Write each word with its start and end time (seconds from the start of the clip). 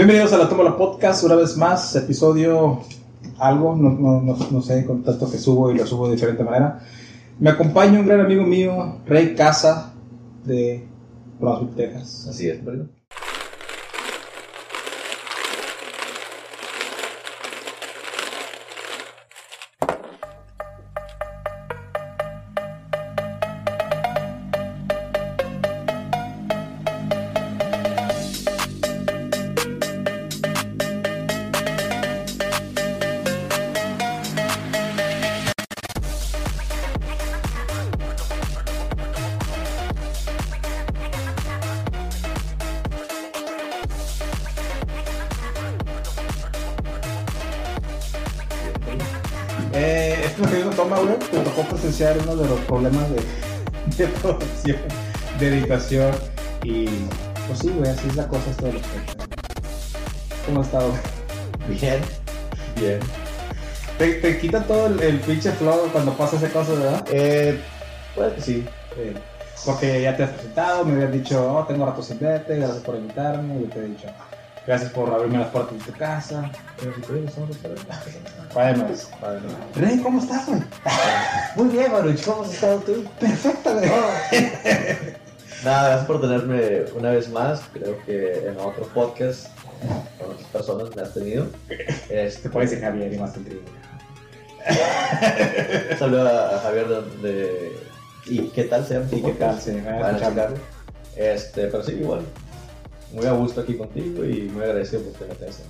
Bienvenidos 0.00 0.32
a 0.32 0.38
la 0.38 0.48
Tómala 0.48 0.78
Podcast, 0.78 1.24
una 1.24 1.34
vez 1.34 1.58
más, 1.58 1.94
episodio 1.94 2.80
algo, 3.38 3.76
no, 3.76 3.90
no, 3.90 4.22
no, 4.22 4.34
no 4.50 4.62
sé, 4.62 4.86
con 4.86 5.02
tanto 5.02 5.30
que 5.30 5.36
subo 5.36 5.70
y 5.70 5.76
lo 5.76 5.86
subo 5.86 6.06
de 6.06 6.14
diferente 6.14 6.42
manera. 6.42 6.80
Me 7.38 7.50
acompaña 7.50 8.00
un 8.00 8.06
gran 8.06 8.20
amigo 8.20 8.42
mío, 8.42 8.96
Rey 9.04 9.34
Casa, 9.34 9.92
de 10.42 10.88
Brownsville, 11.38 11.76
Texas. 11.76 12.28
Así 12.30 12.48
es, 12.48 12.64
¿verdad? 12.64 12.86
De 55.40 55.58
editación 55.58 56.14
y 56.62 56.86
pues 57.46 57.60
sí, 57.60 57.70
güey, 57.70 57.90
así 57.90 58.06
es 58.08 58.16
la 58.16 58.28
cosa 58.28 58.44
de 58.62 58.74
los. 58.74 58.82
¿Cómo 60.46 60.60
has 60.60 60.66
estado? 60.66 60.92
Bien, 61.68 62.00
bien. 62.76 63.00
Te, 63.98 64.14
te 64.14 64.38
quita 64.38 64.62
todo 64.62 64.86
el, 64.86 65.00
el 65.00 65.20
pinche 65.20 65.50
flow 65.52 65.88
cuando 65.92 66.12
pasa 66.12 66.36
esa 66.36 66.48
cosa, 66.50 66.72
¿verdad? 66.72 67.04
Eh, 67.10 67.60
que 68.14 68.40
sí. 68.40 68.66
Eh, 68.96 69.14
porque 69.64 70.02
ya 70.02 70.16
te 70.16 70.24
has 70.24 70.30
presentado, 70.30 70.84
me 70.84 70.94
habías 70.94 71.12
dicho, 71.12 71.54
oh, 71.54 71.64
tengo 71.64 71.86
rato 71.86 72.02
sin 72.02 72.18
verte, 72.18 72.56
gracias 72.56 72.78
por 72.78 72.96
invitarme, 72.96 73.56
y 73.56 73.62
yo 73.62 73.68
te 73.68 73.78
he 73.78 73.82
dicho, 73.82 74.08
gracias 74.66 74.90
por 74.92 75.12
abrirme 75.12 75.38
las 75.38 75.48
puertas 75.48 75.78
de 75.78 75.92
tu 75.92 75.98
casa. 75.98 76.50
Bueno, 78.54 78.86
Rey, 79.74 79.98
¿cómo 79.98 80.20
estás, 80.20 80.46
güey? 80.46 80.62
Muy 81.56 81.68
bien, 81.68 81.92
Maruch, 81.92 82.24
¿cómo 82.24 82.42
has 82.42 82.54
estado 82.54 82.78
tú? 82.80 83.04
Perfecto, 83.18 83.74
güey. 83.74 83.90
Nada, 85.64 85.88
gracias 85.88 86.06
por 86.06 86.20
tenerme 86.20 86.84
una 86.96 87.10
vez 87.10 87.28
más. 87.30 87.62
Creo 87.72 87.96
que 88.06 88.48
en 88.48 88.56
otro 88.58 88.84
podcast 88.94 89.48
con 90.18 90.30
otras 90.30 90.46
personas 90.48 90.96
me 90.96 91.02
has 91.02 91.12
tenido. 91.14 91.46
Te 91.68 92.26
Este, 92.26 92.48
puedes 92.48 92.70
decir 92.70 92.84
Javier 92.84 93.12
y 93.12 93.18
más 93.18 93.32
contigo. 93.32 93.60
saludo 95.98 96.28
a 96.28 96.56
a 96.56 96.58
Javier 96.60 96.86
de, 96.88 97.28
de- 97.28 97.72
¿Y 98.26 98.38
qué 98.48 98.64
tal 98.64 98.84
se 98.86 98.94
llama? 98.94 99.06
¿Y 99.12 99.22
qué 99.22 99.32
tal? 99.32 99.56
Me 99.66 100.18
checarlo. 100.18 100.56
Este, 101.16 101.66
pero 101.66 101.82
sí, 101.82 101.92
igual. 101.92 102.20
Muy 103.12 103.26
a 103.26 103.32
gusto 103.32 103.62
aquí 103.62 103.74
contigo 103.74 104.24
y 104.24 104.42
muy 104.52 104.62
agradecido 104.62 105.02
por 105.02 105.12
que 105.14 105.24
me 105.26 105.34
tengas. 105.34 105.60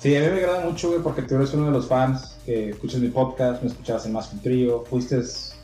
Sí, 0.00 0.16
a 0.16 0.20
mí 0.20 0.26
me 0.26 0.38
agrada 0.38 0.60
mucho, 0.64 0.88
güey, 0.88 1.00
porque 1.02 1.22
tú 1.22 1.36
eres 1.36 1.52
uno 1.54 1.66
de 1.66 1.72
los 1.72 1.86
fans 1.86 2.36
que 2.44 2.70
escuchas 2.70 3.00
mi 3.00 3.08
podcast, 3.08 3.62
me 3.62 3.68
escuchabas 3.68 4.06
en 4.06 4.12
Más 4.12 4.28
que 4.28 4.36
un 4.36 4.42
Trío, 4.42 4.84
fuiste 4.88 5.20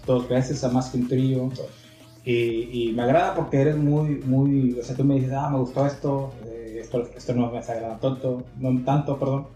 dos 0.06 0.28
veces 0.28 0.62
a 0.64 0.68
Más 0.68 0.88
que 0.90 0.98
un 0.98 1.08
Trío. 1.08 1.50
Y, 2.24 2.88
y 2.88 2.92
me 2.94 3.02
agrada 3.02 3.34
porque 3.34 3.60
eres 3.60 3.76
muy, 3.76 4.16
muy, 4.24 4.78
o 4.80 4.82
sea, 4.82 4.96
tú 4.96 5.04
me 5.04 5.16
dices, 5.16 5.32
ah, 5.32 5.50
me 5.50 5.58
gustó 5.58 5.86
esto, 5.86 6.32
eh, 6.46 6.78
esto, 6.80 7.06
esto 7.14 7.34
no 7.34 7.50
me 7.50 7.58
agrada 7.58 7.98
tanto, 7.98 8.42
no 8.58 8.82
tanto, 8.84 9.18
perdón. 9.18 9.46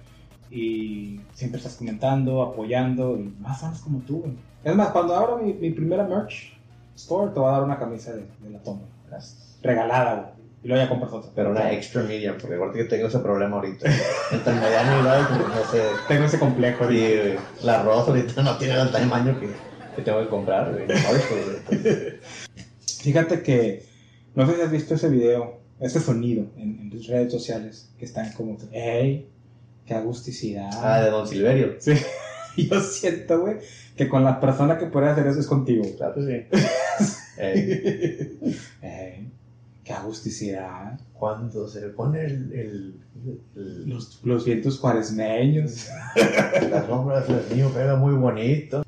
Y 0.50 1.20
siempre 1.34 1.58
estás 1.58 1.76
comentando, 1.76 2.42
apoyando, 2.42 3.16
y 3.18 3.34
más 3.40 3.60
fans 3.60 3.80
como 3.80 4.00
tú, 4.00 4.20
güey. 4.20 4.32
Es 4.64 4.74
más, 4.74 4.88
cuando 4.88 5.14
abra 5.14 5.36
mi, 5.36 5.54
mi 5.54 5.70
primera 5.70 6.04
merch 6.04 6.58
store, 6.94 7.32
te 7.32 7.40
voy 7.40 7.48
a 7.48 7.52
dar 7.52 7.64
una 7.64 7.78
camisa 7.78 8.12
de, 8.12 8.26
de 8.40 8.50
la 8.50 8.58
toma, 8.58 8.82
regalada, 9.62 10.14
güey. 10.14 10.38
Y 10.62 10.68
luego 10.68 10.82
ya 10.82 10.88
compras 10.88 11.12
otra. 11.12 11.30
Pero 11.34 11.50
una 11.50 11.72
extra 11.72 12.02
medium, 12.02 12.36
porque 12.38 12.56
igual 12.56 12.72
que 12.72 12.84
tengo 12.84 13.06
ese 13.06 13.20
problema 13.20 13.56
ahorita. 13.56 13.88
Entre 14.32 14.52
el 14.52 14.60
mediano 14.60 15.00
y 15.00 15.04
large, 15.04 15.34
pues, 15.34 15.48
no 15.48 15.70
sé. 15.70 15.82
Tengo 16.08 16.24
ese 16.24 16.38
complejo. 16.38 16.88
Sí, 16.88 16.98
güey. 16.98 17.38
la 17.62 17.80
arroz 17.80 18.08
ahorita 18.08 18.42
no 18.42 18.56
tiene 18.56 18.80
el 18.80 18.90
tamaño 18.90 19.38
que, 19.38 19.50
que 19.94 20.02
tengo 20.02 20.20
que 20.20 20.28
comprar, 20.28 20.72
güey. 20.72 20.86
Pues, 20.86 21.28
güey. 21.30 22.07
Fíjate 23.00 23.42
que, 23.42 23.84
no 24.34 24.46
sé 24.46 24.56
si 24.56 24.60
has 24.62 24.70
visto 24.72 24.94
ese 24.94 25.08
video, 25.08 25.60
ese 25.80 26.00
sonido 26.00 26.46
en, 26.56 26.78
en 26.80 26.90
tus 26.90 27.06
redes 27.06 27.32
sociales, 27.32 27.90
que 27.98 28.04
están 28.04 28.32
como, 28.32 28.56
hey, 28.72 29.28
qué 29.86 29.94
agusticidad. 29.94 30.70
Ah, 30.74 31.00
de 31.02 31.10
Don 31.10 31.26
Silverio. 31.26 31.76
Sí, 31.78 31.92
yo 32.56 32.80
siento, 32.80 33.40
güey, 33.40 33.56
que 33.96 34.08
con 34.08 34.24
la 34.24 34.40
persona 34.40 34.78
que 34.78 34.86
puede 34.86 35.08
hacer 35.08 35.26
eso 35.26 35.40
es 35.40 35.46
contigo. 35.46 35.84
Claro 35.96 36.14
que 36.14 36.46
sí. 36.50 36.58
Eh, 37.40 38.36
hey, 38.82 39.30
qué 39.84 39.92
agusticidad. 39.92 40.98
cuando 41.12 41.68
se 41.68 41.80
le 41.82 41.88
pone 41.90 42.24
el, 42.24 42.52
el, 42.52 43.00
el- 43.54 43.88
Los, 43.88 44.20
los 44.24 44.44
vientos 44.44 44.78
cuaresmeños. 44.80 45.86
la 46.70 46.84
sombra 46.84 47.20
del 47.20 47.48
niño 47.50 47.70
pega 47.70 47.94
muy 47.94 48.14
bonito. 48.14 48.82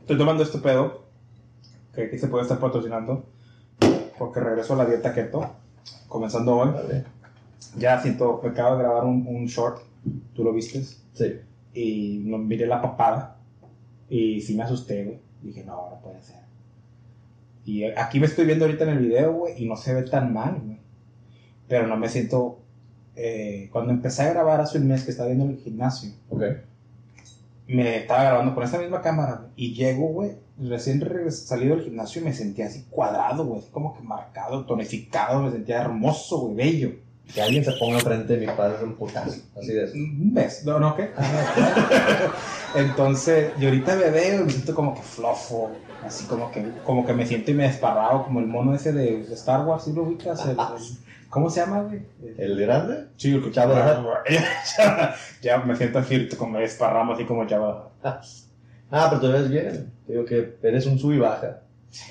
Estoy 0.00 0.18
tomando 0.18 0.42
este 0.42 0.58
pedo, 0.58 1.07
que 1.98 2.04
aquí 2.04 2.18
se 2.18 2.28
puede 2.28 2.44
estar 2.44 2.60
patrocinando, 2.60 3.24
porque 4.18 4.38
regreso 4.38 4.74
a 4.74 4.76
la 4.76 4.86
dieta 4.86 5.12
keto, 5.12 5.50
comenzando 6.06 6.56
hoy. 6.56 6.70
Vale. 6.70 7.04
Ya 7.76 8.00
siento, 8.00 8.40
me 8.40 8.50
acabo 8.50 8.76
de 8.76 8.84
grabar 8.84 9.04
un, 9.04 9.26
un 9.26 9.46
short, 9.46 9.82
tú 10.32 10.44
lo 10.44 10.52
vistes. 10.52 11.02
Sí. 11.12 11.40
y 11.74 12.22
no 12.24 12.38
miré 12.38 12.66
la 12.66 12.80
papada 12.80 13.36
y 14.08 14.40
sí 14.40 14.56
me 14.56 14.62
asusté, 14.62 15.04
güey. 15.04 15.18
Dije, 15.42 15.64
no, 15.64 15.90
no 15.90 16.00
puede 16.00 16.22
ser. 16.22 16.36
Y 17.64 17.84
aquí 17.84 18.18
me 18.18 18.26
estoy 18.26 18.46
viendo 18.46 18.64
ahorita 18.64 18.84
en 18.84 18.90
el 18.90 18.98
video, 18.98 19.32
güey, 19.32 19.62
y 19.62 19.68
no 19.68 19.76
se 19.76 19.94
ve 19.94 20.02
tan 20.02 20.32
mal, 20.32 20.60
güey. 20.64 20.78
Pero 21.68 21.86
no 21.86 21.96
me 21.96 22.08
siento... 22.08 22.60
eh, 23.14 23.68
cuando 23.72 23.92
empecé 23.92 24.22
a 24.22 24.32
grabar 24.32 24.60
hace 24.60 24.78
un 24.78 24.88
mes 24.88 25.04
que 25.04 25.10
estaba 25.10 25.28
viendo 25.28 25.44
en 25.44 25.50
el 25.52 25.58
gimnasio, 25.58 26.12
me 27.66 27.98
estaba 27.98 28.24
grabando 28.24 28.54
con 28.54 28.64
esta 28.64 28.78
misma 28.78 29.02
cámara, 29.02 29.48
y 29.54 29.74
llego, 29.74 30.08
güey, 30.08 30.36
recién 30.60 31.02
salido 31.30 31.76
del 31.76 31.84
gimnasio 31.84 32.22
y 32.22 32.24
me 32.24 32.32
sentía 32.32 32.66
así 32.66 32.86
cuadrado, 32.90 33.44
güey, 33.44 33.60
así 33.60 33.70
como 33.70 33.96
que 33.96 34.02
marcado, 34.02 34.64
tonificado, 34.66 35.42
me 35.42 35.50
sentía 35.50 35.80
hermoso, 35.82 36.38
güey, 36.40 36.54
bello. 36.56 36.92
Que 37.32 37.42
alguien 37.42 37.62
se 37.62 37.72
ponga 37.72 37.98
enfrente 37.98 38.36
de 38.38 38.46
mi 38.46 38.52
padre 38.56 38.76
es 38.76 38.82
un 38.82 38.94
putazo. 38.94 39.38
Así 39.56 39.72
de 39.72 39.84
eso. 39.84 39.92
Un 39.94 40.32
mes, 40.32 40.64
¿no? 40.64 40.78
¿No 40.78 40.96
qué? 40.96 41.10
Entonces, 42.74 43.52
y 43.60 43.64
ahorita 43.66 43.96
me 43.96 44.10
veo 44.10 44.40
y 44.40 44.44
me 44.44 44.50
siento 44.50 44.74
como 44.74 44.94
que 44.94 45.02
flofo, 45.02 45.70
así 46.04 46.24
como 46.26 46.50
que, 46.50 46.64
como 46.84 47.04
que 47.04 47.12
me 47.12 47.26
siento 47.26 47.50
y 47.50 47.54
me 47.54 47.64
desparrado, 47.64 48.24
como 48.24 48.40
el 48.40 48.46
mono 48.46 48.74
ese 48.74 48.92
de, 48.92 49.24
de 49.24 49.34
Star 49.34 49.66
Wars, 49.66 49.84
¿sí 49.84 49.92
lo 49.92 50.04
ubicas? 50.04 50.44
El- 50.46 50.56
¿Cómo 51.28 51.50
se 51.50 51.60
llama, 51.60 51.82
güey? 51.82 52.00
¿El 52.38 52.58
grande? 52.58 53.08
Sí, 53.18 53.34
el 53.34 53.42
que 53.42 53.50
the 53.50 53.60
ya 55.42 55.58
me 55.58 55.76
siento 55.76 55.98
así, 55.98 56.26
como 56.38 56.52
me 56.52 56.60
desparramos 56.60 57.16
así 57.16 57.26
como 57.26 57.46
Jabba. 57.46 57.90
Ah, 58.90 59.06
pero 59.10 59.20
te 59.20 59.28
ves 59.38 59.50
bien. 59.50 59.92
Te 60.06 60.12
digo 60.12 60.24
que 60.24 60.56
eres 60.62 60.86
un 60.86 60.98
sub 60.98 61.12
y 61.12 61.18
baja. 61.18 61.60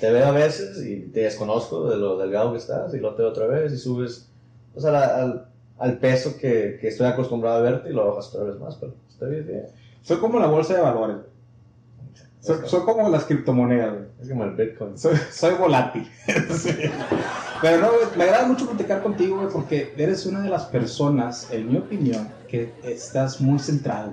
Te 0.00 0.10
veo 0.10 0.26
a 0.26 0.30
veces 0.32 0.84
y 0.84 1.02
te 1.12 1.20
desconozco 1.20 1.88
de 1.88 1.96
lo 1.96 2.18
delgado 2.18 2.52
que 2.52 2.58
estás 2.58 2.92
y 2.94 2.98
lo 2.98 3.14
te 3.14 3.22
veo 3.22 3.30
otra 3.30 3.46
vez 3.46 3.72
y 3.72 3.76
subes 3.78 4.28
pues, 4.72 4.84
a 4.84 4.90
la- 4.90 5.16
al, 5.22 5.48
al 5.78 5.98
peso 5.98 6.36
que, 6.36 6.78
que 6.80 6.88
estoy 6.88 7.06
acostumbrado 7.06 7.58
a 7.58 7.60
verte 7.62 7.90
y 7.90 7.92
lo 7.92 8.08
bajas 8.08 8.34
otra 8.34 8.44
vez 8.44 8.58
más, 8.58 8.76
pero 8.76 8.94
está 9.08 9.26
bien, 9.26 9.46
bien. 9.46 9.66
Soy 10.02 10.18
como 10.18 10.38
la 10.40 10.46
bolsa 10.46 10.74
de 10.74 10.80
valores. 10.80 11.16
Soy, 12.40 12.56
soy 12.66 12.82
como 12.82 13.08
las 13.08 13.24
criptomonedas, 13.24 13.92
güey. 13.92 14.04
Es 14.20 14.28
como 14.28 14.44
el 14.44 14.52
Bitcoin. 14.54 14.96
Soy, 14.98 15.16
soy 15.30 15.54
volátil. 15.54 16.08
Sí. 16.50 16.70
Pero 17.60 17.80
no, 17.80 17.88
me 18.16 18.22
agrada 18.24 18.46
mucho 18.46 18.68
platicar 18.68 19.02
contigo, 19.02 19.38
güey, 19.40 19.48
porque 19.52 19.92
eres 19.96 20.24
una 20.26 20.40
de 20.40 20.48
las 20.48 20.66
personas, 20.66 21.50
en 21.50 21.68
mi 21.68 21.76
opinión, 21.76 22.28
que 22.46 22.72
estás 22.84 23.40
muy 23.40 23.58
centrado. 23.58 24.12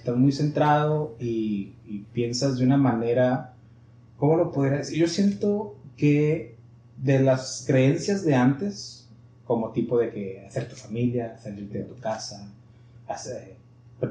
Estás 0.00 0.16
muy 0.16 0.32
centrado 0.32 1.14
y, 1.20 1.74
piensas 2.14 2.56
de 2.56 2.64
una 2.64 2.78
manera, 2.78 3.52
¿cómo 4.16 4.36
lo 4.36 4.50
podría 4.50 4.78
decir? 4.78 4.98
Yo 4.98 5.06
siento 5.06 5.76
que 5.98 6.56
de 6.96 7.20
las 7.20 7.64
creencias 7.66 8.24
de 8.24 8.34
antes, 8.34 9.10
como 9.44 9.72
tipo 9.72 9.98
de 9.98 10.10
que 10.10 10.46
hacer 10.46 10.70
tu 10.70 10.74
familia, 10.74 11.36
salirte 11.36 11.80
de 11.80 11.84
tu 11.84 12.00
casa, 12.00 12.50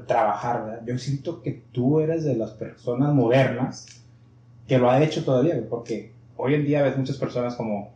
trabajar. 0.06 0.84
Yo 0.86 0.96
siento 1.00 1.42
que 1.42 1.64
tú 1.72 2.02
eres 2.02 2.24
de 2.24 2.36
las 2.36 2.52
personas 2.52 3.12
modernas 3.12 3.88
que 4.68 4.78
lo 4.78 4.92
ha 4.92 5.02
hecho 5.02 5.26
todavía, 5.26 5.60
porque 5.68 6.12
hoy 6.38 6.54
en 6.54 6.66
día 6.66 6.84
ves 6.84 6.98
muchas 6.98 7.18
personas 7.18 7.56
como 7.56 7.94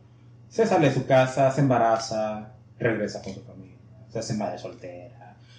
se 0.48 0.66
sale 0.66 0.88
de 0.88 0.94
su 0.94 1.06
casa, 1.06 1.48
se 1.52 1.60
embaraza, 1.60 2.54
regresa 2.76 3.22
con 3.22 3.34
su 3.34 3.40
familia, 3.42 3.76
se 4.10 4.18
hace 4.18 4.34
madre 4.34 4.58
soltera, 4.58 5.13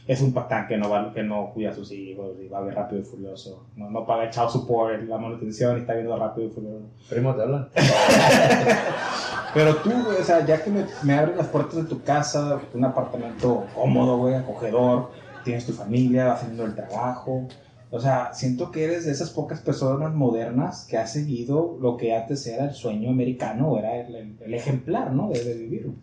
es 0.07 0.21
un 0.21 0.33
patán 0.33 0.67
que 0.67 0.77
no, 0.77 0.89
va, 0.89 1.11
que 1.13 1.23
no 1.23 1.51
cuida 1.53 1.71
a 1.71 1.73
sus 1.73 1.91
hijos 1.91 2.31
y 2.43 2.47
va 2.47 2.59
a 2.59 2.61
ver 2.61 2.75
rápido 2.75 3.01
y 3.01 3.03
furioso. 3.05 3.65
No, 3.75 3.89
no 3.89 4.05
paga 4.05 4.25
echado 4.25 4.49
support, 4.49 5.01
la 5.03 5.17
manutención 5.17 5.77
y 5.77 5.81
está 5.81 5.93
viendo 5.93 6.15
rápido 6.17 6.47
y 6.47 6.51
furioso. 6.51 6.85
Primo, 7.09 7.33
te 7.35 7.41
hablan. 7.41 7.69
Pero 9.53 9.77
tú, 9.77 9.89
güey, 9.89 10.17
o 10.19 10.23
sea, 10.23 10.45
ya 10.45 10.61
que 10.63 10.69
me, 10.69 10.85
me 11.03 11.13
abres 11.13 11.37
las 11.37 11.47
puertas 11.47 11.75
de 11.75 11.83
tu 11.83 12.01
casa, 12.03 12.59
un 12.73 12.83
apartamento 12.85 13.65
cómodo, 13.73 14.17
güey, 14.17 14.35
acogedor, 14.35 15.11
tienes 15.43 15.65
tu 15.65 15.71
familia, 15.71 16.25
vas 16.27 16.41
haciendo 16.41 16.65
el 16.65 16.75
trabajo. 16.75 17.47
O 17.89 17.99
sea, 17.99 18.33
siento 18.33 18.71
que 18.71 18.83
eres 18.83 19.05
de 19.05 19.11
esas 19.11 19.29
pocas 19.29 19.61
personas 19.61 20.13
modernas 20.13 20.85
que 20.89 20.97
ha 20.97 21.07
seguido 21.07 21.77
lo 21.79 21.95
que 21.95 22.13
antes 22.15 22.45
era 22.47 22.65
el 22.65 22.73
sueño 22.73 23.09
americano, 23.09 23.77
era 23.77 23.95
el, 23.95 24.13
el- 24.15 24.37
el 24.41 24.53
ejemplar, 24.53 25.11
¿no? 25.13 25.29
De, 25.29 25.41
de 25.43 25.53
vivirlo. 25.53 25.93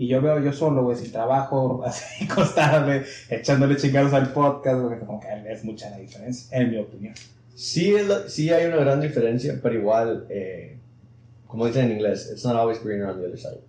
Y 0.00 0.06
yo 0.08 0.22
veo 0.22 0.40
yo 0.40 0.50
solo, 0.50 0.82
güey, 0.82 0.96
sin 0.96 1.12
trabajo, 1.12 1.82
así 1.86 2.24
acostado, 2.24 2.86
güey, 2.86 3.02
echándole 3.28 3.76
chingados 3.76 4.14
al 4.14 4.32
podcast, 4.32 4.80
güey, 4.80 4.98
como 4.98 5.20
que 5.20 5.28
es 5.52 5.62
mucha 5.62 5.90
la 5.90 5.98
diferencia, 5.98 6.56
en 6.58 6.70
mi 6.70 6.78
opinión. 6.78 7.12
Sí, 7.54 7.94
es 7.94 8.08
la- 8.08 8.26
sí 8.26 8.50
hay 8.50 8.64
una 8.66 8.78
gran 8.78 9.02
diferencia, 9.02 9.58
pero 9.62 9.74
igual, 9.74 10.24
eh, 10.30 10.78
como 11.46 11.66
dicen 11.66 11.86
en 11.86 11.92
inglés, 11.98 12.30
it's 12.32 12.44
not 12.46 12.56
always 12.56 12.82
greener 12.82 13.08
on 13.08 13.20
the 13.20 13.26
other 13.26 13.38
side. 13.38 13.60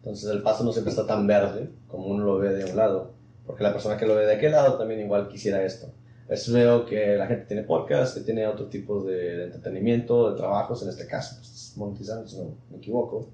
Entonces 0.00 0.30
el 0.30 0.42
paso 0.42 0.62
no 0.62 0.72
siempre 0.72 0.90
está 0.90 1.06
tan 1.06 1.26
verde 1.26 1.70
como 1.88 2.06
uno 2.08 2.24
lo 2.24 2.38
ve 2.38 2.50
de 2.50 2.70
un 2.70 2.76
lado, 2.76 3.12
porque 3.46 3.62
la 3.62 3.72
persona 3.72 3.96
que 3.96 4.06
lo 4.06 4.16
ve 4.16 4.26
de 4.26 4.34
aquel 4.34 4.52
lado 4.52 4.76
también 4.76 5.00
igual 5.00 5.28
quisiera 5.28 5.64
esto. 5.64 5.88
Veces 6.28 6.52
veo 6.52 6.84
que 6.84 7.16
la 7.16 7.26
gente 7.26 7.46
tiene 7.46 7.62
podcast, 7.62 8.14
que 8.14 8.24
tiene 8.24 8.46
otro 8.46 8.66
tipo 8.66 9.02
de, 9.04 9.14
de 9.38 9.44
entretenimiento, 9.44 10.30
de 10.32 10.36
trabajos, 10.36 10.82
en 10.82 10.90
este 10.90 11.06
caso, 11.06 11.36
pues, 11.38 11.72
monetizando, 11.76 12.28
si 12.28 12.36
no 12.36 12.44
me 12.70 12.76
equivoco. 12.76 13.26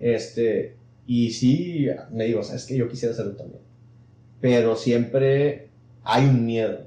Este, 0.00 0.74
y 1.06 1.30
sí, 1.30 1.86
me 2.10 2.24
digo, 2.24 2.42
sabes 2.42 2.66
que 2.66 2.76
yo 2.76 2.88
quisiera 2.88 3.12
hacerlo 3.12 3.36
también. 3.36 3.60
Pero 4.40 4.76
siempre 4.76 5.68
hay 6.02 6.26
un 6.26 6.46
miedo 6.46 6.80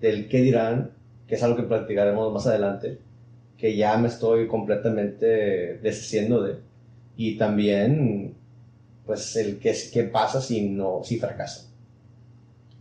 del 0.00 0.28
qué 0.28 0.40
dirán, 0.40 0.92
que 1.26 1.34
es 1.34 1.42
algo 1.42 1.56
que 1.56 1.62
platicaremos 1.64 2.32
más 2.32 2.46
adelante, 2.46 2.98
que 3.56 3.76
ya 3.76 3.96
me 3.98 4.08
estoy 4.08 4.48
completamente 4.48 5.78
deshaciendo 5.78 6.42
de. 6.42 6.56
Y 7.16 7.36
también, 7.36 8.34
pues, 9.06 9.36
el 9.36 9.58
qué, 9.58 9.74
qué 9.92 10.04
pasa 10.04 10.40
si 10.40 10.62
no, 10.70 11.02
si 11.04 11.18
fracaso. 11.18 11.70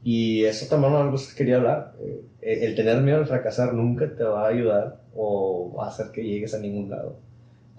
Y 0.03 0.45
eso 0.45 0.67
también 0.67 0.93
es 0.93 0.99
algo 0.99 1.17
que 1.17 1.35
quería 1.35 1.57
hablar. 1.57 1.93
Eh, 2.01 2.23
El, 2.41 2.75
tener 2.75 3.01
miedo 3.01 3.17
al 3.17 3.27
fracasar 3.27 3.73
nunca 3.73 4.09
te 4.15 4.23
va 4.23 4.45
a 4.45 4.49
ayudar 4.49 5.01
o 5.15 5.73
va 5.77 5.85
a 5.85 5.89
hacer 5.89 6.11
que 6.11 6.23
llegues 6.23 6.53
a 6.53 6.59
ningún 6.59 6.89
lado. 6.89 7.19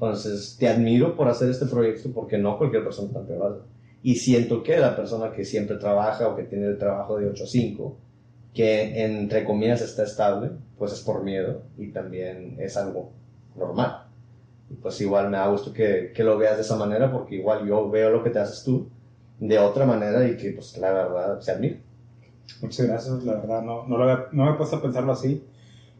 Entonces, 0.01 0.57
te 0.59 0.67
admiro 0.67 1.15
por 1.15 1.29
hacer 1.29 1.51
este 1.51 1.67
proyecto 1.67 2.11
porque 2.15 2.39
no 2.39 2.57
cualquier 2.57 2.83
persona 2.83 3.13
tan 3.13 3.27
lo. 3.27 3.65
Y 4.03 4.17
siento 4.17 4.63
que 4.63 4.79
la 4.79 4.97
persona 4.97 5.31
que 5.31 5.45
siempre 5.45 5.77
trabaja 5.77 6.27
o 6.27 6.37
que 6.37 6.45
tiene 6.45 6.69
el 6.69 6.79
trabajo 6.79 7.19
de 7.19 7.29
8 7.29 7.45
a 7.45 7.47
5, 7.47 7.97
que 8.55 9.05
entre 9.05 9.45
comillas 9.45 9.83
está 9.83 10.05
estable, 10.05 10.53
pues 10.79 10.95
es 10.95 11.01
por 11.01 11.23
miedo 11.23 11.65
y 11.77 11.89
también 11.89 12.57
es 12.59 12.79
algo 12.79 13.13
normal. 13.55 14.05
Y 14.71 14.75
pues 14.77 14.99
igual 15.03 15.29
me 15.29 15.37
da 15.37 15.49
gusto 15.49 15.71
que, 15.71 16.13
que 16.15 16.25
lo 16.25 16.39
veas 16.39 16.57
de 16.57 16.63
esa 16.63 16.77
manera 16.77 17.13
porque 17.13 17.35
igual 17.35 17.69
yo 17.69 17.91
veo 17.91 18.09
lo 18.09 18.25
que 18.25 18.31
te 18.31 18.39
haces 18.39 18.65
tú 18.65 18.89
de 19.39 19.59
otra 19.59 19.85
manera 19.85 20.27
y 20.27 20.39
que 20.39 20.53
pues 20.53 20.79
la 20.79 20.95
verdad 20.95 21.41
se 21.41 21.51
admira. 21.51 21.77
Muchas 22.63 22.87
gracias, 22.87 23.23
la 23.25 23.35
verdad, 23.35 23.61
no, 23.61 23.87
no 23.87 24.45
me 24.45 24.51
he 24.51 24.55
puesto 24.55 24.77
a 24.77 24.83
pensarlo 24.83 25.13
así. 25.13 25.45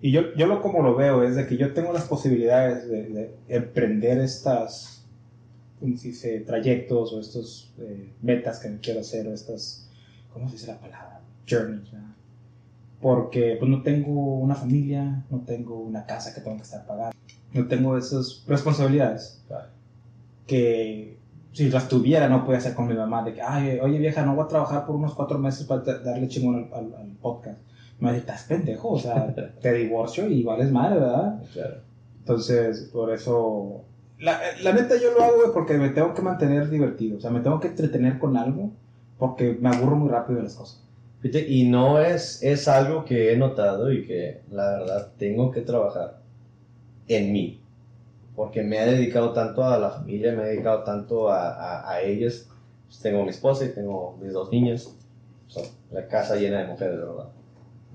Y 0.03 0.13
yo, 0.13 0.35
yo 0.35 0.47
lo 0.47 0.63
como 0.63 0.83
lo 0.83 0.95
veo 0.97 1.23
es 1.23 1.37
de 1.37 1.47
que 1.47 1.57
yo 1.57 1.73
tengo 1.75 1.93
las 1.93 2.05
posibilidades 2.05 2.89
de, 2.89 3.03
de 3.11 3.35
emprender 3.49 4.19
estas, 4.19 5.05
¿cómo 5.79 5.97
se 5.97 6.09
dice? 6.09 6.41
Trayectos 6.41 7.13
o 7.13 7.21
estos 7.21 7.73
eh, 7.79 8.11
metas 8.23 8.61
que 8.61 8.79
quiero 8.79 9.01
hacer 9.01 9.27
o 9.29 9.35
estas, 9.35 9.89
¿cómo 10.33 10.47
se 10.49 10.55
dice 10.55 10.69
la 10.69 10.79
palabra? 10.79 11.21
Journeys, 11.49 11.91
¿verdad? 11.93 12.07
Porque 13.03 13.57
pues 13.59 13.71
no 13.71 13.83
tengo 13.83 14.39
una 14.39 14.55
familia, 14.55 15.23
no 15.31 15.41
tengo 15.41 15.79
una 15.79 16.07
casa 16.07 16.35
que 16.35 16.41
tengo 16.41 16.57
que 16.57 16.63
estar 16.65 16.87
pagando, 16.87 17.17
no 17.53 17.67
tengo 17.67 17.97
esas 17.99 18.43
responsabilidades 18.47 19.43
Claro. 19.49 19.69
que 20.47 21.19
si 21.53 21.69
las 21.69 21.89
tuviera 21.89 22.29
no 22.29 22.45
podía 22.45 22.59
hacer 22.59 22.75
con 22.75 22.87
mi 22.87 22.95
mamá 22.95 23.23
de 23.25 23.35
que, 23.35 23.43
ay, 23.43 23.79
oye 23.81 23.99
vieja, 23.99 24.25
no 24.25 24.35
voy 24.35 24.45
a 24.45 24.49
trabajar 24.49 24.87
por 24.87 24.97
unos 24.97 25.15
cuatro 25.15 25.39
meses 25.39 25.67
para 25.67 25.83
da- 25.83 25.99
darle 25.99 26.29
chingón 26.29 26.71
al, 26.73 26.79
al- 26.87 26.95
al 26.95 27.09
podcast. 27.21 27.59
Me 28.01 28.09
dice, 28.11 28.21
estás 28.21 28.45
pendejo, 28.45 28.91
o 28.91 28.99
sea, 28.99 29.35
te 29.61 29.73
divorcio 29.75 30.29
y 30.29 30.43
vales 30.43 30.71
madre, 30.73 31.01
¿verdad? 31.01 31.43
Claro. 31.53 31.77
Entonces, 32.21 32.91
por 32.93 33.13
eso, 33.13 33.85
la, 34.19 34.41
la 34.63 34.73
neta 34.73 34.97
yo 34.97 35.13
lo 35.13 35.23
hago 35.23 35.37
güey, 35.37 35.53
porque 35.53 35.75
me 35.79 35.91
tengo 35.91 36.15
que 36.15 36.23
mantener 36.23 36.69
divertido, 36.71 37.19
o 37.19 37.21
sea, 37.21 37.31
me 37.31 37.41
tengo 37.41 37.61
que 37.61 37.69
entretener 37.69 38.19
con 38.19 38.37
algo 38.37 38.71
porque 39.19 39.57
me 39.61 39.69
aburro 39.69 39.97
muy 39.97 40.09
rápido 40.09 40.39
de 40.39 40.45
las 40.45 40.55
cosas. 40.55 40.83
Fíjate, 41.21 41.47
Y 41.49 41.69
no 41.69 42.01
es, 42.01 42.43
es 42.43 42.67
algo 42.69 43.05
que 43.05 43.33
he 43.33 43.37
notado 43.37 43.93
y 43.93 44.07
que 44.07 44.41
la 44.51 44.71
verdad 44.79 45.13
tengo 45.19 45.51
que 45.51 45.61
trabajar 45.61 46.21
en 47.09 47.33
mí. 47.33 47.61
Porque 48.35 48.63
me 48.63 48.83
he 48.83 48.87
dedicado 48.87 49.33
tanto 49.35 49.63
a 49.65 49.79
la 49.79 49.91
familia, 49.91 50.33
me 50.33 50.45
he 50.45 50.47
dedicado 50.47 50.83
tanto 50.85 51.29
a, 51.29 51.51
a, 51.53 51.91
a 51.91 52.01
ellas. 52.01 52.49
Pues 52.87 53.01
tengo 53.01 53.23
mi 53.25 53.29
esposa 53.31 53.67
y 53.67 53.75
tengo 53.75 54.17
mis 54.23 54.33
dos 54.33 54.51
niñas. 54.51 54.97
O 55.49 55.51
sea, 55.51 55.65
la 55.91 56.07
casa 56.09 56.37
llena 56.37 56.63
de 56.63 56.69
mujeres, 56.69 56.99
de 56.99 57.05
verdad. 57.05 57.29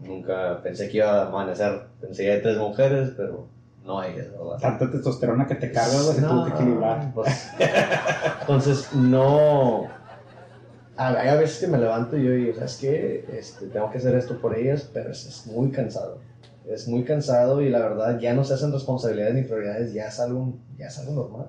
Nunca 0.04 0.60
pensé 0.62 0.90
que 0.90 0.98
iba 0.98 1.24
a 1.24 1.28
amanecer. 1.28 1.82
Pensé 2.02 2.24
que 2.24 2.32
hay 2.34 2.42
tres 2.42 2.58
mujeres, 2.58 3.12
pero 3.16 3.48
no 3.86 4.02
de 4.02 4.14
verdad. 4.14 4.58
Tanta 4.60 4.90
testosterona 4.92 5.48
que 5.48 5.56
te 5.56 5.72
carga, 5.72 6.02
güey, 6.02 6.20
No, 6.22 6.44
que 6.46 6.52
equilibrar. 6.52 7.12
pues, 7.14 7.50
entonces, 8.42 8.94
no. 8.94 9.84
a- 10.98 11.08
Hay 11.20 11.28
a 11.30 11.36
veces 11.36 11.60
que 11.60 11.68
me 11.68 11.78
levanto 11.78 12.18
y 12.18 12.24
yo 12.24 12.32
digo, 12.32 12.54
¿sabes 12.56 12.78
qué? 12.80 13.26
Este, 13.38 13.68
tengo 13.68 13.90
que 13.92 13.98
hacer 13.98 14.16
esto 14.16 14.40
por 14.40 14.58
ellas, 14.58 14.90
pero 14.94 15.12
es, 15.12 15.26
es 15.26 15.48
muy 15.48 15.70
cansado. 15.72 16.20
Es 16.68 16.88
muy 16.88 17.04
cansado 17.04 17.62
y 17.62 17.70
la 17.70 17.80
verdad 17.80 18.20
ya 18.20 18.34
no 18.34 18.44
se 18.44 18.56
hacen 18.56 18.72
responsabilidades 18.72 19.36
ni 19.36 19.44
prioridades, 19.44 19.94
ya 19.94 20.08
es 20.08 20.20
algo, 20.20 20.54
ya 20.78 20.88
es 20.88 20.98
algo 21.00 21.14
normal. 21.14 21.48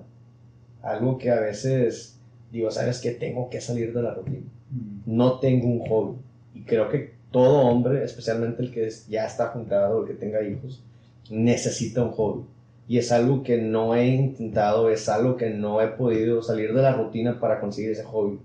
Algo 0.83 1.17
que 1.17 1.31
a 1.31 1.39
veces 1.39 2.19
digo, 2.51 2.69
¿sabes 2.71 2.99
qué? 2.99 3.11
Tengo 3.11 3.49
que 3.49 3.59
salir 3.61 3.93
de 3.93 4.01
la 4.03 4.13
rutina 4.13 4.45
Mm. 4.69 5.15
no 5.17 5.39
tengo 5.39 5.65
un 5.67 5.79
hobby. 5.87 6.17
Y 6.53 6.63
creo 6.63 6.89
que 6.89 7.16
todo 7.31 7.61
hombre, 7.61 8.03
especialmente 8.03 8.63
el 8.63 8.71
que 8.71 8.89
ya 9.09 9.25
está 9.25 9.47
juntado, 9.47 10.01
el 10.01 10.07
que 10.07 10.13
tenga 10.13 10.41
hijos, 10.41 10.83
necesita 11.29 12.03
un 12.03 12.11
hobby. 12.11 12.45
Y 12.87 12.97
es 12.97 13.11
algo 13.11 13.43
que 13.43 13.57
no 13.57 13.95
he 13.95 14.07
intentado, 14.07 14.89
es 14.89 15.09
algo 15.09 15.35
que 15.35 15.49
no 15.49 15.81
he 15.81 15.87
podido 15.87 16.41
salir 16.41 16.73
de 16.73 16.81
la 16.81 16.93
rutina 16.93 17.39
para 17.39 17.59
conseguir 17.59 17.91
ese 17.91 18.03
hobby. 18.03 18.39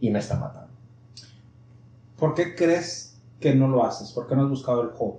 Y 0.00 0.10
me 0.10 0.18
está 0.18 0.36
matando. 0.36 0.68
¿Por 2.18 2.34
qué 2.34 2.54
crees 2.54 3.18
que 3.40 3.54
no 3.54 3.68
lo 3.68 3.84
haces? 3.84 4.12
¿Por 4.12 4.26
qué 4.26 4.36
no 4.36 4.42
has 4.42 4.50
buscado 4.50 4.82
el 4.82 4.90
hobby? 4.90 5.18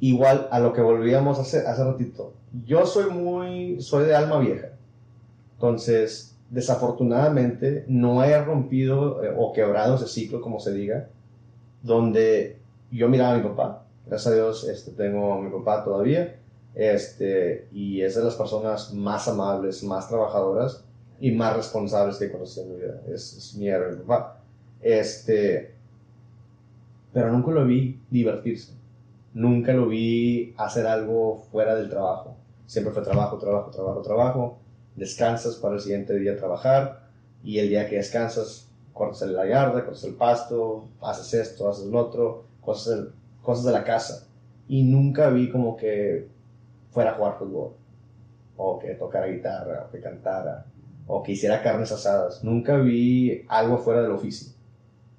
Igual 0.00 0.48
a 0.50 0.58
lo 0.58 0.72
que 0.72 0.80
volvíamos 0.80 1.38
hace, 1.38 1.66
hace 1.66 1.84
ratito. 1.84 2.34
Yo 2.66 2.86
soy 2.86 3.10
muy, 3.10 3.80
soy 3.80 4.06
de 4.06 4.16
alma 4.16 4.38
vieja. 4.38 4.68
Entonces, 5.54 6.36
desafortunadamente, 6.50 7.84
no 7.88 8.22
he 8.24 8.42
rompido 8.42 9.22
eh, 9.22 9.34
o 9.36 9.52
quebrado 9.52 9.96
ese 9.96 10.06
ciclo, 10.06 10.40
como 10.40 10.60
se 10.60 10.72
diga, 10.72 11.08
donde 11.82 12.58
yo 12.90 13.08
miraba 13.08 13.34
a 13.34 13.38
mi 13.38 13.42
papá. 13.42 13.84
Gracias 14.06 14.32
a 14.32 14.34
Dios 14.34 14.64
este, 14.68 14.92
tengo 14.92 15.34
a 15.34 15.40
mi 15.40 15.50
papá 15.50 15.84
todavía. 15.84 16.36
Este, 16.74 17.68
y 17.72 18.02
es 18.02 18.14
de 18.14 18.24
las 18.24 18.34
personas 18.34 18.94
más 18.94 19.28
amables, 19.28 19.82
más 19.82 20.08
trabajadoras 20.08 20.84
y 21.20 21.32
más 21.32 21.56
responsables 21.56 22.16
que 22.16 22.26
he 22.26 22.32
conocido 22.32 22.66
en 22.66 22.72
mi 22.72 22.80
vida. 22.80 23.02
Es, 23.08 23.36
es 23.36 23.54
mi 23.56 23.68
héroe, 23.68 23.96
mi 23.96 24.02
papá. 24.02 24.40
Este, 24.80 25.74
pero 27.12 27.32
nunca 27.32 27.50
lo 27.50 27.66
vi 27.66 28.00
divertirse. 28.10 28.72
Nunca 29.34 29.72
lo 29.72 29.88
vi 29.88 30.54
hacer 30.56 30.86
algo 30.86 31.44
fuera 31.50 31.74
del 31.74 31.88
trabajo. 31.88 32.36
Siempre 32.66 32.92
fue 32.92 33.02
trabajo, 33.02 33.38
trabajo, 33.38 33.70
trabajo, 33.70 34.02
trabajo. 34.02 34.58
Descansas 34.96 35.56
para 35.56 35.74
el 35.74 35.80
siguiente 35.80 36.18
día 36.18 36.36
trabajar. 36.36 37.08
Y 37.42 37.58
el 37.58 37.68
día 37.68 37.88
que 37.88 37.96
descansas, 37.96 38.67
cortas 38.98 39.28
la 39.30 39.46
yarda, 39.46 39.84
cortas 39.84 40.04
el 40.04 40.14
pasto, 40.14 40.84
haces 41.00 41.32
esto, 41.34 41.68
haces 41.70 41.86
lo 41.86 41.98
otro, 42.00 42.44
cosas, 42.60 42.96
del- 42.96 43.12
cosas 43.42 43.64
de 43.64 43.72
la 43.72 43.84
casa. 43.84 44.26
Y 44.68 44.82
nunca 44.82 45.30
vi 45.30 45.50
como 45.50 45.76
que 45.76 46.28
fuera 46.90 47.12
a 47.12 47.14
jugar 47.14 47.38
fútbol. 47.38 47.70
O 48.56 48.78
que 48.78 48.94
tocara 48.94 49.28
guitarra, 49.28 49.86
o 49.88 49.92
que 49.92 50.00
cantara, 50.00 50.66
o 51.06 51.22
que 51.22 51.32
hiciera 51.32 51.62
carnes 51.62 51.92
asadas. 51.92 52.42
Nunca 52.44 52.76
vi 52.76 53.44
algo 53.48 53.78
fuera 53.78 54.02
del 54.02 54.10
oficio. 54.10 54.52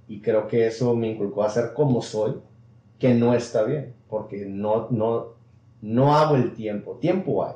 Y 0.08 0.22
creo 0.22 0.48
que 0.48 0.68
eso 0.68 0.96
me 0.96 1.10
inculcó 1.10 1.44
a 1.44 1.50
ser 1.50 1.74
como 1.74 2.02
soy, 2.02 2.36
que 3.00 3.14
no 3.14 3.34
está 3.34 3.64
bien, 3.64 3.94
porque 4.10 4.46
no, 4.46 4.88
no, 4.92 5.28
no 5.82 6.16
hago 6.16 6.36
el 6.36 6.54
tiempo. 6.54 6.98
Tiempo 7.00 7.46
hay, 7.46 7.54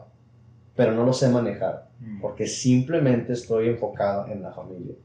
pero 0.75 0.93
no 0.93 1.03
lo 1.03 1.11
sé 1.13 1.27
manejar, 1.29 1.89
porque 2.21 2.47
simplemente 2.47 3.33
estoy 3.33 3.67
enfocado 3.69 4.27
en 4.31 4.41
la 4.41 4.51
familia 4.51 4.95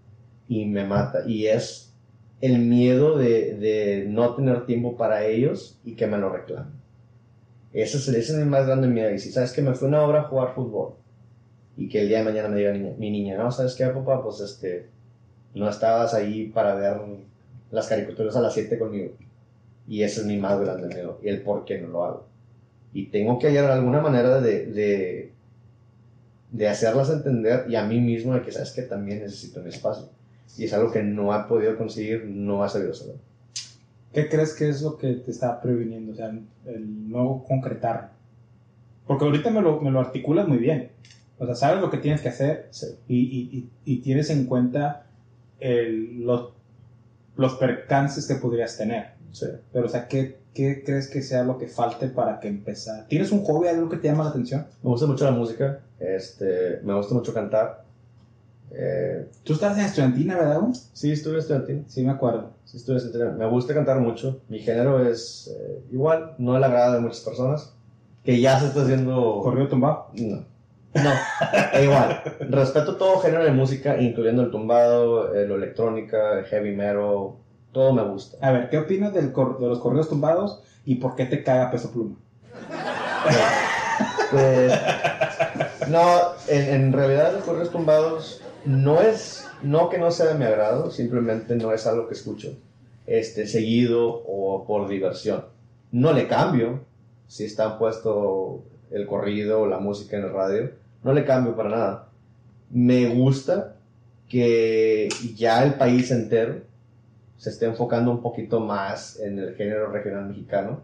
y 0.48 0.64
me 0.66 0.84
mata. 0.84 1.22
Y 1.26 1.46
es 1.46 1.94
el 2.40 2.58
miedo 2.58 3.16
de, 3.16 4.06
no 4.08 4.34
tener 4.34 4.66
tiempo 4.66 4.96
para 4.96 5.26
ellos 5.26 5.78
y 5.84 5.94
que 5.94 6.06
me 6.06 6.18
lo 6.18 6.30
reclamen. 6.30 6.72
Ese 7.72 7.98
es, 7.98 8.08
ese 8.08 8.32
es 8.32 8.38
mi 8.38 8.44
más 8.44 8.66
grande 8.66 8.88
miedo. 8.88 9.10
Y 9.10 9.18
si 9.18 9.30
sabes 9.30 9.52
que 9.52 9.62
me 9.62 9.74
fue 9.74 9.88
una 9.88 10.02
hora 10.02 10.20
a 10.20 10.24
jugar 10.24 10.54
fútbol 10.54 10.94
y 11.76 11.88
que 11.88 12.00
el 12.00 12.08
día 12.08 12.18
de 12.18 12.24
mañana 12.24 12.48
me 12.48 12.56
diga 12.56 12.72
mi 12.72 13.10
niña, 13.10 13.36
no, 13.36 13.52
¿sabes 13.52 13.74
qué, 13.74 13.86
papá? 13.86 14.22
Pues 14.22 14.40
este, 14.40 14.88
no 15.54 15.68
estabas 15.68 16.14
ahí 16.14 16.46
para 16.46 16.74
ver 16.74 16.96
las 17.70 17.86
caricaturas 17.86 18.34
a 18.36 18.40
las 18.40 18.54
7 18.54 18.78
conmigo. 18.78 19.12
Y 19.86 20.02
ese 20.02 20.20
es 20.20 20.26
mi 20.26 20.36
más 20.36 20.58
grande 20.60 20.88
miedo. 20.88 21.18
Y 21.22 21.28
el 21.28 21.42
por 21.42 21.64
qué 21.64 21.78
no 21.78 21.88
lo 21.88 22.04
hago. 22.04 22.26
Y 22.92 23.06
tengo 23.06 23.38
que 23.38 23.48
hallar 23.48 23.70
alguna 23.70 24.00
manera 24.00 24.40
de, 24.40 24.66
de, 24.66 25.32
de 26.50 26.68
hacerlas 26.68 27.10
entender 27.10 27.66
y 27.68 27.76
a 27.76 27.84
mí 27.84 28.00
mismo 28.00 28.34
de 28.34 28.42
que 28.42 28.52
sabes 28.52 28.72
que 28.72 28.82
también 28.82 29.20
necesito 29.20 29.60
mi 29.60 29.68
espacio. 29.68 30.08
Y 30.56 30.64
es 30.64 30.72
algo 30.72 30.90
que 30.90 31.02
no 31.02 31.32
ha 31.32 31.46
podido 31.46 31.76
conseguir, 31.76 32.24
no 32.26 32.62
ha 32.64 32.68
sabido 32.68 32.94
saber. 32.94 33.16
¿Qué 34.12 34.28
crees 34.28 34.54
que 34.54 34.68
es 34.68 34.82
lo 34.82 34.96
que 34.96 35.12
te 35.14 35.30
está 35.30 35.60
previniendo? 35.60 36.12
O 36.12 36.14
sea, 36.14 36.28
el 36.66 37.10
no 37.10 37.44
concretar. 37.46 38.12
Porque 39.06 39.24
ahorita 39.24 39.50
me 39.50 39.60
lo, 39.60 39.80
me 39.80 39.90
lo 39.90 40.00
articulas 40.00 40.48
muy 40.48 40.58
bien. 40.58 40.90
O 41.38 41.46
sea, 41.46 41.54
sabes 41.54 41.80
lo 41.80 41.90
que 41.90 41.98
tienes 41.98 42.20
que 42.20 42.30
hacer 42.30 42.68
Sí. 42.70 42.86
y, 43.06 43.16
y, 43.18 43.58
y, 43.58 43.70
y 43.84 43.98
tienes 44.00 44.30
en 44.30 44.46
cuenta 44.46 45.06
el, 45.60 46.24
los, 46.24 46.52
los 47.36 47.54
percances 47.54 48.26
que 48.26 48.34
podrías 48.36 48.76
tener. 48.76 49.12
Sí. 49.32 49.46
Pero, 49.72 49.86
o 49.86 49.88
sea, 49.88 50.08
¿qué, 50.08 50.38
¿qué 50.54 50.82
crees 50.84 51.08
que 51.08 51.22
sea 51.22 51.44
lo 51.44 51.58
que 51.58 51.68
falte 51.68 52.08
para 52.08 52.40
que 52.40 52.48
empezar? 52.48 53.06
¿Tienes 53.08 53.30
un 53.30 53.44
hobby, 53.44 53.68
algo 53.68 53.88
que 53.88 53.98
te 53.98 54.08
llama 54.08 54.24
la 54.24 54.30
atención? 54.30 54.66
Me 54.82 54.90
gusta 54.90 55.06
mucho 55.06 55.24
la 55.26 55.30
música, 55.32 55.80
este, 56.00 56.80
me 56.82 56.94
gusta 56.94 57.14
mucho 57.14 57.32
cantar. 57.32 57.84
Eh, 58.70 59.26
Tú 59.44 59.54
estás 59.54 59.78
en 59.78 59.84
estudiantina, 59.84 60.36
¿verdad? 60.36 60.60
sí, 60.92 61.10
estuve 61.12 61.38
estudiantil. 61.38 61.84
Sí, 61.88 62.02
me 62.02 62.12
acuerdo. 62.12 62.50
Sí, 62.64 62.76
estuve 62.76 62.96
estudiantil. 62.98 63.38
Me 63.38 63.46
gusta 63.48 63.74
cantar 63.74 63.98
mucho. 64.00 64.40
Mi 64.48 64.58
género 64.58 65.06
es 65.08 65.50
eh, 65.58 65.80
igual, 65.90 66.34
no 66.38 66.56
el 66.56 66.64
agrado 66.64 66.94
de 66.94 67.00
muchas 67.00 67.20
personas. 67.20 67.72
Que 68.24 68.40
ya 68.40 68.58
se 68.60 68.66
está 68.66 68.82
haciendo. 68.82 69.40
¿Corrido 69.42 69.68
tumbado? 69.68 70.08
No. 70.14 70.44
No, 70.94 71.10
e 71.74 71.84
igual. 71.84 72.22
Respeto 72.48 72.96
todo 72.96 73.20
género 73.20 73.44
de 73.44 73.52
música, 73.52 74.00
incluyendo 74.00 74.42
el 74.42 74.50
tumbado, 74.50 75.34
eh, 75.34 75.46
lo 75.46 75.56
electrónica, 75.56 76.38
el 76.38 76.44
heavy 76.46 76.74
metal. 76.74 77.30
Todo 77.72 77.92
me 77.92 78.02
gusta. 78.02 78.38
A 78.46 78.52
ver, 78.52 78.68
¿qué 78.70 78.78
opinas 78.78 79.12
del 79.14 79.30
cor- 79.32 79.58
de 79.60 79.66
los 79.66 79.78
corridos 79.80 80.08
tumbados 80.08 80.62
y 80.84 80.96
por 80.96 81.14
qué 81.14 81.26
te 81.26 81.42
caga 81.44 81.70
peso 81.70 81.90
pluma? 81.92 82.16
Pues, 84.30 84.72
no, 85.88 86.02
en, 86.48 86.74
en 86.74 86.92
realidad 86.92 87.32
los 87.34 87.44
correos 87.44 87.70
tumbados 87.70 88.40
no 88.64 89.00
es, 89.00 89.48
no 89.62 89.88
que 89.88 89.98
no 89.98 90.10
sea 90.10 90.26
de 90.26 90.38
mi 90.38 90.44
agrado, 90.44 90.90
simplemente 90.90 91.56
no 91.56 91.72
es 91.72 91.86
algo 91.86 92.08
que 92.08 92.14
escucho 92.14 92.56
este, 93.06 93.46
seguido 93.46 94.22
o 94.26 94.64
por 94.66 94.88
diversión. 94.88 95.44
No 95.90 96.12
le 96.12 96.26
cambio 96.28 96.80
si 97.26 97.44
está 97.44 97.78
puesto 97.78 98.62
el 98.90 99.06
corrido 99.06 99.62
o 99.62 99.66
la 99.66 99.78
música 99.78 100.16
en 100.16 100.24
el 100.24 100.32
radio, 100.32 100.70
no 101.02 101.12
le 101.12 101.24
cambio 101.24 101.54
para 101.56 101.68
nada. 101.70 102.08
Me 102.70 103.08
gusta 103.08 103.76
que 104.28 105.08
ya 105.34 105.64
el 105.64 105.74
país 105.74 106.10
entero 106.10 106.60
se 107.36 107.50
esté 107.50 107.66
enfocando 107.66 108.10
un 108.10 108.20
poquito 108.20 108.60
más 108.60 109.18
en 109.20 109.38
el 109.38 109.54
género 109.54 109.90
regional 109.90 110.26
mexicano. 110.26 110.80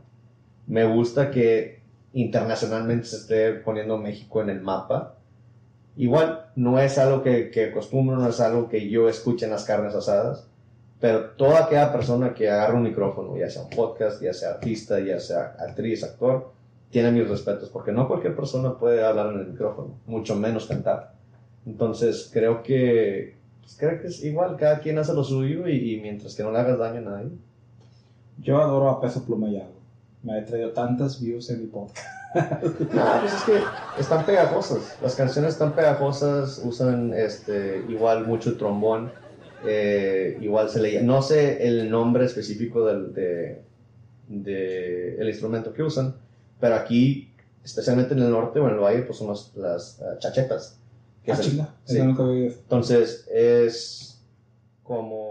Me 0.67 0.85
gusta 0.85 1.31
que 1.31 1.81
internacionalmente 2.13 3.07
se 3.07 3.17
esté 3.17 3.53
poniendo 3.53 3.99
México 3.99 4.41
en 4.41 4.51
el 4.51 4.61
mapa. 4.61 5.17
Igual, 5.97 6.47
no 6.57 6.79
es 6.79 6.99
algo 6.99 7.23
que, 7.23 7.51
que 7.51 7.67
acostumbro, 7.67 8.17
no 8.17 8.29
es 8.29 8.41
algo 8.41 8.69
que 8.69 8.89
yo 8.89 9.09
escuche 9.09 9.45
en 9.45 9.53
las 9.53 9.65
carnes 9.65 9.95
asadas, 9.95 10.47
pero 11.01 11.31
toda 11.31 11.65
aquella 11.65 11.93
persona 11.93 12.35
que 12.35 12.49
agarra 12.49 12.75
un 12.75 12.83
micrófono, 12.83 13.37
ya 13.37 13.51
sea 13.51 13.63
un 13.63 13.71
podcast, 13.71 14.23
ya 14.23 14.33
sea 14.33 14.51
artista, 14.51 14.99
ya 15.01 15.21
sea 15.21 15.55
actriz, 15.59 16.03
actor, 16.03 16.53
tiene 16.91 17.13
mis 17.13 17.29
respetos, 17.29 17.69
porque 17.69 17.93
no 17.93 18.09
cualquier 18.09 18.35
persona 18.35 18.79
puede 18.79 19.05
hablar 19.05 19.33
en 19.35 19.41
el 19.41 19.47
micrófono, 19.49 19.99
mucho 20.07 20.35
menos 20.37 20.67
cantar. 20.67 21.13
Entonces, 21.67 22.31
creo 22.33 22.63
que, 22.63 23.37
pues, 23.61 23.77
creo 23.77 24.01
que 24.01 24.09
es 24.09 24.25
igual, 24.25 24.57
cada 24.57 24.81
quien 24.81 24.99
hace 24.99 25.13
lo 25.13 25.25
suyo 25.25 25.69
y, 25.69 25.99
mientras 26.01 26.35
que 26.35 26.43
no 26.43 26.53
le 26.53 26.59
hagas 26.59 26.79
daño 26.79 26.99
a 26.99 27.11
nadie. 27.11 27.31
Yo 28.39 28.61
adoro 28.61 28.89
a 28.91 29.01
peso 29.01 29.25
pluma. 29.25 29.49
Me 30.23 30.39
ha 30.39 30.45
traído 30.45 30.71
tantas 30.71 31.21
views 31.21 31.51
en 31.51 31.61
mi 31.61 31.67
podcast. 31.67 32.24
No, 32.35 33.21
pues 33.21 33.33
es 33.35 33.43
que 33.45 33.59
están 34.01 34.25
pegajosas. 34.27 34.99
Las 35.03 35.15
canciones 35.15 35.53
están 35.53 35.75
pegajosas, 35.75 36.61
usan 36.65 37.13
este, 37.15 37.85
igual 37.89 38.27
mucho 38.27 38.57
trombón. 38.57 39.13
eh, 39.67 40.37
igual 40.43 40.69
se 40.69 40.81
le 40.81 41.03
No 41.03 41.23
sé 41.23 41.67
el 41.67 41.91
nombre 41.91 42.25
específico 42.27 42.85
del 42.87 43.15
de, 43.15 43.63
de 44.29 45.17
el 45.19 45.29
instrumento 45.29 45.73
que 45.73 45.83
usan, 45.83 46.17
pero 46.61 46.75
aquí, 46.75 47.33
especialmente 47.65 48.15
en 48.15 48.23
el 48.23 48.31
norte 48.31 48.59
o 48.61 48.69
en 48.69 48.75
el 48.75 48.81
valle, 48.81 49.03
pues 49.03 49.19
son 49.19 49.29
las, 49.29 49.53
las, 49.57 50.03
ah, 50.03 50.19
chachetas. 50.19 50.79
que 51.25 51.33
Ah, 51.33 51.35
es 51.35 51.41
el- 51.41 51.47
chinga. 51.53 51.69
sí. 51.85 51.99
Entonces, 51.99 53.27
es 53.33 54.21
como. 54.83 55.24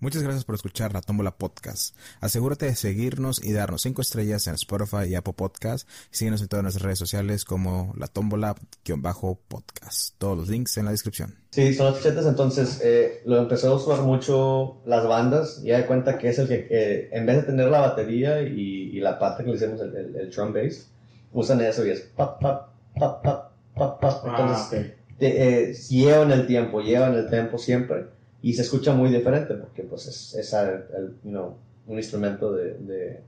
Muchas 0.00 0.22
gracias 0.22 0.44
por 0.44 0.54
escuchar 0.54 0.92
La 0.92 1.00
Tómbola 1.00 1.32
Podcast. 1.36 1.96
Asegúrate 2.20 2.66
de 2.66 2.76
seguirnos 2.76 3.42
y 3.44 3.52
darnos 3.52 3.82
5 3.82 4.00
estrellas 4.00 4.46
en 4.46 4.54
Spotify 4.54 5.08
y 5.08 5.16
Apple 5.16 5.32
Podcast. 5.36 5.88
Síguenos 6.12 6.40
en 6.40 6.46
todas 6.46 6.62
nuestras 6.62 6.84
redes 6.84 7.00
sociales 7.00 7.44
como 7.44 7.92
La 7.98 8.06
Tómbola-podcast. 8.06 10.14
Todos 10.18 10.38
los 10.38 10.48
links 10.48 10.76
en 10.78 10.84
la 10.84 10.92
descripción. 10.92 11.34
Sí, 11.50 11.74
son 11.74 11.86
las 11.86 11.96
chachetas, 12.02 12.26
entonces 12.26 12.80
eh, 12.84 13.22
lo 13.26 13.38
empezó 13.38 13.72
a 13.72 13.74
usar 13.74 14.02
mucho 14.02 14.80
las 14.86 15.04
bandas, 15.06 15.60
y 15.64 15.68
ya 15.68 15.78
de 15.78 15.86
cuenta 15.86 16.16
que 16.16 16.28
es 16.28 16.38
el 16.38 16.46
que, 16.46 16.68
eh, 16.70 17.08
en 17.12 17.26
vez 17.26 17.36
de 17.38 17.42
tener 17.42 17.68
la 17.68 17.80
batería 17.80 18.40
y, 18.42 18.90
y 18.96 19.00
la 19.00 19.18
parte 19.18 19.42
que 19.42 19.50
le 19.50 19.56
hicimos 19.56 19.80
el, 19.80 19.96
el, 19.96 20.14
el 20.16 20.30
drum 20.30 20.52
bass, 20.52 20.90
usan 21.32 21.60
eso 21.60 21.84
y 21.84 21.90
es 21.90 22.02
pap, 22.02 22.40
pap, 22.40 22.68
pap, 22.96 23.22
pap, 23.24 23.50
pap, 23.74 24.00
pap. 24.00 24.26
Entonces, 24.26 24.92
te- 25.18 25.70
eh, 25.70 25.74
llevan 25.74 26.30
el 26.30 26.46
tiempo, 26.46 26.80
llevan 26.82 27.14
el 27.14 27.28
tiempo 27.28 27.58
siempre, 27.58 28.06
y 28.42 28.52
se 28.52 28.62
escucha 28.62 28.94
muy 28.94 29.10
diferente, 29.10 29.54
porque 29.54 29.82
pues 29.82 30.06
es, 30.06 30.34
es 30.34 30.52
el, 30.52 30.68
el, 30.96 31.16
you 31.24 31.30
know, 31.30 31.56
un 31.86 31.96
instrumento 31.96 32.52
de, 32.52 32.74
de, 32.74 33.20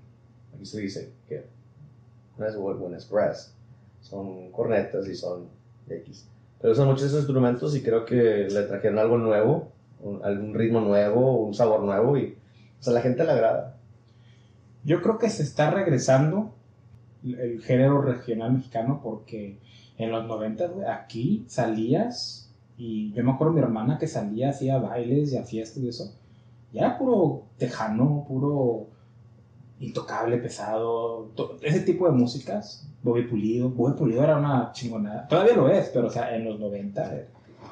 aquí 0.54 0.64
se 0.64 0.80
dice 0.80 1.12
que 1.28 1.44
no 2.38 2.46
es 2.46 2.56
bueno, 2.56 2.96
es 2.96 3.08
brass, 3.08 3.54
son 4.00 4.50
cornetas 4.52 5.06
y 5.08 5.14
son 5.14 5.48
X. 5.88 6.26
Pero 6.60 6.72
usan 6.72 6.86
muchos 6.86 7.04
esos 7.04 7.20
instrumentos 7.20 7.74
y 7.74 7.82
creo 7.82 8.04
que 8.04 8.48
le 8.50 8.62
trajeron 8.64 8.98
algo 8.98 9.18
nuevo, 9.18 9.72
un, 10.00 10.24
algún 10.24 10.54
ritmo 10.54 10.80
nuevo, 10.80 11.42
un 11.44 11.54
sabor 11.54 11.82
nuevo 11.82 12.16
y 12.16 12.36
o 12.78 12.82
sea, 12.82 12.94
la 12.94 13.02
gente 13.02 13.24
le 13.24 13.32
agrada. 13.32 13.76
Yo 14.84 15.02
creo 15.02 15.18
que 15.18 15.28
se 15.28 15.42
está 15.42 15.70
regresando 15.70 16.54
el 17.22 17.60
género 17.62 18.00
regional 18.00 18.52
mexicano 18.52 19.00
porque 19.02 19.58
en 19.98 20.10
los 20.10 20.26
90 20.26 20.66
güey, 20.68 20.86
aquí 20.86 21.44
salías 21.46 22.39
y 22.80 23.12
yo 23.12 23.22
me 23.22 23.32
acuerdo 23.32 23.52
de 23.52 23.60
mi 23.60 23.66
hermana 23.66 23.98
que 23.98 24.06
salía 24.06 24.48
hacía 24.48 24.78
bailes 24.78 25.34
y 25.34 25.36
a 25.36 25.42
fiestas 25.42 25.82
y 25.82 25.88
eso. 25.90 26.14
Y 26.72 26.78
era 26.78 26.96
puro 26.96 27.42
tejano, 27.58 28.24
puro 28.26 28.86
intocable, 29.80 30.38
pesado, 30.38 31.28
ese 31.60 31.80
tipo 31.80 32.06
de 32.06 32.12
músicas. 32.12 32.88
Bobby 33.02 33.24
Pulido, 33.24 33.68
Bobby 33.68 33.98
Pulido 33.98 34.24
era 34.24 34.38
una 34.38 34.72
chingonada. 34.72 35.28
Todavía 35.28 35.56
lo 35.56 35.68
es, 35.68 35.90
pero 35.92 36.06
o 36.06 36.10
sea, 36.10 36.34
en 36.34 36.46
los 36.46 36.58
90 36.58 37.16
eh, 37.16 37.26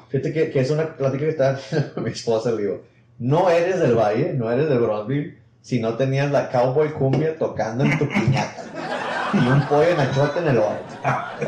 Fíjate 0.09 0.51
que, 0.51 0.59
es 0.59 0.69
una 0.69 0.95
plática 0.95 1.25
que 1.25 1.93
con 1.95 2.03
mi 2.03 2.11
esposa, 2.11 2.51
le 2.51 2.61
digo, 2.61 2.81
no 3.17 3.49
eres 3.49 3.79
del 3.79 3.95
Valle, 3.95 4.33
no 4.33 4.51
eres 4.51 4.69
de 4.69 4.77
Bronzeville, 4.77 5.39
si 5.61 5.79
no 5.79 5.95
tenías 5.95 6.31
la 6.31 6.49
cowboy 6.51 6.93
cumbia 6.93 7.35
tocando 7.35 7.83
en 7.83 7.97
tu 7.97 8.07
piñata 8.07 8.68
y 9.33 9.37
un 9.47 9.61
pollo 9.67 9.89
en 9.89 9.99
achote 9.99 10.39
en 10.39 10.47
el 10.47 10.57
ojo. 10.57 10.73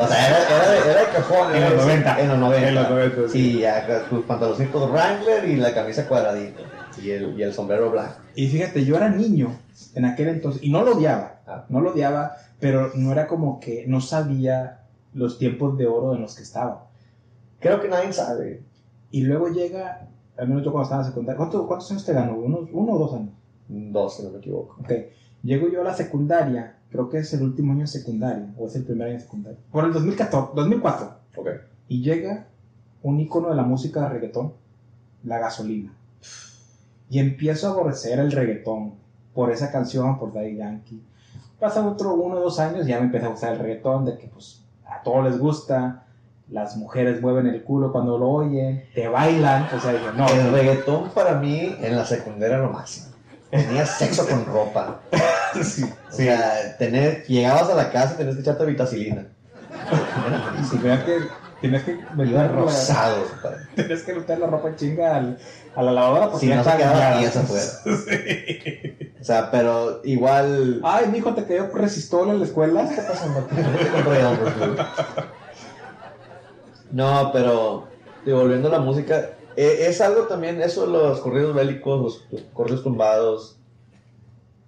O 0.00 0.06
sea, 0.06 0.28
era, 0.28 0.48
era, 0.48 0.70
de, 0.70 0.90
era 0.90 1.00
de 1.00 1.06
cajón. 1.16 1.54
En 1.54 1.62
los 1.62 1.70
de- 1.72 1.76
90. 1.78 2.20
En 2.20 2.28
los 2.28 2.38
90. 2.38 2.68
En 2.68 2.74
los 2.74 2.90
90, 2.90 3.16
sí. 3.28 3.28
Sí, 3.52 3.58
ya, 3.60 4.04
tus 4.08 4.24
pantaloncitos 4.24 4.90
Wrangler 4.90 5.44
y 5.48 5.56
la 5.56 5.74
camisa 5.74 6.06
cuadradita 6.08 6.60
y 7.02 7.10
el, 7.10 7.38
y 7.38 7.42
el 7.42 7.52
sombrero 7.52 7.90
blanco. 7.90 8.14
Y 8.34 8.48
fíjate, 8.48 8.84
yo 8.84 8.96
era 8.96 9.08
niño 9.08 9.56
en 9.94 10.04
aquel 10.04 10.28
entonces 10.28 10.62
y 10.62 10.70
no 10.70 10.82
lo 10.82 10.96
odiaba, 10.96 11.40
Ah. 11.46 11.64
no 11.68 11.80
lo 11.80 11.90
odiaba, 11.90 12.36
pero 12.60 12.92
no 12.94 13.10
era 13.12 13.26
como 13.26 13.58
que 13.60 13.84
no 13.88 14.00
sabía 14.00 14.78
los 15.12 15.38
tiempos 15.38 15.76
de 15.76 15.86
oro 15.86 16.14
en 16.14 16.22
los 16.22 16.36
que 16.36 16.42
estaba. 16.42 16.86
Creo 17.60 17.80
que 17.80 17.88
nadie 17.88 18.12
sabe. 18.12 18.62
Y 19.10 19.22
luego 19.22 19.48
llega, 19.48 20.06
al 20.38 20.48
menos 20.48 20.64
yo 20.64 20.70
cuando 20.72 20.84
estaba 20.84 21.02
en 21.02 21.08
secundaria, 21.08 21.36
¿cuánto- 21.36 21.66
¿cuántos 21.66 21.90
años 21.90 22.04
te 22.06 22.12
ganó? 22.12 22.36
¿Unos, 22.36 22.68
¿Uno 22.72 22.92
o 22.92 22.98
dos 22.98 23.14
años? 23.14 23.34
Dos, 23.68 24.16
si 24.16 24.22
no 24.22 24.30
me 24.30 24.38
equivoco. 24.38 24.76
Ok, 24.80 24.92
llego 25.42 25.68
yo 25.68 25.80
a 25.82 25.84
la 25.84 25.94
secundaria, 25.94 26.76
creo 26.92 27.08
que 27.08 27.18
es 27.18 27.32
el 27.32 27.42
último 27.42 27.72
año 27.72 27.80
de 27.80 27.86
secundaria, 27.88 28.46
o 28.56 28.66
es 28.68 28.76
el 28.76 28.84
primer 28.84 29.08
año 29.08 29.16
de 29.16 29.22
secundaria, 29.24 29.58
por 29.72 29.84
el 29.84 29.92
2014, 29.92 30.52
2004, 30.54 31.10
Ok. 31.36 31.48
y 31.88 32.02
llega 32.02 32.46
un 33.02 33.18
icono 33.18 33.48
de 33.48 33.56
la 33.56 33.62
música 33.64 34.02
de 34.02 34.08
reggaetón, 34.10 34.52
la 35.24 35.38
gasolina. 35.38 35.92
Y 37.10 37.18
empiezo 37.18 37.68
a 37.68 37.72
aborrecer 37.72 38.18
el 38.20 38.30
reggaetón 38.32 38.94
por 39.34 39.50
esa 39.50 39.72
canción, 39.72 40.18
por 40.18 40.32
Daddy 40.32 40.56
Yankee. 40.56 41.02
Pasa 41.58 41.86
otro 41.86 42.14
uno 42.14 42.36
o 42.36 42.40
dos 42.40 42.58
años 42.58 42.86
y 42.86 42.90
ya 42.90 42.98
me 42.98 43.06
empieza 43.06 43.26
a 43.26 43.30
gustar 43.30 43.52
el 43.54 43.58
reggaetón, 43.58 44.04
de 44.04 44.18
que 44.18 44.28
pues 44.28 44.62
a 44.86 45.02
todos 45.02 45.24
les 45.24 45.38
gusta, 45.38 46.04
las 46.50 46.76
mujeres 46.76 47.20
mueven 47.22 47.46
el 47.46 47.62
culo 47.62 47.92
cuando 47.92 48.18
lo 48.18 48.28
oyen, 48.28 48.84
te 48.94 49.08
bailan, 49.08 49.66
o 49.74 49.80
sea, 49.80 49.92
dije, 49.92 50.06
no, 50.16 50.28
El 50.28 50.52
reggaetón 50.52 51.10
para 51.10 51.38
mí 51.40 51.74
en 51.80 51.96
la 51.96 52.04
secundaria 52.04 52.58
lo 52.58 52.70
máximo. 52.70 53.11
Tenías 53.52 53.98
sexo 53.98 54.26
con 54.26 54.44
ropa. 54.46 55.00
sí, 55.62 55.84
O 56.10 56.14
sea, 56.14 56.76
tener, 56.78 57.24
llegabas 57.26 57.68
a 57.68 57.74
la 57.74 57.90
casa 57.92 58.14
y 58.14 58.16
tenías 58.16 58.34
que 58.36 58.40
echarte 58.42 58.64
vitacilina. 58.64 59.26
Era 60.26 60.54
Y 60.72 60.76
vean 60.78 61.04
que 61.04 61.18
Tienes 61.60 61.84
que 61.84 61.96
meter 62.16 62.50
padre. 63.42 63.56
tienes 63.76 64.02
que 64.02 64.14
meter 64.14 64.38
la 64.40 64.46
ropa 64.48 64.70
en 64.70 64.76
chinga 64.76 65.14
al- 65.16 65.38
a 65.76 65.82
la 65.82 65.92
lavadora 65.92 66.30
porque 66.30 66.46
Si 66.46 66.52
no 66.52 66.64
se 66.64 66.76
quedaba 66.76 67.18
días 67.18 67.36
afuera. 67.36 67.64
O 69.20 69.24
sea, 69.24 69.50
pero 69.52 70.00
igual. 70.02 70.80
Ay, 70.82 71.06
mijo, 71.12 71.34
te 71.34 71.44
quedó 71.44 71.68
resistol 71.72 72.30
en 72.30 72.40
la 72.40 72.46
escuela. 72.46 72.88
¿Qué 72.88 72.94
está 72.94 73.06
pasando? 73.12 73.46
No, 76.90 77.30
pero 77.32 77.88
digo, 78.24 78.40
volviendo 78.40 78.68
a 78.68 78.72
la 78.72 78.80
música, 78.80 79.30
eh, 79.56 79.86
es 79.88 80.00
algo 80.00 80.22
también, 80.22 80.60
eso 80.60 80.86
los 80.86 81.20
corridos 81.20 81.54
bélicos, 81.54 82.26
los 82.30 82.42
corridos 82.52 82.82
tumbados, 82.82 83.58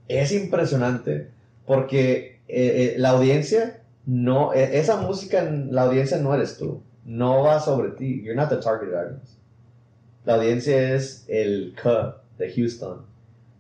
es 0.08 0.32
impresionante 0.32 1.30
porque 1.66 2.40
eh, 2.48 2.94
eh, 2.94 2.94
la 2.98 3.10
audiencia 3.10 3.80
no, 4.06 4.52
eh, 4.52 4.78
esa 4.78 4.96
música, 4.98 5.42
la 5.42 5.82
audiencia 5.82 6.18
no 6.18 6.34
eres 6.34 6.58
tú, 6.58 6.82
no 7.04 7.42
va 7.42 7.60
sobre 7.60 7.90
ti, 7.90 8.22
you're 8.22 8.34
not 8.34 8.50
the 8.50 8.56
target 8.56 8.94
audience. 8.94 9.38
La 10.24 10.34
audiencia 10.34 10.94
es 10.94 11.24
el 11.28 11.74
K 11.80 12.20
de 12.38 12.52
Houston, 12.52 13.02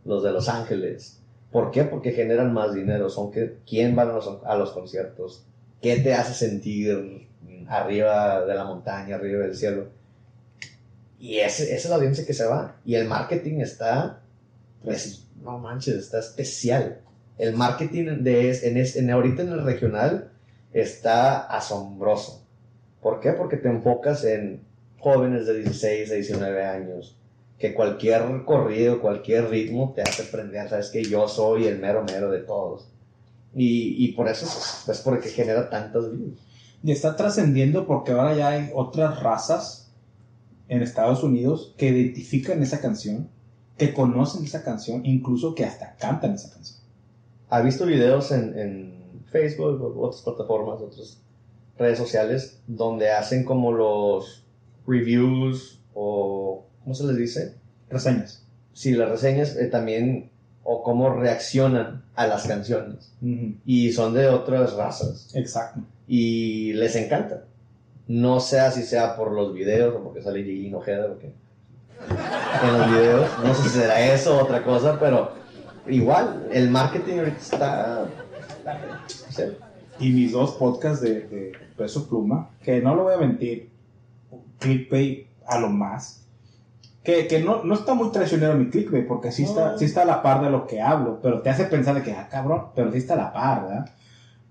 los 0.04 0.22
de 0.22 0.32
Los 0.32 0.48
Ángeles. 0.48 1.20
¿Por 1.50 1.70
qué? 1.70 1.84
Porque 1.84 2.12
generan 2.12 2.52
más 2.52 2.74
dinero, 2.74 3.08
son 3.08 3.30
que, 3.30 3.58
quién 3.66 3.94
van 3.94 4.10
a 4.10 4.14
los, 4.14 4.38
a 4.44 4.56
los 4.56 4.72
conciertos, 4.72 5.44
qué 5.80 5.96
te 5.96 6.14
hace 6.14 6.34
sentir 6.34 7.28
arriba 7.68 8.44
de 8.44 8.54
la 8.54 8.64
montaña, 8.64 9.16
arriba 9.16 9.44
del 9.44 9.54
cielo. 9.54 9.86
Y 11.18 11.38
esa 11.38 11.62
es 11.64 11.84
la 11.88 11.96
audiencia 11.96 12.26
que 12.26 12.34
se 12.34 12.44
va. 12.44 12.76
Y 12.84 12.94
el 12.96 13.06
marketing 13.08 13.60
está, 13.60 14.20
es- 14.84 15.26
no 15.42 15.58
manches, 15.58 15.94
está 15.96 16.18
especial. 16.18 17.00
El 17.38 17.54
marketing 17.54 18.22
de 18.22 18.50
en, 18.68 18.76
en 18.78 19.10
ahorita 19.10 19.42
en 19.42 19.48
el 19.50 19.64
regional 19.64 20.30
está 20.72 21.40
asombroso. 21.46 22.42
¿Por 23.02 23.20
qué? 23.20 23.32
Porque 23.32 23.56
te 23.56 23.68
enfocas 23.68 24.24
en 24.24 24.62
jóvenes 24.98 25.46
de 25.46 25.54
16 25.58 26.10
a 26.10 26.14
19 26.14 26.64
años, 26.64 27.16
que 27.58 27.74
cualquier 27.74 28.44
corrido, 28.44 29.00
cualquier 29.00 29.48
ritmo 29.50 29.92
te 29.94 30.02
hace 30.02 30.22
aprender, 30.22 30.68
sabes 30.68 30.88
que 30.90 31.04
yo 31.04 31.28
soy 31.28 31.66
el 31.66 31.78
mero 31.78 32.04
mero 32.04 32.30
de 32.30 32.40
todos. 32.40 32.88
Y, 33.54 34.04
y 34.04 34.12
por 34.12 34.28
eso 34.28 34.46
es, 34.46 34.88
es 34.88 35.00
porque 35.02 35.28
genera 35.28 35.68
tantas 35.70 36.10
views. 36.10 36.38
Y 36.82 36.92
está 36.92 37.14
trascendiendo 37.16 37.86
porque 37.86 38.12
ahora 38.12 38.34
ya 38.34 38.48
hay 38.48 38.70
otras 38.74 39.22
razas 39.22 39.83
en 40.68 40.82
Estados 40.82 41.22
Unidos 41.22 41.74
que 41.76 41.88
identifican 41.88 42.62
esa 42.62 42.80
canción, 42.80 43.28
que 43.76 43.92
conocen 43.92 44.44
esa 44.44 44.62
canción, 44.62 45.04
incluso 45.04 45.54
que 45.54 45.64
hasta 45.64 45.96
cantan 45.96 46.34
esa 46.34 46.50
canción. 46.50 46.78
¿Ha 47.50 47.60
visto 47.60 47.86
videos 47.86 48.30
en, 48.32 48.58
en 48.58 49.24
Facebook 49.30 49.80
o 49.82 50.06
otras 50.06 50.22
plataformas, 50.22 50.80
otras 50.80 51.20
redes 51.78 51.98
sociales, 51.98 52.60
donde 52.66 53.10
hacen 53.10 53.44
como 53.44 53.72
los 53.72 54.44
reviews 54.86 55.80
o, 55.92 56.66
¿cómo 56.82 56.94
se 56.94 57.04
les 57.04 57.16
dice? 57.16 57.54
Reseñas. 57.90 58.46
Sí, 58.72 58.92
las 58.92 59.08
reseñas 59.10 59.56
eh, 59.56 59.66
también, 59.66 60.30
o 60.62 60.82
cómo 60.82 61.10
reaccionan 61.14 62.04
a 62.14 62.26
las 62.26 62.46
canciones. 62.46 63.12
Ujú, 63.20 63.54
Y 63.64 63.92
son 63.92 64.14
de 64.14 64.28
otras 64.28 64.74
razas. 64.74 65.30
Exacto. 65.34 65.80
y 66.06 66.72
les 66.74 66.96
encanta. 66.96 67.44
No 68.06 68.40
sé 68.40 68.70
si 68.72 68.82
sea 68.82 69.16
por 69.16 69.32
los 69.32 69.54
videos 69.54 69.94
o 69.94 70.04
porque 70.04 70.22
sale 70.22 70.42
Gigi 70.42 70.72
Ojeda 70.74 71.08
porque 71.08 71.32
en 72.62 72.78
los 72.78 72.90
videos, 72.90 73.30
no 73.42 73.54
sé 73.54 73.62
si 73.62 73.68
será 73.70 74.00
eso 74.12 74.36
o 74.36 74.42
otra 74.42 74.62
cosa, 74.62 74.98
pero 75.00 75.32
igual, 75.86 76.48
el 76.52 76.70
marketing 76.70 77.18
ahorita 77.18 77.38
está... 77.38 78.06
sé. 79.30 79.56
Y 79.98 80.10
mis 80.10 80.32
dos 80.32 80.52
podcasts 80.52 81.00
de, 81.00 81.20
de 81.28 81.52
Peso 81.76 82.08
Pluma, 82.08 82.50
que 82.62 82.80
no 82.80 82.94
lo 82.94 83.04
voy 83.04 83.14
a 83.14 83.18
mentir, 83.18 83.70
clickbait 84.58 85.28
a 85.46 85.58
lo 85.58 85.68
más. 85.68 86.26
Que, 87.04 87.26
que 87.26 87.40
no, 87.40 87.62
no 87.64 87.74
está 87.74 87.94
muy 87.94 88.10
traicionero 88.10 88.54
mi 88.54 88.70
clickbait, 88.70 89.06
porque 89.06 89.30
sí 89.30 89.44
está, 89.44 89.72
No. 89.72 89.78
sí 89.78 89.84
está 89.84 90.02
a 90.02 90.06
la 90.06 90.22
par 90.22 90.42
de 90.42 90.50
lo 90.50 90.66
que 90.66 90.80
hablo, 90.80 91.20
pero 91.22 91.42
te 91.42 91.50
hace 91.50 91.64
pensar 91.66 91.94
de 91.94 92.02
que, 92.02 92.12
ah, 92.12 92.28
cabrón, 92.30 92.66
pero 92.74 92.90
sí 92.90 92.98
está 92.98 93.14
a 93.14 93.18
la 93.18 93.32
par, 93.32 93.62
¿verdad? 93.62 93.90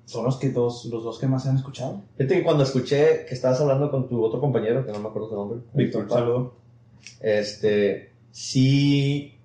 Son 0.05 0.25
los, 0.25 0.37
que 0.37 0.49
dos, 0.51 0.85
los 0.85 1.03
dos 1.03 1.17
que 1.19 1.27
más 1.27 1.43
se 1.43 1.49
han 1.49 1.55
escuchado. 1.57 2.01
Fíjate 2.17 2.35
que 2.37 2.43
cuando 2.43 2.63
escuché 2.63 3.25
que 3.25 3.33
estabas 3.33 3.59
hablando 3.61 3.89
con 3.89 4.07
tu 4.09 4.23
otro 4.23 4.39
compañero, 4.41 4.85
que 4.85 4.91
no 4.91 4.99
me 4.99 5.07
acuerdo 5.09 5.29
su 5.29 5.35
nombre, 5.35 5.59
Víctor, 5.73 6.09
saludo. 6.09 6.53
este, 7.21 8.11
sí, 8.31 9.37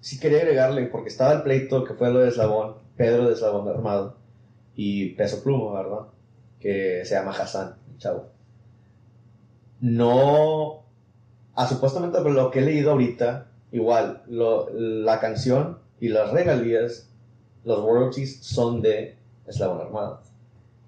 sí 0.00 0.20
quería 0.20 0.38
agregarle, 0.40 0.84
porque 0.86 1.08
estaba 1.08 1.32
el 1.32 1.42
pleito 1.42 1.84
que 1.84 1.94
fue 1.94 2.12
lo 2.12 2.20
de 2.20 2.28
Eslabón, 2.28 2.74
Pedro 2.96 3.26
de 3.26 3.32
Eslabón 3.34 3.68
Armado, 3.68 4.16
y 4.76 5.10
Peso 5.14 5.42
Pluma, 5.42 5.82
¿verdad? 5.82 6.06
Que 6.60 7.02
se 7.04 7.14
llama 7.14 7.30
Hassan, 7.32 7.74
chavo. 7.98 8.26
No, 9.80 10.84
a 11.54 11.66
supuestamente 11.68 12.18
por 12.20 12.30
lo 12.32 12.50
que 12.50 12.60
he 12.60 12.62
leído 12.62 12.92
ahorita, 12.92 13.48
igual, 13.72 14.22
lo- 14.28 14.68
la 14.70 15.18
canción 15.20 15.78
y 16.00 16.08
las 16.08 16.30
regalías, 16.32 17.08
los 17.64 17.82
royalties 17.84 18.38
son 18.44 18.80
de 18.82 19.16
Eslabón 19.46 19.80
Armado. 19.80 20.20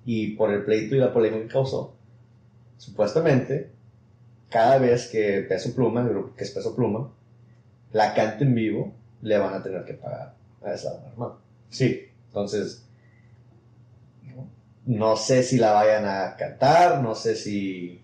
Y 0.05 0.37
por 0.37 0.51
el 0.53 0.65
pleito 0.65 0.95
y 0.95 0.99
la 0.99 1.13
polémica 1.13 1.43
que 1.45 1.53
causó, 1.53 1.95
supuestamente, 2.77 3.71
cada 4.51 4.79
vez 4.79 5.09
que 5.09 5.41
Peso 5.49 5.75
Pluma, 5.75 6.03
el 6.03 6.11
grupo 6.11 6.35
que 6.37 6.45
es 6.45 6.51
Peso 6.51 6.75
Pluma, 6.77 7.11
la 7.93 8.15
cante 8.15 8.45
en 8.45 8.55
vivo, 8.55 8.93
le 9.23 9.39
van 9.39 9.55
a 9.55 9.63
tener 9.63 9.85
que 9.85 9.95
pagar 9.95 10.35
a 10.63 10.73
Eslabón 10.75 11.05
Armado. 11.07 11.39
Sí. 11.71 12.03
Entonces, 12.29 12.85
no 14.87 15.17
sé 15.17 15.43
si 15.43 15.57
la 15.57 15.73
vayan 15.73 16.05
a 16.07 16.37
cantar, 16.37 17.03
no 17.03 17.15
sé 17.15 17.37
si... 17.37 18.01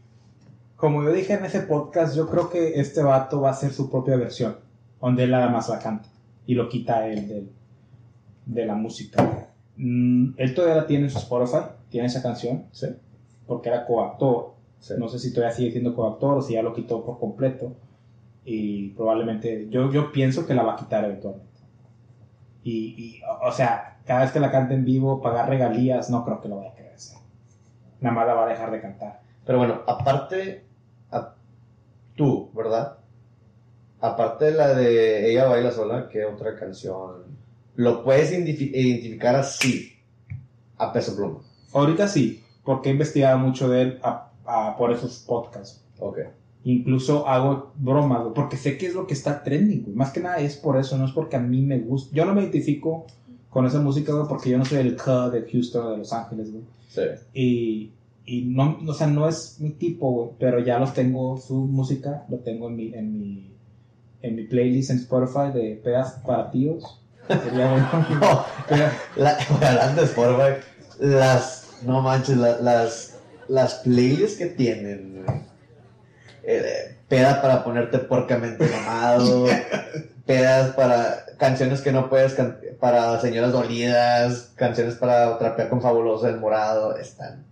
Como 0.77 1.03
yo 1.05 1.13
dije 1.13 1.35
en 1.35 1.45
ese 1.45 1.61
podcast, 1.61 2.17
yo 2.17 2.29
creo 2.31 2.49
que 2.49 2.81
este 2.81 3.03
vato 3.03 3.43
va 3.43 3.51
a 3.51 3.53
hacer 3.53 3.73
su 3.73 3.91
propia 3.91 4.17
versión, 4.17 4.57
donde 5.01 5.25
él 5.25 5.31
nada 5.33 5.51
más 5.51 5.69
la 5.69 5.79
canta 5.79 6.09
y 6.47 6.55
lo 6.55 6.69
quita 6.71 7.07
él 7.07 7.29
del- 7.29 7.51
de 8.47 8.65
la 8.67 8.75
música. 8.75 9.50
Mm, 9.83 10.35
él 10.37 10.55
todavía 10.55 10.77
la 10.83 10.87
tiene 10.87 11.05
en 11.05 11.11
su 11.11 11.19
Spotify, 11.19 11.64
tiene 11.88 12.07
esa 12.09 12.23
canción, 12.23 12.66
Sí. 12.71 12.88
porque 13.47 13.71
era 13.71 13.87
coactor. 13.87 14.55
Sí. 14.79 14.95
No 14.99 15.09
sé 15.09 15.19
si 15.19 15.33
todavía 15.33 15.57
sigue 15.57 15.71
siendo 15.73 15.95
coactor 15.95 16.38
o 16.38 16.43
si 16.43 16.53
ya 16.55 16.62
lo 16.62 16.75
quitó 16.75 17.05
por 17.05 17.19
completo. 17.19 17.73
Y 18.45 18.90
probablemente, 18.90 19.69
yo, 19.71 19.90
yo 19.90 20.12
pienso 20.12 20.47
que 20.47 20.55
la 20.55 20.62
va 20.62 20.73
a 20.75 20.77
quitar 20.77 21.05
eventualmente. 21.05 21.49
Y, 22.62 22.95
y, 22.99 23.23
o- 23.47 23.53
sea, 23.53 24.01
cada 24.05 24.21
vez 24.23 24.33
que 24.33 24.40
la 24.40 24.51
cante 24.51 24.75
en 24.75 24.85
vivo, 24.85 25.21
pagar 25.23 25.49
regalías, 25.49 26.11
no 26.11 26.25
creo 26.25 26.40
que 26.40 26.49
lo 26.49 26.57
vaya 26.57 26.71
a 26.71 26.75
querer 26.75 26.95
hacer. 26.95 27.19
Nada 28.01 28.14
más 28.14 28.27
la 28.27 28.35
va 28.35 28.45
a 28.47 28.49
dejar 28.49 28.71
de 28.71 28.81
cantar. 28.81 29.21
Pero 29.47 29.59
bueno, 29.59 29.81
aparte, 29.87 30.64
a- 31.11 31.35
tú, 32.16 32.51
¿verdad? 32.55 32.99
Aparte 34.01 34.47
de 34.47 34.53
la 34.53 34.75
de 34.75 35.31
Ella 35.31 35.47
baila 35.47 35.71
sola, 35.71 36.09
¿qué 36.11 36.25
otra 36.25 36.55
canción? 36.59 37.25
Lo 37.81 38.05
puedes 38.05 38.31
identifi- 38.31 38.73
identificar 38.75 39.35
así, 39.37 39.93
a 40.77 40.93
Peso 40.93 41.16
Pluma. 41.16 41.38
Ahorita 41.73 42.09
sí, 42.09 42.43
porque 42.62 42.90
he 42.90 42.93
investigado 42.93 43.38
mucho 43.38 43.71
de 43.71 43.83
él 43.83 43.99
a- 44.03 44.31
a- 44.45 44.77
por 44.77 44.93
esos 44.93 45.21
podcasts. 45.27 45.83
Ok. 45.99 46.19
Incluso 46.64 47.27
hago 47.27 47.73
bromas, 47.77 48.23
porque 48.35 48.59
sé 48.59 48.77
que 48.77 48.87
es 48.87 48.95
lo 48.95 49.07
que 49.07 49.14
está 49.14 49.43
trending, 49.43 49.83
güey. 49.85 49.95
Más 49.97 50.11
que 50.12 50.21
nada 50.21 50.40
es 50.40 50.57
por 50.57 50.79
eso, 50.79 50.99
no 50.99 51.07
es 51.07 51.12
porque 51.12 51.37
a 51.37 51.40
mí 51.40 51.62
me 51.62 51.79
gusta. 51.79 52.14
Yo 52.14 52.27
no 52.27 52.35
me 52.35 52.43
identifico 52.43 53.07
con 53.49 53.64
esa 53.64 53.81
música, 53.81 54.12
güey, 54.12 54.29
porque 54.29 54.51
yo 54.51 54.59
no 54.59 54.64
soy 54.66 54.79
el 54.81 54.95
K 54.97 55.31
de 55.31 55.49
Houston 55.51 55.87
o 55.87 55.90
de 55.93 55.97
Los 55.99 56.12
Ángeles, 56.12 56.53
güey. 56.53 56.64
Sí. 56.88 57.01
Y, 57.33 57.93
y 58.27 58.43
no, 58.45 58.79
o 58.87 58.93
sea, 58.93 59.07
no 59.07 59.27
es 59.27 59.57
mi 59.59 59.71
tipo, 59.71 60.11
güey, 60.12 60.29
pero 60.38 60.59
ya 60.62 60.79
los 60.79 60.93
tengo, 60.93 61.38
su 61.38 61.55
música, 61.55 62.27
lo 62.29 62.37
tengo 62.40 62.69
en 62.69 62.77
mi, 62.77 62.93
en 62.95 63.19
mi, 63.19 63.51
en 64.21 64.37
mi 64.37 64.43
playlist 64.45 64.90
en 64.90 64.99
Spotify 64.99 65.51
de 65.55 65.81
pedas 65.83 66.21
para 66.27 66.51
tíos. 66.51 67.00
Sería 67.38 67.71
bueno. 67.71 68.07
No, 68.21 68.47
la, 69.16 69.88
de 69.95 70.03
Spotify, 70.05 70.64
las, 70.99 71.69
no 71.83 72.01
manches, 72.03 72.37
la- 72.37 72.59
las, 72.61 73.14
las 73.49 73.75
playlists 73.77 74.38
que 74.38 74.47
tienen, 74.47 75.25
güey. 75.25 75.40
Eh, 76.43 76.97
peda 77.09 77.43
para 77.43 77.62
ponerte 77.64 77.99
porcamente 77.99 78.66
mamado, 78.69 79.47
pedas 80.27 80.75
para 80.75 81.25
canciones 81.38 81.81
que 81.81 81.93
no 81.93 82.09
puedes, 82.09 82.35
can- 82.35 82.59
para 82.81 83.21
señoras 83.21 83.53
dolidas, 83.53 84.53
canciones 84.57 84.95
para 84.95 85.37
trapear 85.38 85.69
con 85.69 85.83
fabuloso 85.83 86.29
el 86.29 86.38
morado, 86.38 86.97
están 86.97 87.45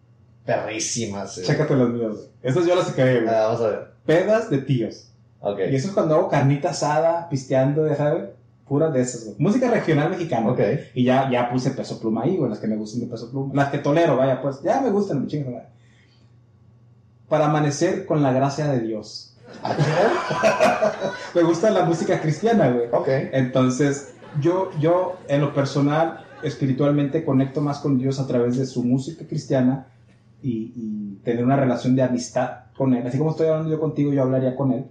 perrísimas. 0.47 1.35
güey. 1.37 1.47
Chécate 1.47 1.75
los 1.75 1.91
míos, 1.91 2.17
güey. 2.17 2.29
Esas 2.43 2.67
yo 2.67 2.75
las 2.75 2.87
creé, 2.93 3.21
güey. 3.23 3.35
Ah, 3.35 3.47
vamos 3.49 3.61
a 3.61 3.67
ver. 3.69 3.89
Pedas 4.07 4.49
de 4.51 4.59
tíos. 4.59 5.11
Ok. 5.41 5.59
Y 5.71 5.77
eso 5.77 5.89
es 5.89 5.95
cuando 5.95 6.15
hago 6.15 6.29
carnita 6.29 6.71
asada, 6.71 7.29
pisteando, 7.29 7.87
ya 7.87 7.97
sabes, 7.97 8.25
puras 8.69 8.93
de 8.93 9.01
esas, 9.01 9.25
güey. 9.25 9.37
Música 9.39 9.71
regional 9.71 10.11
mexicana. 10.11 10.51
Ok. 10.51 10.61
Y 10.95 11.05
ya, 11.05 11.31
ya 11.31 11.51
puse 11.51 11.71
peso 11.71 11.99
pluma 11.99 12.23
ahí, 12.23 12.37
güey, 12.37 12.51
las 12.51 12.59
que 12.59 12.69
me 12.69 12.77
gustan 12.77 13.01
de 13.01 13.07
peso 13.07 13.31
pluma. 13.31 13.55
Las 13.55 13.71
que 13.71 13.79
tolero, 13.79 14.17
vaya, 14.17 14.41
pues, 14.41 14.63
ya 14.63 14.81
me 14.81 14.91
gustan, 14.91 15.23
me 15.23 15.27
chingan. 15.27 15.55
madre. 15.55 15.69
Para 17.29 17.47
amanecer 17.47 18.07
con 18.07 18.23
la 18.23 18.33
gracia 18.33 18.69
de 18.69 18.81
Dios. 18.81 19.37
Ah, 19.63 19.75
¿qué? 19.77 21.39
Me 21.41 21.43
gusta 21.43 21.71
la 21.71 21.85
música 21.85 22.21
cristiana, 22.21 22.71
güey. 22.71 22.89
Ok. 22.93 23.09
Entonces, 23.33 24.15
yo, 24.41 24.71
yo, 24.79 25.19
en 25.29 25.41
lo 25.41 25.55
personal, 25.55 26.25
espiritualmente, 26.43 27.25
conecto 27.25 27.61
más 27.61 27.79
con 27.79 27.99
Dios 27.99 28.21
a 28.21 28.27
través 28.27 28.57
de 28.57 28.67
su 28.67 28.85
música 28.85 29.27
cristiana 29.27 29.87
y, 30.43 30.73
y 30.77 31.21
tener 31.25 31.45
una 31.45 31.57
relación 31.57 31.97
de 31.97 32.03
amistad 32.03 32.51
con 32.77 32.95
él. 32.95 33.07
Así 33.07 33.19
como 33.19 33.31
estoy 33.31 33.49
hablando 33.49 33.71
yo 33.71 33.81
contigo, 33.81 34.13
yo 34.13 34.23
hablaría 34.23 34.55
con 34.55 34.73
él. 34.73 34.85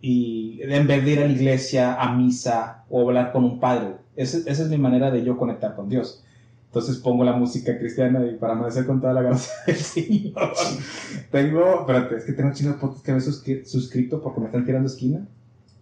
Y 0.00 0.60
en 0.62 0.86
vez 0.86 1.04
de 1.04 1.10
ir 1.10 1.18
a 1.20 1.26
la 1.26 1.32
iglesia, 1.32 1.94
a 2.00 2.14
misa 2.14 2.84
o 2.90 3.00
hablar 3.08 3.32
con 3.32 3.44
un 3.44 3.58
padre. 3.60 3.96
Esa, 4.14 4.38
esa 4.38 4.62
es 4.62 4.68
mi 4.68 4.78
manera 4.78 5.10
de 5.10 5.24
yo 5.24 5.36
conectar 5.36 5.74
con 5.74 5.88
Dios. 5.88 6.22
Entonces 6.68 6.98
pongo 6.98 7.24
la 7.24 7.32
música 7.32 7.78
cristiana 7.78 8.24
y 8.26 8.34
para 8.34 8.52
amanecer 8.52 8.86
con 8.86 9.00
toda 9.00 9.14
la 9.14 9.22
gracia 9.22 9.52
del 9.66 9.76
Señor. 9.76 10.52
tengo, 11.30 11.80
espérate, 11.80 12.16
es 12.16 12.24
que 12.24 12.32
tengo 12.32 12.52
chinos 12.52 12.76
podcasts 12.76 13.02
que 13.02 13.12
me 13.12 13.18
he 13.18 13.20
suscri- 13.22 13.64
suscrito 13.64 14.20
porque 14.22 14.40
me 14.40 14.46
están 14.46 14.64
tirando 14.66 14.86
esquina. 14.88 15.26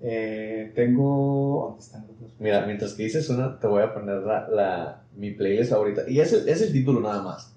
Eh, 0.01 0.73
tengo. 0.75 1.67
¿Dónde 1.71 1.83
están 1.85 2.07
los? 2.21 2.31
Mira, 2.39 2.65
mientras 2.67 2.93
que 2.93 3.05
dices 3.05 3.29
una, 3.31 3.59
te 3.59 3.67
voy 3.67 3.83
a 3.83 3.93
poner 3.95 4.19
la, 4.23 4.49
la- 4.49 5.01
mi 5.17 5.33
playlist 5.33 5.71
favorita. 5.71 6.03
Y 6.09 6.21
es 6.21 6.33
el, 6.33 6.49
es 6.49 6.61
el 6.63 6.73
título 6.73 7.01
nada 7.01 7.23
más. 7.23 7.53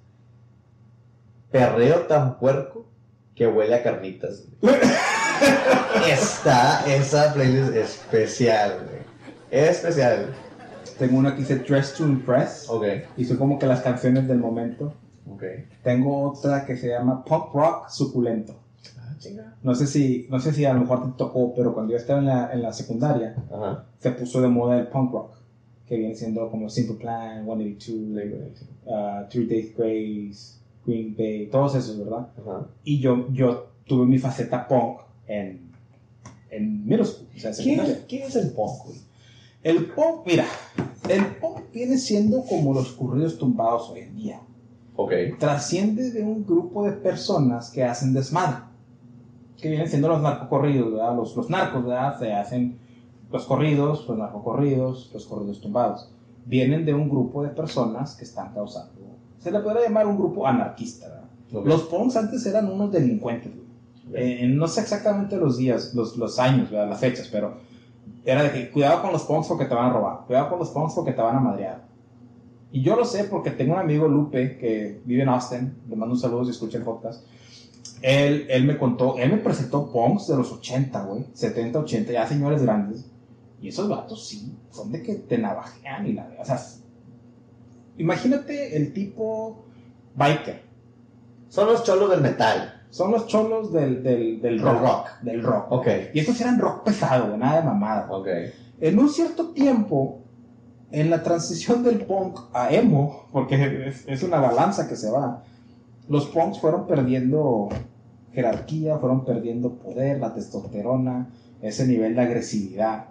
Perreo 1.52 2.02
tan 2.08 2.39
puerco 2.39 2.86
que 3.36 3.48
huele 3.48 3.76
a 3.76 3.84
carnitas. 3.84 4.46
Está 6.10 6.86
esa 6.86 7.34
playlist 7.34 7.76
especial, 7.76 8.80
güey. 8.86 9.02
Especial. 9.52 10.34
Tengo 11.00 11.17
una 11.19 11.34
que 11.34 11.41
dice 11.41 11.58
Dress 11.58 11.93
to 11.93 12.06
Impress. 12.06 12.65
Ok, 12.69 12.86
Y 13.17 13.26
son 13.26 13.38
como 13.38 13.60
que 13.60 13.65
las 13.67 13.82
canciones 13.82 14.28
del 14.28 14.39
momento. 14.39 14.93
ok. 15.32 15.43
Tengo 15.84 16.32
otra 16.32 16.65
que 16.65 16.76
se 16.78 16.89
llama 16.89 17.23
Pop 17.23 17.54
Rock 17.54 17.89
Suculento. 17.89 18.56
Ah, 19.00 19.13
chinga. 19.19 19.56
No 19.63 19.76
sé 19.76 19.86
si, 19.88 20.28
no 20.30 20.39
sé 20.39 20.54
si 20.54 20.65
a 20.65 20.73
lo 20.73 20.82
mejor 20.82 21.04
te 21.06 21.17
tocó, 21.17 21.54
pero 21.56 21.73
cuando 21.73 21.91
yo 21.91 21.97
estaba 21.97 22.19
en 22.19 22.26
la, 22.26 22.52
en 22.54 22.62
la 22.62 22.73
secundaria, 22.73 23.36
Ajá. 23.52 23.86
se 24.00 24.12
puso 24.12 24.41
de 24.41 24.47
moda 24.47 24.78
el 24.80 24.88
punk 24.88 25.12
rock, 25.13 25.36
que 25.88 25.97
viene 25.97 26.15
siendo 26.15 26.50
como 26.50 26.69
Simple 26.69 26.95
Plan, 26.97 27.45
182, 27.45 28.63
uh, 28.86 29.30
Three 29.30 29.45
Days 29.47 29.76
Grace, 29.78 30.58
Green 30.86 31.15
Bay, 31.17 31.47
todos 31.52 31.76
esos, 31.76 31.97
¿verdad? 32.00 32.28
Ajá. 32.41 32.67
Y 32.84 33.00
yo, 33.00 33.28
yo 33.32 33.67
tuve 33.86 34.06
mi 34.06 34.17
faceta 34.17 34.67
punk 34.67 35.00
en, 35.28 35.72
en 36.50 36.86
middle 36.86 37.06
school, 37.06 37.28
o 37.36 37.40
sea, 37.40 37.52
¿Quién, 37.52 37.80
secundaria. 37.80 38.28
es- 38.28 38.36
el 38.36 38.52
punk, 38.52 38.86
güey? 38.86 38.98
El 39.63 39.86
punk, 39.88 40.26
mira, 40.26 40.46
el 41.10 41.26
punk 41.38 41.72
viene 41.74 41.98
siendo 41.98 42.44
como 42.44 42.74
los 42.74 42.94
corridos 42.94 43.38
tumbados 43.38 43.90
hoy 43.90 44.02
en 44.02 44.16
día. 44.16 44.42
Ok. 44.96 45.12
Trasciende 45.40 46.12
de 46.12 46.24
un 46.24 46.46
grupo 46.46 46.86
de 46.86 46.92
personas 46.94 47.70
que 47.70 47.84
hacen 47.84 48.13
desmadre. 48.13 48.63
Que 49.58 49.70
vienen 49.70 49.88
siendo 49.90 50.08
los 50.08 50.22
narcocorridos, 50.22 50.92
¿verdad? 50.94 51.16
Los, 51.16 51.36
los 51.36 51.50
narcos, 51.50 51.84
¿verdad? 51.86 52.18
Se 52.20 52.32
hacen 52.34 52.78
los 53.32 53.46
corridos, 53.46 54.08
los 54.08 54.18
narcocorridos, 54.18 55.10
los 55.13 55.26
corridos 55.26 55.60
tumbados. 55.62 56.12
Vienen 56.46 56.86
de 56.86 56.94
un 56.94 57.10
grupo 57.10 57.44
de 57.44 57.50
personas 57.50 58.16
que 58.16 58.24
están 58.24 58.54
causando. 58.54 58.94
Se 59.40 59.52
le 59.52 59.60
podría 59.60 59.84
llamar 59.84 60.08
un 60.08 60.18
grupo 60.18 60.48
anarquista, 60.48 61.08
¿verdad? 61.10 61.66
Los 61.66 61.84
punks 61.84 62.16
antes 62.16 62.46
eran 62.46 62.72
unos 62.72 62.92
delincuentes. 62.92 63.52
Eh, 64.13 64.48
no 64.48 64.67
sé 64.67 64.82
exactamente 64.82 65.38
los 65.38 65.58
días, 65.58 65.93
los, 65.93 66.17
los 66.17 66.39
años, 66.39 66.72
las 66.72 67.00
fechas, 67.00 67.28
pero 67.32 67.58
era 68.26 68.43
de 68.43 68.52
que 68.52 68.72
cuidado 68.72 69.02
con 69.02 69.12
los 69.12 69.24
punks 69.24 69.48
porque 69.48 69.65
te 69.65 69.74
van 69.74 69.89
a 69.89 69.93
robar, 69.93 70.26
cuidado 70.26 70.50
con 70.50 70.60
los 70.60 70.70
punks 70.70 70.93
porque 70.93 71.13
te 71.13 71.22
van 71.22 71.38
a 71.38 71.39
madrear. 71.39 71.88
Y 72.72 72.82
yo 72.82 72.96
lo 72.96 73.06
sé 73.06 73.24
porque 73.26 73.52
tengo 73.52 73.74
un 73.74 73.80
amigo 73.80 74.08
Lupe 74.08 74.58
que 74.58 75.02
vive 75.06 75.24
en 75.24 75.30
Austin, 75.30 75.78
le 75.88 75.96
mando 75.96 76.15
un 76.15 76.20
saludo 76.20 76.46
si 76.46 76.52
escucha 76.52 76.78
el 76.78 76.84
podcast. 76.84 77.26
Él, 78.02 78.46
él 78.50 78.65
me 78.65 78.78
contó, 78.78 79.17
él 79.17 79.32
me 79.32 79.38
presentó 79.38 79.91
punks 79.91 80.28
de 80.28 80.38
los 80.38 80.52
80, 80.52 81.04
güey, 81.04 81.26
70, 81.34 81.80
80, 81.80 82.12
ya 82.12 82.28
señores 82.28 82.62
grandes. 82.62 83.10
Y 83.62 83.70
esos 83.70 83.89
vatos 83.89 84.28
sí, 84.28 84.56
son 84.70 84.91
de 84.91 85.02
que 85.02 85.15
te 85.15 85.38
navajean 85.38 86.06
y 86.06 86.13
la... 86.13 86.30
O 86.39 86.46
sea, 86.46 86.60
imagínate 87.98 88.78
el 88.78 88.93
tipo 88.93 89.65
biker. 90.15 90.62
Son 91.50 91.67
los 91.67 91.84
cholos 91.84 92.10
del 92.12 92.22
metal. 92.22 92.77
Son 92.89 93.12
los 93.12 93.28
cholos 93.28 93.73
del, 93.73 94.02
del, 94.02 94.41
del 94.41 94.60
rock, 94.60 94.82
rock. 94.82 95.08
Del 95.21 95.43
rock. 95.43 95.71
Ok. 95.71 95.88
Y 96.13 96.19
estos 96.19 96.39
eran 96.41 96.60
rock 96.60 96.84
pesado, 96.84 97.36
nada 97.38 97.62
de 97.62 97.63
mamada. 97.65 98.08
Ok. 98.10 98.28
En 98.80 98.97
un 99.00 99.10
cierto 99.10 99.50
tiempo, 99.50 100.19
en 100.91 101.10
la 101.10 101.21
transición 101.23 101.84
del 101.84 102.06
punk 102.06 102.39
a 102.54 102.71
emo, 102.73 103.28
porque 103.32 103.88
es, 103.88 104.06
es 104.08 104.23
una 104.23 104.39
balanza 104.39 104.88
que 104.88 104.95
se 104.95 105.12
va, 105.12 105.43
los 106.08 106.28
punks 106.28 106.60
fueron 106.60 106.88
perdiendo 106.88 107.69
jerarquía, 108.34 108.97
fueron 108.97 109.26
perdiendo 109.26 109.73
poder, 109.73 110.19
la 110.19 110.34
testosterona, 110.34 111.30
ese 111.62 111.86
nivel 111.88 112.15
de 112.15 112.21
agresividad. 112.21 113.08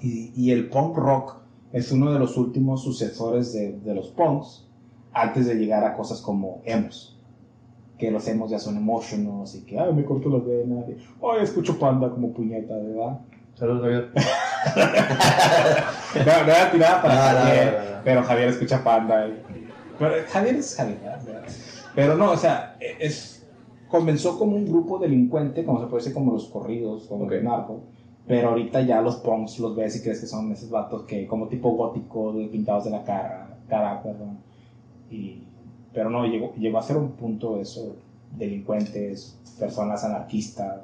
Y, 0.00 0.32
y 0.36 0.52
el 0.52 0.68
punk 0.68 0.96
rock 0.96 1.36
es 1.72 1.90
uno 1.90 2.12
de 2.12 2.18
los 2.18 2.36
últimos 2.36 2.82
sucesores 2.82 3.52
de, 3.52 3.72
de 3.72 3.94
los 3.94 4.08
punks, 4.08 4.68
antes 5.12 5.46
de 5.46 5.56
llegar 5.56 5.82
a 5.84 5.96
cosas 5.96 6.20
como 6.20 6.62
emos. 6.64 7.17
Que 7.98 8.10
los 8.10 8.26
emos 8.28 8.50
ya 8.50 8.58
son 8.58 8.76
emotionals 8.76 9.54
y 9.56 9.62
que, 9.62 9.78
ay, 9.78 9.92
me 9.92 10.04
corto 10.04 10.28
las 10.30 10.44
venas, 10.46 10.88
y, 10.88 10.92
ay, 10.92 11.42
escucho 11.42 11.78
panda 11.78 12.08
como 12.10 12.32
puñeta, 12.32 12.74
¿verdad? 12.76 13.18
Saludos, 13.54 13.82
Javier. 13.82 14.10
No, 16.14 16.24
no 16.24 16.52
era 16.52 16.70
tirada 16.70 17.02
para 17.02 17.14
No, 17.14 17.20
no, 17.20 17.44
Javier, 17.44 17.72
no, 17.72 17.96
no. 17.96 18.02
pero 18.04 18.22
Javier 18.22 18.48
escucha 18.48 18.82
Panda. 18.84 19.28
y- 19.28 19.42
pero 19.98 20.14
Javier 20.28 20.54
es 20.56 20.74
Javier, 20.76 20.98
¿verdad? 21.02 21.42
Pero 21.94 22.16
no, 22.16 22.30
o 22.32 22.36
sea, 22.36 22.76
es, 22.80 23.46
comenzó 23.88 24.38
como 24.38 24.56
un 24.56 24.64
grupo 24.66 24.98
delincuente, 24.98 25.64
como 25.64 25.80
se 25.80 25.86
puede 25.86 26.02
decir, 26.02 26.14
como 26.14 26.32
los 26.32 26.46
corridos, 26.46 27.04
como 27.08 27.24
Ok. 27.24 27.32
el 27.32 27.44
narco. 27.44 27.80
Pero 28.26 28.50
ahorita 28.50 28.82
ya 28.82 29.00
los 29.00 29.16
punks 29.16 29.58
los 29.58 29.74
ves 29.74 29.96
y 29.96 30.02
crees 30.02 30.20
que 30.20 30.26
son 30.26 30.52
esos 30.52 30.68
vatos 30.70 31.02
que, 31.04 31.26
como 31.26 31.48
tipo 31.48 31.70
gótico, 31.72 32.32
pintados 32.52 32.84
de 32.84 32.90
la 32.90 33.02
cara, 33.02 33.56
cara, 33.68 34.02
perdón. 34.02 34.38
Y, 35.10 35.42
pero 35.98 36.10
no, 36.10 36.24
llegó, 36.26 36.54
llegó 36.54 36.78
a 36.78 36.82
ser 36.82 36.96
un 36.96 37.10
punto 37.10 37.60
eso, 37.60 37.96
delincuentes, 38.36 39.36
personas 39.58 40.04
anarquistas. 40.04 40.82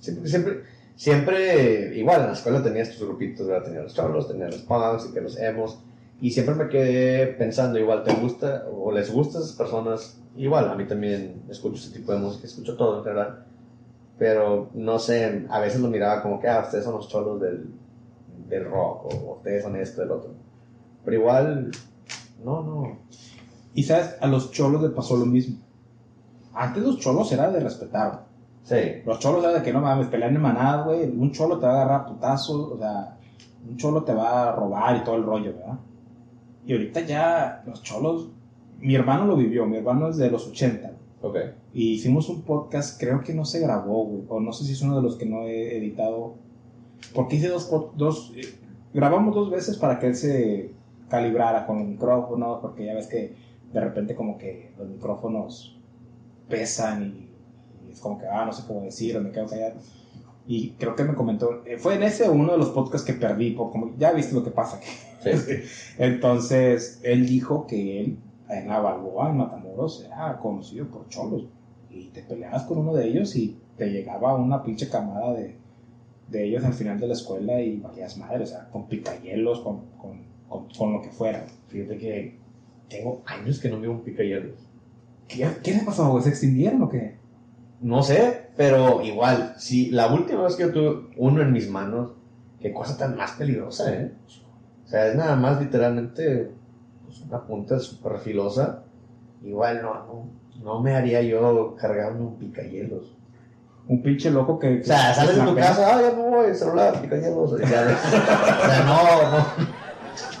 Siempre, 0.00 0.28
siempre, 0.28 0.62
siempre, 0.96 1.96
igual 1.96 2.22
en 2.22 2.26
la 2.26 2.32
escuela 2.32 2.60
tenías 2.60 2.90
tus 2.90 3.06
grupitos, 3.06 3.46
¿verdad? 3.46 3.66
Tenías 3.66 3.84
los 3.84 3.94
cholos, 3.94 4.26
tenías 4.26 4.50
los 4.50 4.62
punks 4.62 5.08
y 5.08 5.14
que 5.14 5.20
los 5.20 5.38
emos. 5.38 5.78
Y 6.20 6.32
siempre 6.32 6.56
me 6.56 6.68
quedé 6.68 7.28
pensando, 7.28 7.78
igual, 7.78 8.02
¿te 8.02 8.12
gusta 8.14 8.66
o 8.68 8.90
les 8.90 9.12
gusta 9.12 9.38
a 9.38 9.42
esas 9.42 9.54
personas? 9.54 10.20
Igual, 10.36 10.68
a 10.68 10.74
mí 10.74 10.84
también 10.84 11.44
escucho 11.48 11.76
ese 11.76 11.96
tipo 11.96 12.10
de 12.10 12.18
música, 12.18 12.48
escucho 12.48 12.76
todo 12.76 13.04
general. 13.04 13.44
Pero, 14.18 14.70
no 14.74 14.98
sé, 14.98 15.46
a 15.48 15.60
veces 15.60 15.80
lo 15.80 15.86
miraba 15.86 16.20
como 16.20 16.40
que, 16.40 16.48
ah, 16.48 16.62
ustedes 16.64 16.82
son 16.82 16.96
los 16.96 17.06
cholos 17.06 17.40
del, 17.40 17.70
del 18.48 18.64
rock, 18.64 19.04
o 19.04 19.36
ustedes 19.36 19.62
son 19.62 19.76
esto, 19.76 20.00
del 20.00 20.10
otro. 20.10 20.30
Pero 21.04 21.16
igual, 21.16 21.70
no, 22.44 22.60
no. 22.64 22.98
Y 23.74 23.84
sabes, 23.84 24.16
a 24.20 24.26
los 24.26 24.50
cholos 24.50 24.82
les 24.82 24.92
pasó 24.92 25.16
lo 25.16 25.26
mismo. 25.26 25.58
Antes 26.54 26.82
los 26.82 26.98
cholos 26.98 27.32
era 27.32 27.50
de 27.50 27.60
respetar. 27.60 28.26
Sí, 28.64 28.76
Los 29.04 29.18
cholos 29.18 29.42
era 29.42 29.54
de 29.54 29.62
que 29.62 29.72
no 29.72 29.80
mames, 29.80 30.06
pelean 30.06 30.36
en 30.36 30.42
manada, 30.42 30.84
güey. 30.84 31.04
Un 31.04 31.32
cholo 31.32 31.58
te 31.58 31.66
va 31.66 31.72
a 31.72 31.82
agarrar 31.82 32.00
a 32.02 32.06
putazos, 32.06 32.72
o 32.72 32.78
sea, 32.78 33.16
un 33.68 33.76
cholo 33.76 34.04
te 34.04 34.14
va 34.14 34.48
a 34.48 34.56
robar 34.56 34.96
y 34.96 35.04
todo 35.04 35.16
el 35.16 35.24
rollo, 35.24 35.54
¿verdad? 35.54 35.78
Y 36.64 36.72
ahorita 36.72 37.00
ya 37.00 37.62
los 37.66 37.82
cholos, 37.82 38.28
mi 38.78 38.94
hermano 38.94 39.26
lo 39.26 39.36
vivió, 39.36 39.66
mi 39.66 39.78
hermano 39.78 40.08
es 40.08 40.16
de 40.16 40.30
los 40.30 40.46
80. 40.46 40.92
ok. 41.22 41.36
Y 41.74 41.94
hicimos 41.94 42.28
un 42.28 42.42
podcast, 42.42 43.00
creo 43.00 43.20
que 43.22 43.34
no 43.34 43.44
se 43.44 43.60
grabó, 43.60 44.04
güey, 44.04 44.24
o 44.28 44.40
no 44.40 44.52
sé 44.52 44.64
si 44.64 44.72
es 44.72 44.82
uno 44.82 44.96
de 44.96 45.02
los 45.02 45.16
que 45.16 45.26
no 45.26 45.42
he 45.42 45.76
editado. 45.78 46.34
Porque 47.14 47.36
hice 47.36 47.48
dos, 47.48 47.68
dos 47.96 48.32
eh, 48.36 48.42
grabamos 48.94 49.34
dos 49.34 49.50
veces 49.50 49.76
para 49.76 49.98
que 49.98 50.06
él 50.06 50.14
se 50.14 50.72
calibrara 51.08 51.66
con 51.66 51.80
el 51.80 51.88
micrófono, 51.88 52.60
porque 52.60 52.86
ya 52.86 52.94
ves 52.94 53.08
que 53.08 53.34
de 53.72 53.80
repente 53.80 54.14
como 54.14 54.38
que 54.38 54.72
los 54.78 54.88
micrófonos 54.88 55.78
pesan 56.48 57.04
y, 57.04 57.88
y 57.88 57.92
es 57.92 58.00
como 58.00 58.18
que, 58.18 58.26
ah, 58.26 58.44
no 58.44 58.52
sé 58.52 58.64
cómo 58.66 58.82
decir, 58.82 59.16
o 59.16 59.20
me 59.20 59.30
quedo 59.30 59.46
callado. 59.46 59.80
Y 60.46 60.70
creo 60.72 60.96
que 60.96 61.04
me 61.04 61.14
comentó, 61.14 61.62
eh, 61.64 61.78
fue 61.78 61.94
en 61.94 62.02
ese 62.02 62.28
uno 62.28 62.52
de 62.52 62.58
los 62.58 62.70
podcasts 62.70 63.06
que 63.06 63.14
perdí, 63.14 63.52
por 63.52 63.70
como 63.70 63.96
ya 63.96 64.12
viste 64.12 64.34
lo 64.34 64.42
que 64.42 64.50
pasa. 64.50 64.80
Sí. 65.22 65.30
Entonces, 65.98 67.00
él 67.02 67.26
dijo 67.26 67.66
que 67.66 68.00
él 68.00 68.18
en 68.48 68.68
la 68.68 68.80
Balboa, 68.80 69.30
en 69.30 69.38
Matamoros, 69.38 70.04
era 70.04 70.38
conocido 70.38 70.86
por 70.86 71.08
cholos. 71.08 71.46
Y 71.90 72.08
te 72.08 72.22
peleabas 72.22 72.64
con 72.64 72.78
uno 72.78 72.94
de 72.94 73.06
ellos 73.06 73.36
y 73.36 73.58
te 73.76 73.90
llegaba 73.90 74.34
una 74.34 74.62
pinche 74.62 74.88
camada 74.88 75.32
de, 75.34 75.56
de 76.28 76.44
ellos 76.44 76.64
al 76.64 76.74
final 76.74 76.98
de 76.98 77.06
la 77.06 77.12
escuela 77.14 77.60
y 77.60 77.78
valías 77.78 78.16
madre, 78.16 78.44
o 78.44 78.46
sea, 78.46 78.68
con 78.70 78.88
picayelos, 78.88 79.60
con, 79.60 79.86
con, 79.98 80.22
con, 80.48 80.68
con 80.76 80.92
lo 80.92 81.02
que 81.02 81.10
fuera. 81.10 81.44
Fíjate 81.68 81.98
que 81.98 82.41
tengo 82.92 83.22
años 83.26 83.58
que 83.58 83.68
no 83.68 83.80
veo 83.80 83.90
un 83.90 84.02
picayelos. 84.02 84.58
¿Qué, 85.26 85.48
qué 85.62 85.74
le 85.74 85.82
pasó? 85.82 86.20
¿Se 86.20 86.28
extinguieron 86.28 86.82
o 86.82 86.88
qué? 86.88 87.16
No 87.80 88.02
sé, 88.02 88.50
pero 88.56 89.02
igual, 89.02 89.54
si 89.58 89.90
la 89.90 90.12
última 90.12 90.42
vez 90.42 90.54
que 90.56 90.64
yo 90.64 90.72
tuve 90.72 91.08
uno 91.16 91.42
en 91.42 91.52
mis 91.52 91.68
manos, 91.68 92.12
qué 92.60 92.72
cosa 92.72 92.96
tan 92.96 93.16
más 93.16 93.32
peligrosa, 93.32 93.92
¿eh? 93.92 94.12
O 94.84 94.88
sea, 94.88 95.08
es 95.08 95.16
nada 95.16 95.34
más 95.36 95.60
literalmente 95.60 96.52
pues, 97.04 97.22
una 97.22 97.42
punta 97.44 97.78
súper 97.80 98.18
filosa. 98.18 98.84
Igual 99.42 99.82
no, 99.82 99.94
no, 99.94 100.26
no 100.62 100.80
me 100.80 100.94
haría 100.94 101.22
yo 101.22 101.74
cargarme 101.80 102.20
un 102.20 102.38
picayelos. 102.38 103.16
Un 103.88 104.00
pinche 104.00 104.30
loco 104.30 104.60
que... 104.60 104.80
O 104.80 104.84
sea, 104.84 105.12
sales 105.12 105.34
de 105.34 105.42
tu 105.42 105.56
casa, 105.56 105.96
ah, 105.96 106.00
ya 106.00 106.16
no 106.16 106.30
voy, 106.30 106.54
celular, 106.54 107.02
ves. 107.10 107.26
o 107.26 107.58
sea, 107.58 108.84
no, 108.86 109.30
no, 109.30 109.46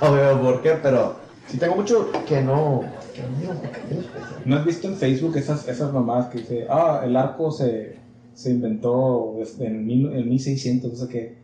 no 0.00 0.14
veo 0.14 0.40
por 0.40 0.62
qué, 0.62 0.78
pero 0.80 1.21
Sí, 1.52 1.58
tengo 1.58 1.76
mucho 1.76 2.10
que 2.26 2.40
no. 2.40 2.82
Que 3.14 3.22
no 3.22 3.38
digo, 3.38 3.52
¿por 3.52 3.70
qué 3.70 3.78
tienes 3.88 4.06
prisa? 4.06 4.28
¿No 4.46 4.56
has 4.56 4.64
visto 4.64 4.88
en 4.88 4.96
Facebook 4.96 5.36
esas, 5.36 5.68
esas 5.68 5.92
mamadas 5.92 6.26
que 6.28 6.38
dice, 6.38 6.66
ah, 6.68 7.02
el 7.04 7.14
arco 7.16 7.52
se, 7.52 7.96
se 8.34 8.50
inventó 8.50 9.36
en, 9.60 9.86
mil, 9.86 10.06
en 10.12 10.28
1600, 10.30 10.90
no 10.90 10.96
sé 10.96 11.08
qué, 11.08 11.34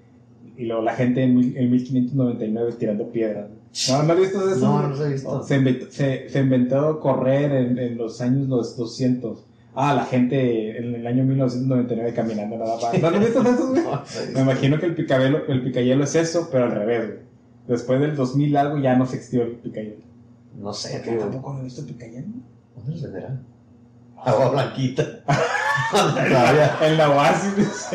y 0.57 0.65
luego 0.65 0.83
la 0.83 0.95
gente 0.95 1.23
en, 1.23 1.37
mil- 1.37 1.57
en 1.57 1.71
1599 1.71 2.73
tirando 2.79 3.09
piedras? 3.11 3.49
¿No, 3.91 4.03
¿no 4.03 4.13
has 4.15 4.19
visto 4.19 4.51
eso? 4.51 4.67
No, 4.67 4.83
no 4.83 4.89
los 4.89 5.01
he 5.01 5.13
visto. 5.13 5.43
Se 5.45 5.57
inventó, 5.57 5.87
se, 5.91 6.29
se 6.31 6.41
inventó 6.41 6.99
correr 7.01 7.53
en, 7.53 7.79
en 7.79 7.99
los 7.99 8.21
años 8.23 8.49
los 8.49 8.77
200. 8.79 9.45
Ah, 9.75 9.95
la 9.95 10.05
gente 10.07 10.79
en 10.79 10.95
el 10.95 11.07
año 11.07 11.23
1999 11.23 12.13
caminando 12.15 12.57
nada 12.57 12.77
más. 12.81 12.99
¿No 13.01 13.09
has 13.09 13.21
visto 13.21 13.43
eso, 13.43 13.69
güey? 13.69 13.83
Me 14.35 14.41
imagino 14.41 14.81
que 14.81 14.87
el 14.87 14.95
picabelo, 14.95 15.43
el 15.47 15.63
picayelo 15.63 16.03
es 16.05 16.15
eso, 16.17 16.49
pero 16.51 16.65
al 16.65 16.73
revés, 16.73 17.07
güey. 17.07 17.28
Después 17.69 18.01
del 18.01 18.17
2000 18.17 18.57
algo 18.57 18.79
ya 18.79 18.97
no 18.97 19.07
se 19.07 19.17
extinguió 19.17 19.47
el 19.47 19.57
picayelo. 19.57 20.03
No 20.59 20.73
sé, 20.73 20.99
tío. 21.01 21.19
tampoco 21.19 21.53
no 21.53 21.61
he 21.61 21.65
visto 21.65 21.83
el 21.83 21.87
picayelo. 21.87 22.27
¿Dónde 22.75 22.93
los 22.93 23.03
venderán? 23.03 23.45
Agua 24.17 24.51
blanquita. 24.51 25.05
En 26.83 26.99
la 26.99 27.11
oasis. 27.11 27.89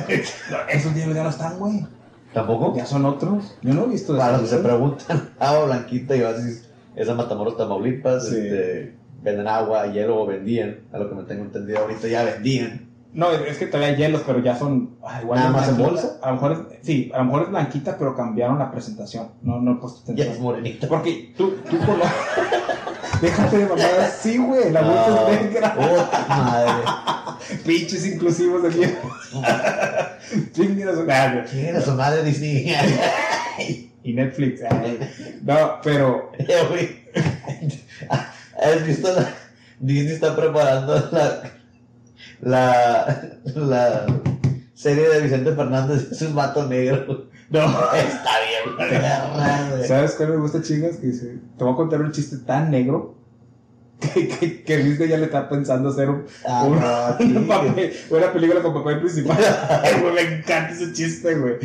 Esos 0.69 0.95
días 0.95 1.13
ya 1.13 1.23
no 1.23 1.29
están, 1.29 1.59
güey. 1.59 1.86
¿Tampoco? 2.33 2.73
Ya 2.75 2.86
son 2.86 3.05
otros. 3.05 3.55
Yo 3.62 3.73
no 3.73 3.83
he 3.83 3.89
visto 3.89 4.17
Para 4.17 4.33
los 4.33 4.41
que 4.41 4.47
se 4.47 4.57
preguntan, 4.59 5.29
agua 5.39 5.65
blanquita 5.65 6.15
y 6.15 6.21
oasis 6.21 6.69
es 6.95 7.07
de 7.07 7.13
Matamoros, 7.13 7.57
Tamaulipas. 7.57 8.29
Sí. 8.29 8.38
Este, 8.38 8.95
venden 9.21 9.47
agua, 9.47 9.88
hielo 9.88 10.21
o 10.21 10.25
vendían, 10.25 10.79
a 10.91 10.97
lo 10.97 11.09
que 11.09 11.15
me 11.15 11.23
tengo 11.23 11.43
entendido 11.43 11.79
ahorita 11.79 12.07
ya 12.07 12.23
vendían. 12.23 12.89
No, 13.13 13.32
es 13.32 13.58
que 13.58 13.67
todavía 13.67 13.89
hay 13.89 13.95
hielos, 13.95 14.23
pero 14.26 14.39
ya 14.43 14.58
son. 14.58 14.97
ah, 15.06 15.19
igual 15.21 15.39
¿Nada 15.39 15.49
es 15.52 15.56
más 15.56 15.69
en 15.69 15.78
bolsa? 15.78 16.17
A 16.23 16.28
lo 16.30 16.34
mejor 16.34 16.67
es, 16.71 16.86
sí, 16.86 17.12
a 17.13 17.19
lo 17.19 17.26
mejor 17.26 17.43
es 17.43 17.49
blanquita, 17.49 17.97
pero 17.97 18.15
cambiaron 18.15 18.58
la 18.60 18.71
presentación. 18.71 19.30
No, 19.43 19.60
no 19.62 19.73
he 19.73 19.76
puesto 19.76 19.99
Ya 20.08 20.13
atención. 20.13 20.34
es 20.36 20.39
morenita. 20.41 20.88
Porque 20.88 21.34
tú, 21.38 21.56
tú 21.69 21.78
conoces. 21.80 22.12
Déjate 23.21 23.58
de 23.60 23.65
mamadas. 23.67 24.17
Sí, 24.21 24.38
güey. 24.38 24.71
La 24.71 24.82
bolsa 24.82 25.32
es 25.32 25.41
negra. 25.43 25.76
Puta 25.76 26.26
madre. 26.28 26.84
Pinches 27.65 28.06
inclusivos 28.06 28.63
de 28.63 28.69
mierda. 28.69 30.17
Chingue 30.52 30.93
su 30.95 31.04
madre. 31.06 31.45
¿Quién 31.49 31.65
era 31.67 31.82
su 31.82 31.91
madre 31.93 32.23
Disney? 32.23 32.73
Y 34.06 34.12
Netflix. 34.12 34.62
ay. 34.69 34.99
No, 35.43 35.80
pero. 35.82 36.32
¿Has 38.62 38.86
visto 38.86 39.13
la... 39.13 39.30
Disney 39.80 40.13
está 40.15 40.36
preparando 40.36 41.10
la, 41.12 41.43
la, 42.43 43.32
la 43.56 44.06
serie 44.73 45.08
de 45.10 45.21
Vicente 45.21 45.53
Fernández, 45.53 46.12
es 46.12 46.21
un 46.21 46.36
vato 46.36 46.67
negro. 46.67 47.27
No. 47.49 47.62
Está 47.62 48.32
bien, 48.47 48.77
perra, 48.77 49.69
güey. 49.75 49.88
¿Sabes 49.88 50.13
cuál 50.15 50.29
me 50.29 50.36
gusta, 50.38 50.62
chingas? 50.62 50.97
Que 50.97 51.08
dice: 51.08 51.38
Te 51.58 51.63
voy 51.63 51.73
a 51.73 51.75
contar 51.75 52.01
un 52.01 52.12
chiste 52.12 52.38
tan 52.38 52.71
negro 52.71 53.15
que, 53.99 54.27
que, 54.27 54.63
que 54.63 54.77
Disney 54.77 55.08
ya 55.10 55.17
le 55.17 55.25
está 55.25 55.47
pensando 55.49 55.89
hacer 55.89 56.10
un, 56.10 56.25
Ah, 56.47 56.63
un- 57.19 57.34
no, 57.34 57.39
un 57.41 57.47
papel- 57.47 57.93
una 58.10 58.34
película 58.34 58.62
con 58.62 58.73
papel 58.73 58.99
principal. 58.99 59.38
Ay, 59.84 60.01
güey, 60.01 60.13
me 60.13 60.21
encanta 60.38 60.71
ese 60.73 60.91
chiste, 60.93 61.36
güey. 61.36 61.56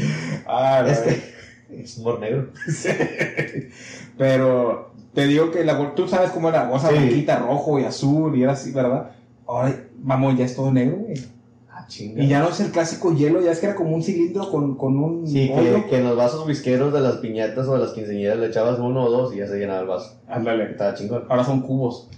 Ah, 0.47 0.83
la 0.85 0.93
Es 0.93 1.01
verdad. 1.05 1.17
que 1.69 1.83
es 1.83 1.97
humor 1.99 2.21
negro. 2.21 2.49
Sí. 2.69 2.89
Pero 4.17 4.93
te 5.15 5.27
digo 5.27 5.51
que 5.51 5.65
la, 5.65 5.95
tú 5.95 6.07
sabes 6.09 6.31
cómo 6.31 6.49
era 6.49 6.65
la 6.65 6.71
cosa 6.71 6.89
Sí. 6.89 6.95
blanquita, 6.97 7.39
rojo 7.39 7.79
y 7.79 7.85
azul 7.85 8.37
y 8.37 8.43
era 8.43 8.53
así, 8.53 8.73
¿verdad? 8.73 9.11
Ahora, 9.49 9.83
vamos, 9.97 10.37
ya 10.39 10.45
es 10.45 10.55
todo 10.55 10.71
negro, 10.71 10.99
güey. 10.99 11.15
Ah, 11.71 11.87
chinga. 11.89 12.23
Y 12.23 12.29
ya 12.29 12.41
no 12.41 12.51
es 12.51 12.61
el 12.61 12.71
clásico 12.71 13.13
hielo, 13.15 13.41
ya 13.41 13.51
es 13.53 13.61
que 13.61 13.67
era 13.67 13.75
como 13.75 13.95
un 13.95 14.03
cilindro 14.03 14.51
con, 14.51 14.77
con 14.77 14.99
un 14.99 15.27
Sí, 15.27 15.49
que, 15.49 15.87
que 15.89 15.99
en 15.99 16.05
los 16.05 16.17
vasos 16.17 16.47
whiskeros 16.47 16.93
de 16.93 17.01
las 17.01 17.17
piñatas 17.17 17.67
o 17.67 17.73
de 17.75 17.79
las 17.81 17.93
quinceañeras 17.93 18.39
le 18.39 18.47
echabas 18.49 18.79
uno 18.79 19.05
o 19.05 19.11
dos 19.11 19.35
y 19.35 19.39
ya 19.39 19.47
se 19.47 19.59
llenaba 19.59 19.81
el 19.81 19.87
vaso. 19.87 20.21
Ándale. 20.29 20.71
Estaba 20.71 20.95
chingón. 20.95 21.25
Ahora 21.29 21.45
son 21.45 21.63
cubos. 21.63 22.09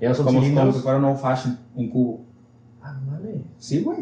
Ya 0.00 0.08
no 0.08 0.14
son 0.14 0.26
Como, 0.26 0.38
como 0.38 0.48
cilindros. 0.50 0.76
si 0.76 0.82
fuera 0.82 0.98
un 0.98 1.04
old 1.04 1.18
fashion, 1.18 1.58
un 1.76 1.90
cubo. 1.90 2.20
Ah, 2.82 2.98
vale. 3.06 3.42
Sí, 3.58 3.82
güey. 3.82 3.98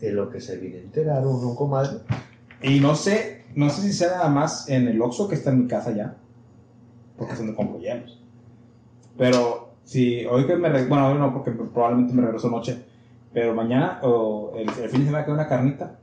De 0.00 0.10
lo 0.12 0.28
que 0.30 0.40
se 0.40 0.56
viene 0.56 0.78
a 0.78 0.80
enterar 0.80 1.24
uno, 1.26 1.54
comadre. 1.54 1.98
Y 2.62 2.80
no 2.80 2.96
sé, 2.96 3.44
no 3.54 3.70
sé 3.70 3.82
si 3.82 3.92
sea 3.92 4.08
nada 4.16 4.28
más 4.30 4.68
en 4.68 4.88
el 4.88 5.00
Oxxo 5.00 5.28
que 5.28 5.34
está 5.36 5.50
en 5.50 5.60
mi 5.62 5.68
casa 5.68 5.94
ya. 5.94 6.16
Porque 7.16 7.34
es 7.34 7.38
donde 7.38 7.54
compro 7.54 7.78
hielos. 7.78 8.20
Pero 9.16 9.61
si 9.92 10.24
hoy 10.26 10.46
que 10.46 10.56
me 10.56 10.70
bueno, 10.86 11.08
hoy 11.12 11.18
no, 11.18 11.32
porque 11.32 11.50
probablemente 11.50 12.14
me 12.14 12.22
regreso 12.22 12.48
noche. 12.50 12.82
Pero 13.34 13.54
mañana 13.54 13.98
o 14.02 14.52
el, 14.56 14.68
el 14.68 14.88
fin 14.90 15.00
de 15.00 15.06
semana 15.06 15.24
que 15.24 15.30
una 15.30 15.46
carnita, 15.46 15.98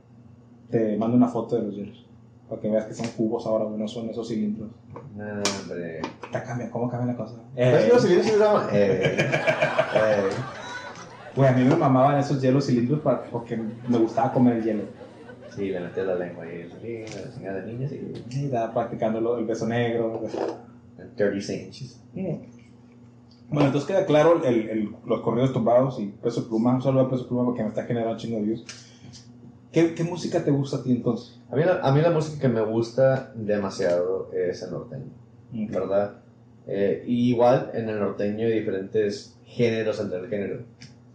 te 0.70 0.96
mando 0.96 1.16
una 1.16 1.28
foto 1.28 1.56
de 1.56 1.62
los 1.62 1.74
hielos. 1.74 2.06
Para 2.48 2.60
que 2.60 2.68
veas 2.68 2.86
que 2.86 2.94
son 2.94 3.06
cubos 3.16 3.46
ahora, 3.46 3.64
no 3.70 3.86
son 3.88 4.08
esos 4.10 4.26
cilindros. 4.28 4.70
No, 5.16 5.24
hombre. 5.62 6.00
Está 6.24 6.42
cambia, 6.42 6.70
¿cómo 6.70 6.88
cambia 6.88 7.12
la 7.12 7.16
cosa? 7.16 7.36
¿Ves 7.54 7.84
Eh, 7.84 7.86
que 7.86 7.92
los 7.92 8.02
cilindros 8.02 8.34
usaban? 8.34 8.68
Eh, 8.72 9.16
eh. 9.18 10.28
güey, 11.36 11.48
a 11.48 11.52
mí 11.52 11.64
me 11.64 11.76
mamaban 11.76 12.18
esos 12.18 12.40
hielos 12.42 12.66
cilindros 12.66 13.00
para- 13.00 13.22
porque 13.24 13.56
me 13.56 13.98
gustaba 13.98 14.32
comer 14.32 14.56
el 14.58 14.64
hielo. 14.64 14.82
Sí, 15.54 15.68
le 15.68 15.80
metías 15.80 16.06
la 16.06 16.14
lengua 16.16 16.44
ahí, 16.44 16.68
sí, 16.80 17.04
la 17.16 17.32
chingada 17.34 17.60
de 17.60 17.72
niñas 17.72 17.92
y 17.92 18.12
Y 18.38 18.44
estaba 18.46 18.72
practicando 18.72 19.36
el 19.38 19.44
beso 19.46 19.66
negro. 19.66 20.20
30 21.16 21.52
inches. 21.52 22.00
Bueno, 23.50 23.66
entonces 23.66 23.88
queda 23.88 24.06
claro 24.06 24.42
el, 24.44 24.68
el- 24.70 24.96
los 25.06 25.20
corridos 25.22 25.52
tumbados 25.52 25.98
y 25.98 26.06
Peso 26.06 26.46
Pluma. 26.48 26.74
Un 26.76 26.82
saludo 26.82 27.02
a 27.02 27.10
Peso 27.10 27.26
Pluma 27.28 27.44
porque 27.44 27.62
me 27.62 27.68
está 27.68 27.84
generando 27.84 28.16
chingo 28.16 28.38
de 28.38 28.44
views. 28.44 28.64
¿Qué, 29.72 29.94
qué 29.94 30.04
música 30.04 30.42
te 30.44 30.50
gusta 30.50 30.78
a 30.78 30.82
ti 30.82 30.92
entonces? 30.92 31.38
A 31.50 31.56
mí, 31.56 31.62
la, 31.64 31.80
a 31.80 31.92
mí 31.92 32.00
la 32.00 32.10
música 32.10 32.40
que 32.40 32.48
me 32.48 32.60
gusta 32.62 33.32
demasiado 33.34 34.30
es 34.32 34.62
el 34.62 34.70
norteño, 34.72 35.10
¿verdad? 35.52 36.16
Eh, 36.66 37.04
y 37.06 37.30
igual 37.30 37.70
en 37.74 37.88
el 37.88 37.98
norteño 37.98 38.46
hay 38.46 38.52
diferentes 38.60 39.36
géneros 39.44 40.00
entre 40.00 40.18
el 40.18 40.28
género. 40.28 40.60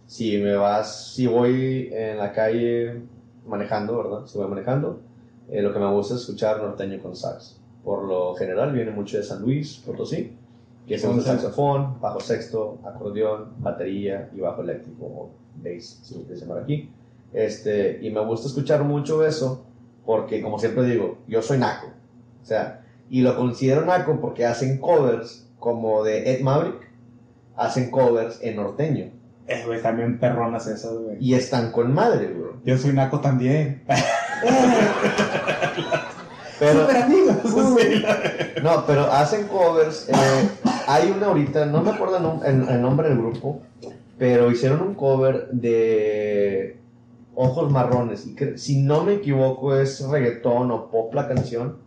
Si 0.06 0.36
me 0.38 0.54
vas, 0.56 1.14
si 1.14 1.26
voy 1.26 1.88
en 1.92 2.18
la 2.18 2.32
calle 2.32 3.00
manejando, 3.46 3.96
¿verdad? 3.96 4.26
Si 4.26 4.38
voy 4.38 4.48
manejando, 4.48 5.00
eh, 5.50 5.62
lo 5.62 5.72
que 5.72 5.78
me 5.78 5.90
gusta 5.90 6.14
es 6.14 6.20
escuchar 6.20 6.58
norteño 6.62 7.00
con 7.02 7.16
sax. 7.16 7.58
Por 7.84 8.04
lo 8.04 8.34
general 8.34 8.72
viene 8.72 8.90
mucho 8.90 9.16
de 9.16 9.22
San 9.22 9.42
Luis, 9.42 9.82
Potosí, 9.86 10.32
que 10.86 10.98
sax. 10.98 11.24
saxofón, 11.24 12.00
bajo 12.00 12.20
sexto, 12.20 12.78
acordeón, 12.84 13.54
batería 13.58 14.30
y 14.34 14.40
bajo 14.40 14.62
eléctrico, 14.62 15.04
o 15.04 15.30
bass, 15.56 16.00
si 16.02 16.14
lo 16.14 16.20
quieres 16.22 16.40
llamar 16.40 16.62
aquí. 16.62 16.90
Este, 17.32 17.98
y 18.00 18.10
me 18.10 18.24
gusta 18.24 18.46
escuchar 18.48 18.84
mucho 18.84 19.26
eso 19.26 19.64
porque, 20.04 20.40
como 20.40 20.58
siempre 20.58 20.84
digo, 20.84 21.18
yo 21.26 21.42
soy 21.42 21.58
naco. 21.58 21.88
O 22.42 22.46
sea, 22.46 22.84
y 23.10 23.22
lo 23.22 23.36
considero 23.36 23.84
naco 23.84 24.20
porque 24.20 24.46
hacen 24.46 24.78
covers 24.78 25.48
como 25.58 26.04
de 26.04 26.32
Ed 26.32 26.40
Maverick, 26.42 26.88
hacen 27.56 27.90
covers 27.90 28.38
en 28.42 28.56
norteño. 28.56 29.10
Eh, 29.48 29.62
güey, 29.64 29.80
también 29.80 30.18
perronas 30.18 30.66
esas, 30.66 30.92
güey. 30.92 31.16
Y 31.20 31.34
están 31.34 31.72
con 31.72 31.92
madre, 31.92 32.28
bro. 32.32 32.60
Yo 32.64 32.76
soy 32.78 32.92
naco 32.92 33.20
también. 33.20 33.82
Pero, 36.58 36.86
Sí. 37.46 38.02
no, 38.62 38.84
pero 38.86 39.02
hacen 39.10 39.46
covers. 39.48 40.08
eh, 40.08 40.14
hay 40.86 41.10
una 41.10 41.26
ahorita, 41.26 41.66
no 41.66 41.82
me 41.82 41.90
acuerdo 41.90 42.16
el, 42.18 42.22
nom- 42.24 42.44
el- 42.44 42.68
el 42.68 42.82
nombre 42.82 43.08
del 43.08 43.18
grupo, 43.18 43.60
pero 44.18 44.50
hicieron 44.50 44.80
un 44.82 44.94
cover 44.94 45.48
de 45.50 46.78
Ojos 47.34 47.70
Marrones. 47.70 48.26
Y 48.26 48.36
si 48.58 48.82
no 48.82 49.04
me 49.04 49.14
equivoco, 49.14 49.76
es 49.76 50.00
reggaetón 50.08 50.70
o 50.70 50.90
pop 50.90 51.12
la 51.14 51.28
canción. 51.28 51.78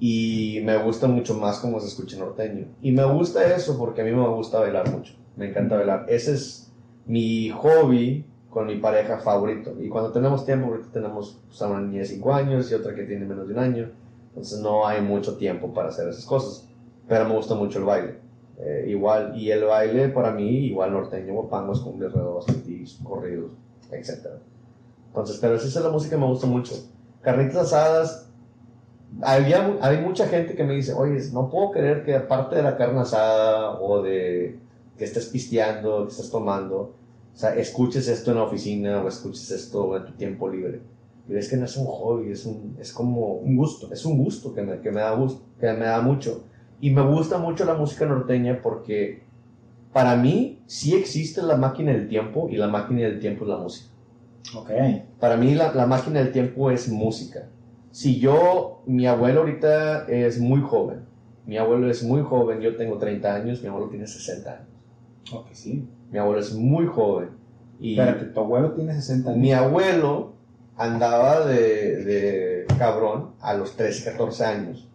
Y 0.00 0.60
me 0.64 0.76
gusta 0.82 1.06
mucho 1.06 1.34
más 1.34 1.58
como 1.60 1.80
se 1.80 1.86
escucha 1.88 2.18
norteño. 2.18 2.66
Y 2.82 2.92
me 2.92 3.04
gusta 3.04 3.54
eso 3.54 3.78
porque 3.78 4.02
a 4.02 4.04
mí 4.04 4.10
me 4.10 4.26
gusta 4.28 4.58
bailar 4.60 4.90
mucho. 4.90 5.14
Me 5.36 5.48
encanta 5.50 5.76
bailar. 5.76 6.06
Ese 6.08 6.32
es 6.34 6.72
mi 7.06 7.48
hobby 7.50 8.24
con 8.50 8.66
mi 8.66 8.76
pareja 8.76 9.18
favorito. 9.18 9.74
Y 9.80 9.88
cuando 9.88 10.12
tenemos 10.12 10.44
tiempo, 10.44 10.66
ahorita 10.68 10.88
tenemos 10.92 11.40
pues, 11.48 11.62
a 11.62 11.68
una 11.68 11.80
niña 11.80 12.00
de 12.00 12.06
5 12.06 12.34
años 12.34 12.70
y 12.70 12.74
otra 12.74 12.94
que 12.94 13.04
tiene 13.04 13.24
menos 13.24 13.46
de 13.48 13.54
un 13.54 13.60
año. 13.60 13.90
Entonces 14.34 14.58
no 14.58 14.86
hay 14.86 15.00
mucho 15.00 15.36
tiempo 15.36 15.72
para 15.72 15.90
hacer 15.90 16.08
esas 16.08 16.26
cosas. 16.26 16.68
Pero 17.06 17.28
me 17.28 17.36
gusta 17.36 17.54
mucho 17.54 17.78
el 17.78 17.84
baile. 17.84 18.18
Eh, 18.58 18.86
igual, 18.88 19.36
y 19.36 19.50
el 19.50 19.64
baile 19.64 20.08
para 20.08 20.32
mí, 20.32 20.66
igual 20.66 20.92
norteño, 20.92 21.34
guapangos, 21.34 21.80
cumbias, 21.80 22.12
redos, 22.12 22.46
titis, 22.46 22.98
corridos, 23.02 23.52
etc. 23.90 24.26
Entonces, 25.08 25.38
pero 25.40 25.54
esa 25.54 25.66
es 25.66 25.84
la 25.84 25.90
música 25.90 26.16
que 26.16 26.20
me 26.20 26.28
gusta 26.28 26.46
mucho. 26.46 26.74
Carnitas 27.20 27.72
asadas, 27.72 28.28
había, 29.22 29.76
hay 29.80 29.98
mucha 29.98 30.26
gente 30.26 30.54
que 30.54 30.64
me 30.64 30.74
dice, 30.74 30.92
oye, 30.92 31.20
no 31.32 31.48
puedo 31.50 31.70
creer 31.70 32.04
que 32.04 32.14
aparte 32.14 32.56
de 32.56 32.62
la 32.62 32.76
carne 32.76 33.00
asada 33.00 33.80
o 33.80 34.02
de 34.02 34.58
que 34.98 35.04
estés 35.04 35.26
pisteando, 35.26 36.04
que 36.04 36.10
estés 36.10 36.30
tomando, 36.30 36.94
o 37.34 37.36
sea, 37.36 37.54
escuches 37.56 38.06
esto 38.08 38.30
en 38.30 38.36
la 38.36 38.44
oficina 38.44 39.02
o 39.02 39.08
escuches 39.08 39.50
esto 39.50 39.96
en 39.96 40.06
tu 40.06 40.12
tiempo 40.12 40.48
libre. 40.48 40.80
Y 41.28 41.36
es 41.36 41.48
que 41.48 41.56
no 41.56 41.64
es 41.64 41.76
un 41.76 41.86
hobby, 41.86 42.30
es, 42.32 42.44
un, 42.44 42.76
es 42.78 42.92
como 42.92 43.34
Un 43.36 43.56
gusto. 43.56 43.90
es 43.92 44.04
un 44.04 44.18
gusto 44.22 44.52
que 44.54 44.62
me, 44.62 44.80
que 44.80 44.90
me 44.90 45.00
da 45.00 45.12
gusto, 45.14 45.42
que 45.58 45.72
me 45.72 45.86
da 45.86 46.00
mucho. 46.02 46.44
Y 46.80 46.90
me 46.90 47.02
gusta 47.02 47.38
mucho 47.38 47.64
la 47.64 47.74
música 47.74 48.04
norteña 48.04 48.60
porque 48.62 49.22
para 49.92 50.16
mí 50.16 50.62
sí 50.66 50.94
existe 50.94 51.40
la 51.42 51.56
máquina 51.56 51.92
del 51.92 52.08
tiempo 52.08 52.48
y 52.50 52.56
la 52.56 52.68
máquina 52.68 53.00
del 53.02 53.20
tiempo 53.20 53.44
es 53.44 53.48
la 53.50 53.56
música. 53.58 53.90
Ok. 54.56 54.70
Para 55.18 55.36
mí 55.36 55.54
la, 55.54 55.72
la 55.72 55.86
máquina 55.86 56.18
del 56.20 56.32
tiempo 56.32 56.70
es 56.70 56.88
música. 56.90 57.48
Si 57.90 58.18
yo, 58.18 58.82
mi 58.86 59.06
abuelo 59.06 59.40
ahorita 59.40 60.06
es 60.08 60.40
muy 60.40 60.60
joven 60.60 61.06
Mi 61.46 61.56
abuelo 61.58 61.88
es 61.88 62.02
muy 62.02 62.22
joven, 62.22 62.60
yo 62.60 62.76
tengo 62.76 62.98
30 62.98 63.34
años, 63.34 63.62
mi 63.62 63.68
abuelo 63.68 63.88
tiene 63.88 64.06
60 64.06 64.50
años. 64.50 64.68
Ok, 65.32 65.46
sí. 65.52 65.88
Mi 66.10 66.18
abuelo 66.18 66.40
es 66.40 66.52
muy 66.54 66.86
joven. 66.86 67.30
Y 67.80 67.98
Espérate, 67.98 68.26
tu 68.26 68.40
abuelo 68.40 68.72
tiene 68.72 68.92
60 68.94 69.30
años. 69.30 69.40
mi 69.40 69.52
abuelo 69.52 70.33
andaba 70.76 71.46
de, 71.46 72.04
de 72.04 72.66
cabrón 72.78 73.32
a 73.40 73.54
los 73.54 73.76
13, 73.76 74.10
14 74.12 74.44
años. 74.44 74.88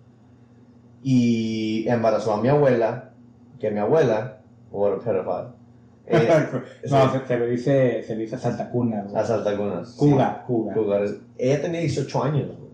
Y 1.02 1.88
embarazó 1.88 2.34
a 2.34 2.42
mi 2.42 2.50
abuela, 2.50 3.12
que 3.60 3.72
mi 3.72 3.80
abuela, 3.80 4.42
por 4.72 5.02
pedophile, 5.02 5.54
eh, 6.08 6.28
no, 6.90 7.12
se, 7.12 7.26
se 7.28 7.38
le 7.40 7.48
dice, 7.48 8.04
se 8.04 8.16
le 8.16 8.24
dice 8.24 8.38
Santa 8.38 8.70
Cuna. 8.70 9.04
güey. 9.04 9.16
a 9.16 9.24
Saltacunas. 9.26 9.92
Cuga, 9.92 10.44
Cuga. 10.46 10.74
Lugares. 10.76 11.16
Ella 11.38 11.62
tenía 11.62 11.82
18 11.82 12.24
años, 12.24 12.48
güey. 12.48 12.70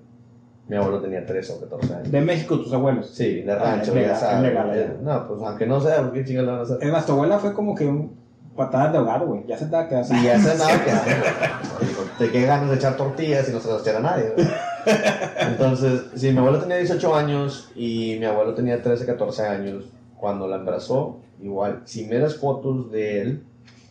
Mi 0.67 0.77
abuelo 0.77 0.99
tenía 1.01 1.23
13 1.23 1.53
o 1.53 1.59
14 1.59 1.93
años. 1.93 2.11
De 2.11 2.21
México, 2.21 2.59
tus 2.59 2.73
abuelos. 2.73 3.11
Sí, 3.13 3.41
de 3.41 3.51
Ah, 3.51 3.57
rancho, 3.57 3.91
es 3.91 3.95
legal, 3.95 4.09
ya 4.11 4.15
sabes. 4.15 4.37
es 4.37 4.41
legal. 4.43 4.99
No, 5.03 5.27
pues 5.27 5.41
aunque 5.43 5.67
no 5.67 5.79
sea, 5.79 6.09
¿qué 6.11 6.25
chingados 6.25 6.45
le 6.47 6.51
van 6.51 6.59
a 6.61 6.63
hacer? 6.63 6.77
Es 6.81 6.91
más, 6.91 7.05
tu 7.05 7.11
abuela 7.11 7.37
fue 7.37 7.53
como 7.53 7.75
que 7.75 7.85
un 7.85 8.15
patada 8.55 8.91
de 8.91 8.97
ahogado, 8.97 9.27
güey. 9.27 9.45
Ya 9.47 9.57
se 9.57 9.65
estaba 9.65 9.87
quedando. 9.87 10.07
Si 10.07 10.23
ya 10.23 10.39
se 10.39 10.57
nada 10.57 10.83
que 10.83 10.91
hacer. 10.91 11.17
Digo, 11.81 12.01
¿De 12.19 12.31
qué 12.31 12.45
ganas 12.45 12.69
de 12.69 12.75
echar 12.75 12.95
tortillas 12.95 13.45
si 13.45 13.51
no 13.51 13.59
se 13.59 13.71
las 13.71 13.81
echara 13.81 13.99
nadie? 13.99 14.31
güey? 14.35 14.47
Entonces, 15.41 16.05
sí, 16.15 16.31
mi 16.31 16.37
abuelo 16.37 16.59
tenía 16.59 16.77
18 16.77 17.15
años 17.15 17.71
y 17.75 18.17
mi 18.19 18.25
abuelo 18.25 18.53
tenía 18.53 18.81
13, 18.81 19.05
14 19.05 19.43
años 19.43 19.85
cuando 20.17 20.47
la 20.47 20.57
embarazó. 20.57 21.19
Igual, 21.41 21.81
si 21.85 22.05
miras 22.05 22.37
fotos 22.37 22.91
de 22.91 23.21
él 23.21 23.43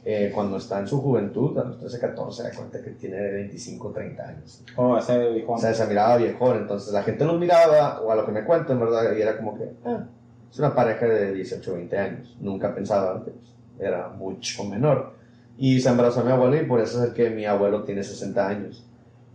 eh, 0.06 0.30
cuando 0.34 0.58
está 0.58 0.80
en 0.80 0.86
su 0.86 1.00
juventud, 1.00 1.56
a 1.58 1.64
los 1.64 1.78
13, 1.78 1.98
14, 1.98 2.42
da 2.42 2.50
cuenta 2.52 2.82
que 2.82 2.90
tiene 2.90 3.20
25, 3.20 3.90
30 3.90 4.28
años. 4.28 4.62
Oh, 4.76 4.98
ese 4.98 5.30
dijo. 5.30 5.52
O 5.52 5.58
sea, 5.58 5.72
se 5.74 5.86
miraba 5.86 6.18
viejón, 6.18 6.58
entonces 6.58 6.92
la 6.92 7.02
gente 7.02 7.24
los 7.24 7.38
miraba, 7.38 8.00
o 8.02 8.10
a 8.10 8.14
lo 8.14 8.26
que 8.26 8.32
me 8.32 8.44
cuentan, 8.44 8.80
¿verdad? 8.80 9.16
Y 9.16 9.22
era 9.22 9.36
como 9.36 9.56
que, 9.56 9.70
ah, 9.84 10.04
es 10.50 10.58
una 10.58 10.74
pareja 10.74 11.06
de 11.06 11.32
18, 11.32 11.74
20 11.74 11.98
años. 11.98 12.36
Nunca 12.38 12.74
pensaban 12.74 13.24
que 13.24 13.30
pues, 13.30 13.53
era 13.78 14.08
mucho 14.08 14.64
menor. 14.64 15.14
Y 15.56 15.80
se 15.80 15.88
embarazó 15.88 16.20
a 16.20 16.24
mi 16.24 16.32
abuelo 16.32 16.60
y 16.60 16.66
por 16.66 16.80
eso 16.80 17.02
es 17.02 17.10
el 17.10 17.14
que 17.14 17.30
mi 17.30 17.44
abuelo 17.44 17.84
tiene 17.84 18.02
60 18.02 18.46
años. 18.46 18.86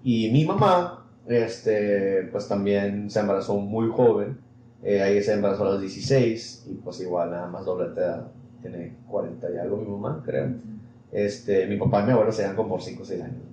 Y 0.03 0.31
mi 0.31 0.45
mamá, 0.45 1.05
este, 1.27 2.27
pues 2.31 2.47
también 2.47 3.09
se 3.09 3.19
embarazó 3.19 3.55
muy 3.57 3.89
joven. 3.89 4.37
Eh, 4.83 5.01
ahí 5.01 5.21
se 5.21 5.33
embarazó 5.33 5.63
a 5.63 5.71
los 5.71 5.81
16 5.81 6.67
y 6.69 6.75
pues 6.75 6.99
igual 7.01 7.31
nada 7.31 7.47
más 7.47 7.65
doble 7.65 7.89
de 7.89 8.01
edad. 8.01 8.27
Tiene 8.61 8.95
40 9.07 9.51
y 9.51 9.57
algo 9.57 9.77
mi 9.77 9.87
mamá, 9.89 10.21
creo. 10.25 10.49
Este, 11.11 11.65
mi 11.67 11.77
papá 11.77 12.01
y 12.03 12.05
mi 12.07 12.11
abuelo 12.11 12.31
se 12.31 12.41
llevan 12.41 12.55
como 12.55 12.69
por 12.69 12.81
5 12.81 13.01
o 13.01 13.05
6 13.05 13.21
años. 13.21 13.43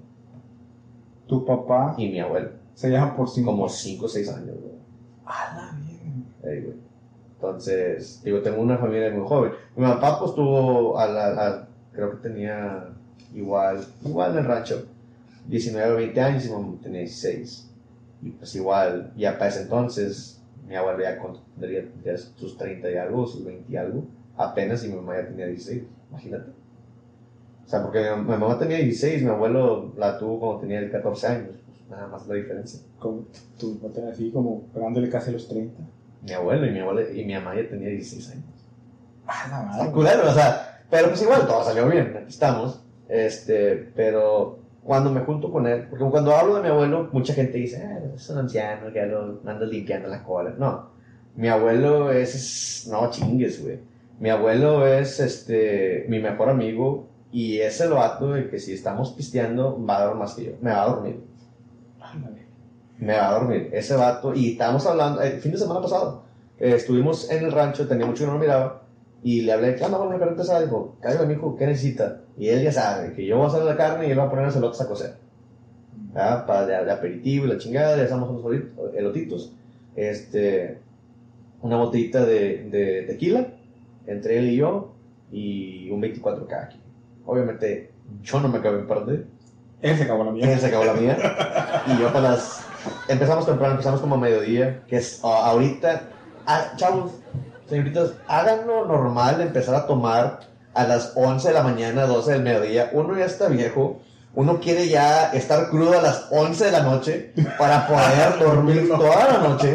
Tu 1.26 1.44
papá 1.44 1.94
Y 1.98 2.08
mi 2.08 2.20
abuelo, 2.20 2.50
se 2.74 2.90
llama 2.90 3.16
por 3.16 3.28
como 3.44 3.68
5 3.68 4.04
o 4.04 4.08
6 4.08 4.28
años. 4.28 4.56
güey. 4.60 4.74
A 5.24 5.56
la 5.56 5.72
mierda. 5.72 6.30
Ahí, 6.44 6.60
güey. 6.62 6.85
Entonces, 7.36 8.22
digo, 8.24 8.40
tengo 8.40 8.60
una 8.62 8.78
familia 8.78 9.10
muy 9.10 9.26
joven. 9.28 9.52
Mi 9.76 9.84
papá, 9.84 10.18
pues, 10.18 10.34
tuvo, 10.34 10.98
a 10.98 11.06
la, 11.06 11.26
a- 11.46 11.68
creo 11.92 12.10
que 12.12 12.28
tenía 12.28 12.88
igual, 13.34 13.84
igual 14.04 14.32
en 14.32 14.38
el 14.38 14.44
rancho, 14.44 14.86
19 15.48 15.92
o 15.92 15.96
20 15.96 16.20
años 16.20 16.44
y 16.46 16.48
mi 16.48 16.54
mamá 16.54 16.76
tenía 16.82 17.00
16. 17.00 17.70
Y 18.22 18.30
pues 18.30 18.54
igual, 18.56 19.12
ya 19.16 19.34
para 19.38 19.48
ese 19.50 19.62
entonces, 19.62 20.40
mi 20.66 20.74
abuelo 20.74 21.02
ya 21.02 21.18
tendría 21.58 22.16
sus 22.16 22.56
30 22.56 22.90
y 22.90 22.96
algo, 22.96 23.26
sus 23.26 23.44
20 23.44 23.70
y 23.70 23.76
algo, 23.76 24.04
apenas 24.36 24.82
y 24.84 24.88
mi 24.88 24.96
mamá 24.96 25.16
ya 25.16 25.28
tenía 25.28 25.46
16, 25.46 25.82
imagínate. 26.10 26.50
O 27.64 27.68
sea, 27.68 27.82
porque 27.82 28.00
mi, 28.16 28.22
mi 28.22 28.28
mamá 28.30 28.58
tenía 28.58 28.78
16, 28.78 29.22
mi 29.22 29.28
abuelo 29.28 29.92
la 29.96 30.18
tuvo 30.18 30.40
cuando 30.40 30.60
tenía 30.60 30.90
14 30.90 31.26
años, 31.26 31.50
pues 31.66 31.90
nada 31.90 32.08
más 32.08 32.26
la 32.26 32.34
diferencia. 32.34 32.80
Como, 32.98 33.24
tu 33.58 33.76
papá 33.78 34.00
así 34.10 34.30
como 34.30 34.62
pegándole 34.72 35.08
casi 35.10 35.32
los 35.32 35.46
30. 35.48 35.74
Mi 36.26 36.32
abuelo 36.32 36.66
y 36.66 36.70
mi 36.72 36.80
abuela 36.80 37.10
y 37.10 37.24
mi 37.24 37.34
mamá 37.34 37.54
ya 37.54 37.68
tenía 37.68 37.88
16 37.88 38.30
años. 38.32 38.44
A 39.26 39.48
la 39.48 39.62
madre. 39.62 39.90
culero, 39.92 40.28
o 40.28 40.32
sea, 40.32 40.80
pero 40.90 41.08
pues 41.08 41.22
igual 41.22 41.46
todo 41.46 41.64
salió 41.64 41.88
bien, 41.88 42.14
aquí 42.16 42.28
estamos. 42.28 42.80
Este, 43.08 43.76
pero 43.94 44.58
cuando 44.84 45.10
me 45.10 45.20
junto 45.20 45.50
con 45.50 45.66
él, 45.66 45.86
porque 45.88 46.04
cuando 46.06 46.34
hablo 46.34 46.56
de 46.56 46.62
mi 46.62 46.68
abuelo, 46.68 47.08
mucha 47.12 47.32
gente 47.34 47.58
dice, 47.58 47.82
ah, 47.84 47.98
es 48.14 48.28
un 48.30 48.38
anciano 48.38 48.92
que 48.92 49.04
lo 49.06 49.40
anda 49.46 49.66
limpiando 49.66 50.08
la 50.08 50.22
cola. 50.22 50.54
No, 50.58 50.90
mi 51.36 51.48
abuelo 51.48 52.10
es, 52.12 52.34
es- 52.34 52.88
no 52.90 53.10
chingues, 53.10 53.62
güey. 53.62 53.78
Mi 54.20 54.30
abuelo 54.30 54.86
es, 54.86 55.20
este, 55.20 56.06
mi 56.08 56.18
mejor 56.20 56.48
amigo 56.48 57.08
y 57.32 57.58
es 57.58 57.80
el 57.80 57.90
vato 57.90 58.32
de 58.32 58.48
que 58.48 58.58
si 58.58 58.72
estamos 58.72 59.10
pisteando 59.12 59.84
va 59.84 59.98
a 59.98 60.06
dar 60.06 60.14
más 60.14 60.34
que 60.34 60.44
yo, 60.44 60.52
me 60.60 60.70
va 60.70 60.82
a 60.84 60.88
dormir. 60.88 61.20
Ándale. 62.00 62.45
Me 62.98 63.14
va 63.16 63.28
a 63.30 63.32
dormir, 63.38 63.70
ese 63.72 63.94
vato. 63.96 64.34
Y 64.34 64.52
estábamos 64.52 64.86
hablando, 64.86 65.20
el 65.22 65.40
fin 65.40 65.52
de 65.52 65.58
semana 65.58 65.80
pasado, 65.80 66.22
eh, 66.58 66.72
estuvimos 66.76 67.30
en 67.30 67.44
el 67.44 67.52
rancho, 67.52 67.86
tenía 67.86 68.06
mucho 68.06 68.20
que 68.24 68.26
no 68.28 68.34
lo 68.34 68.38
miraba, 68.40 68.82
y 69.22 69.42
le 69.42 69.52
hablé, 69.52 69.74
¿qué 69.74 69.84
onda, 69.84 69.98
bueno, 69.98 70.18
carne 70.18 70.36
pesada? 70.36 70.60
Dijo, 70.62 70.96
cállate, 71.00 71.26
mijo, 71.26 71.56
¿qué 71.56 71.66
necesita? 71.66 72.20
Y 72.38 72.48
él 72.48 72.62
ya 72.62 72.72
sabe 72.72 73.12
que 73.12 73.26
yo 73.26 73.36
voy 73.36 73.46
a 73.46 73.48
hacer 73.48 73.62
la 73.64 73.76
carne 73.76 74.06
y 74.06 74.10
él 74.12 74.18
va 74.18 74.24
a 74.24 74.30
poner 74.30 74.46
las 74.46 74.56
elotes 74.56 74.80
a 74.80 74.88
cocer. 74.88 75.16
¿verdad? 76.12 76.46
Para 76.46 76.66
de, 76.66 76.84
de 76.84 76.92
aperitivo 76.92 77.44
y 77.44 77.48
la 77.48 77.58
chingada, 77.58 77.96
le 77.96 78.04
hacemos 78.04 78.28
unos 78.30 78.42
elotit- 78.44 78.94
elotitos, 78.94 79.52
este, 79.96 80.78
una 81.62 81.76
botellita 81.76 82.24
de, 82.24 82.68
de 82.70 83.02
tequila, 83.06 83.48
entre 84.06 84.38
él 84.38 84.48
y 84.50 84.56
yo, 84.56 84.92
y 85.32 85.90
un 85.90 86.00
24 86.00 86.46
cada 86.46 86.68
quien. 86.68 86.82
Obviamente, 87.26 87.90
yo 88.22 88.40
no 88.40 88.48
me 88.48 88.58
acabé 88.58 88.78
en 88.80 88.86
parte, 88.86 89.24
Él 89.82 89.96
se 89.96 90.04
acabó 90.04 90.22
la 90.24 90.30
él 90.30 90.36
mierda. 90.36 90.58
se 90.58 90.66
acabó 90.66 90.84
la 90.84 90.94
mía. 90.94 91.16
Y 91.88 92.00
yo 92.00 92.12
para 92.12 92.30
las... 92.30 92.62
Empezamos 93.08 93.46
temprano, 93.46 93.72
empezamos 93.72 94.00
como 94.00 94.16
a 94.16 94.18
mediodía, 94.18 94.82
que 94.86 94.96
es 94.96 95.20
ah, 95.22 95.50
ahorita... 95.50 96.02
ah, 96.46 96.72
chavos, 96.76 97.12
señoritas, 97.68 98.12
háganlo 98.28 98.84
normal 98.86 99.40
empezar 99.40 99.74
a 99.74 99.86
tomar 99.86 100.40
a 100.74 100.84
las 100.84 101.12
11 101.14 101.48
de 101.48 101.54
la 101.54 101.62
mañana, 101.62 102.06
12 102.06 102.32
del 102.32 102.42
mediodía. 102.42 102.90
Uno 102.92 103.16
ya 103.16 103.24
está 103.24 103.48
viejo, 103.48 104.00
uno 104.34 104.60
quiere 104.60 104.88
ya 104.88 105.30
estar 105.32 105.70
crudo 105.70 105.98
a 105.98 106.02
las 106.02 106.26
11 106.30 106.66
de 106.66 106.70
la 106.70 106.82
noche 106.82 107.32
para 107.58 107.86
poder 107.86 108.38
dormir 108.40 108.88
toda 108.88 109.32
la 109.32 109.38
noche 109.38 109.74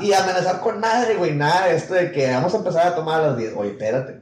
y 0.00 0.12
amenazar 0.12 0.60
con 0.60 0.78
madre, 0.78 1.14
güey, 1.16 1.34
nada, 1.34 1.70
esto 1.70 1.94
de 1.94 2.12
que 2.12 2.30
vamos 2.30 2.52
a 2.52 2.58
empezar 2.58 2.86
a 2.88 2.94
tomar 2.94 3.20
a 3.20 3.28
las 3.28 3.36
10. 3.38 3.54
Oye, 3.56 3.70
espérate, 3.70 4.20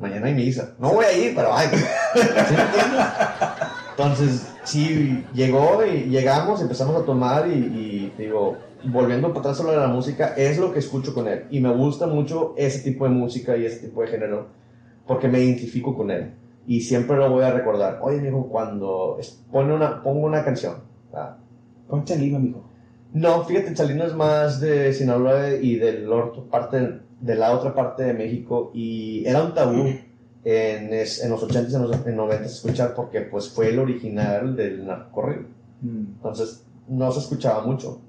mañana 0.00 0.26
hay 0.26 0.34
misa. 0.34 0.70
No 0.78 0.90
voy 0.90 1.04
a 1.04 1.12
ir, 1.12 1.34
pero 1.36 1.54
ay, 1.54 1.68
¿sí 1.70 2.20
me 2.20 2.62
entiendes? 2.62 3.06
Entonces, 3.90 4.51
sí, 4.64 5.24
llegó 5.34 5.84
y 5.84 6.08
llegamos, 6.08 6.60
empezamos 6.60 7.00
a 7.00 7.04
tomar 7.04 7.48
y, 7.48 7.52
y, 7.52 8.12
digo, 8.18 8.56
volviendo 8.84 9.28
para 9.28 9.40
atrás 9.40 9.58
sobre 9.58 9.76
la 9.76 9.88
música, 9.88 10.34
es 10.36 10.58
lo 10.58 10.72
que 10.72 10.78
escucho 10.78 11.14
con 11.14 11.28
él. 11.28 11.44
Y 11.50 11.60
me 11.60 11.72
gusta 11.72 12.06
mucho 12.06 12.54
ese 12.56 12.80
tipo 12.80 13.04
de 13.04 13.10
música 13.10 13.56
y 13.56 13.66
ese 13.66 13.86
tipo 13.86 14.02
de 14.02 14.08
género, 14.08 14.48
porque 15.06 15.28
me 15.28 15.40
identifico 15.40 15.96
con 15.96 16.10
él. 16.10 16.34
Y 16.66 16.80
siempre 16.82 17.16
lo 17.16 17.30
voy 17.30 17.44
a 17.44 17.52
recordar. 17.52 17.98
Oye, 18.02 18.20
mijo, 18.20 18.48
cuando 18.48 19.18
pone 19.50 19.74
una, 19.74 20.02
pongo 20.02 20.26
una 20.26 20.44
canción. 20.44 20.76
¿verdad? 21.10 21.36
Pon 21.88 22.04
Chalima, 22.04 22.38
mijo. 22.38 22.64
No, 23.12 23.44
fíjate, 23.44 23.74
Chalino 23.74 24.04
es 24.04 24.14
más 24.14 24.60
de 24.60 24.92
Sinaloa 24.94 25.50
y 25.60 25.76
del 25.76 26.06
norte, 26.06 26.40
parte, 26.50 27.00
de 27.20 27.34
la 27.34 27.52
otra 27.52 27.74
parte 27.74 28.04
de 28.04 28.14
México. 28.14 28.70
Y 28.72 29.24
era 29.26 29.42
un 29.42 29.54
tabú 29.54 29.84
en, 30.44 30.92
es- 30.92 31.22
en 31.22 31.30
los 31.30 31.42
80s, 31.42 31.74
en 31.74 31.82
los 31.82 32.06
en 32.06 32.16
90s 32.16 32.44
escuchar, 32.44 32.94
porque 32.94 33.20
pues 33.22 33.48
fue 33.48 33.68
el 33.68 33.78
original 33.78 34.56
del 34.56 34.86
narcocorrido. 34.86 35.42
Mm. 35.82 36.04
Entonces 36.16 36.64
no 36.88 37.10
se 37.12 37.20
escuchaba 37.20 37.64
mucho. 37.64 38.00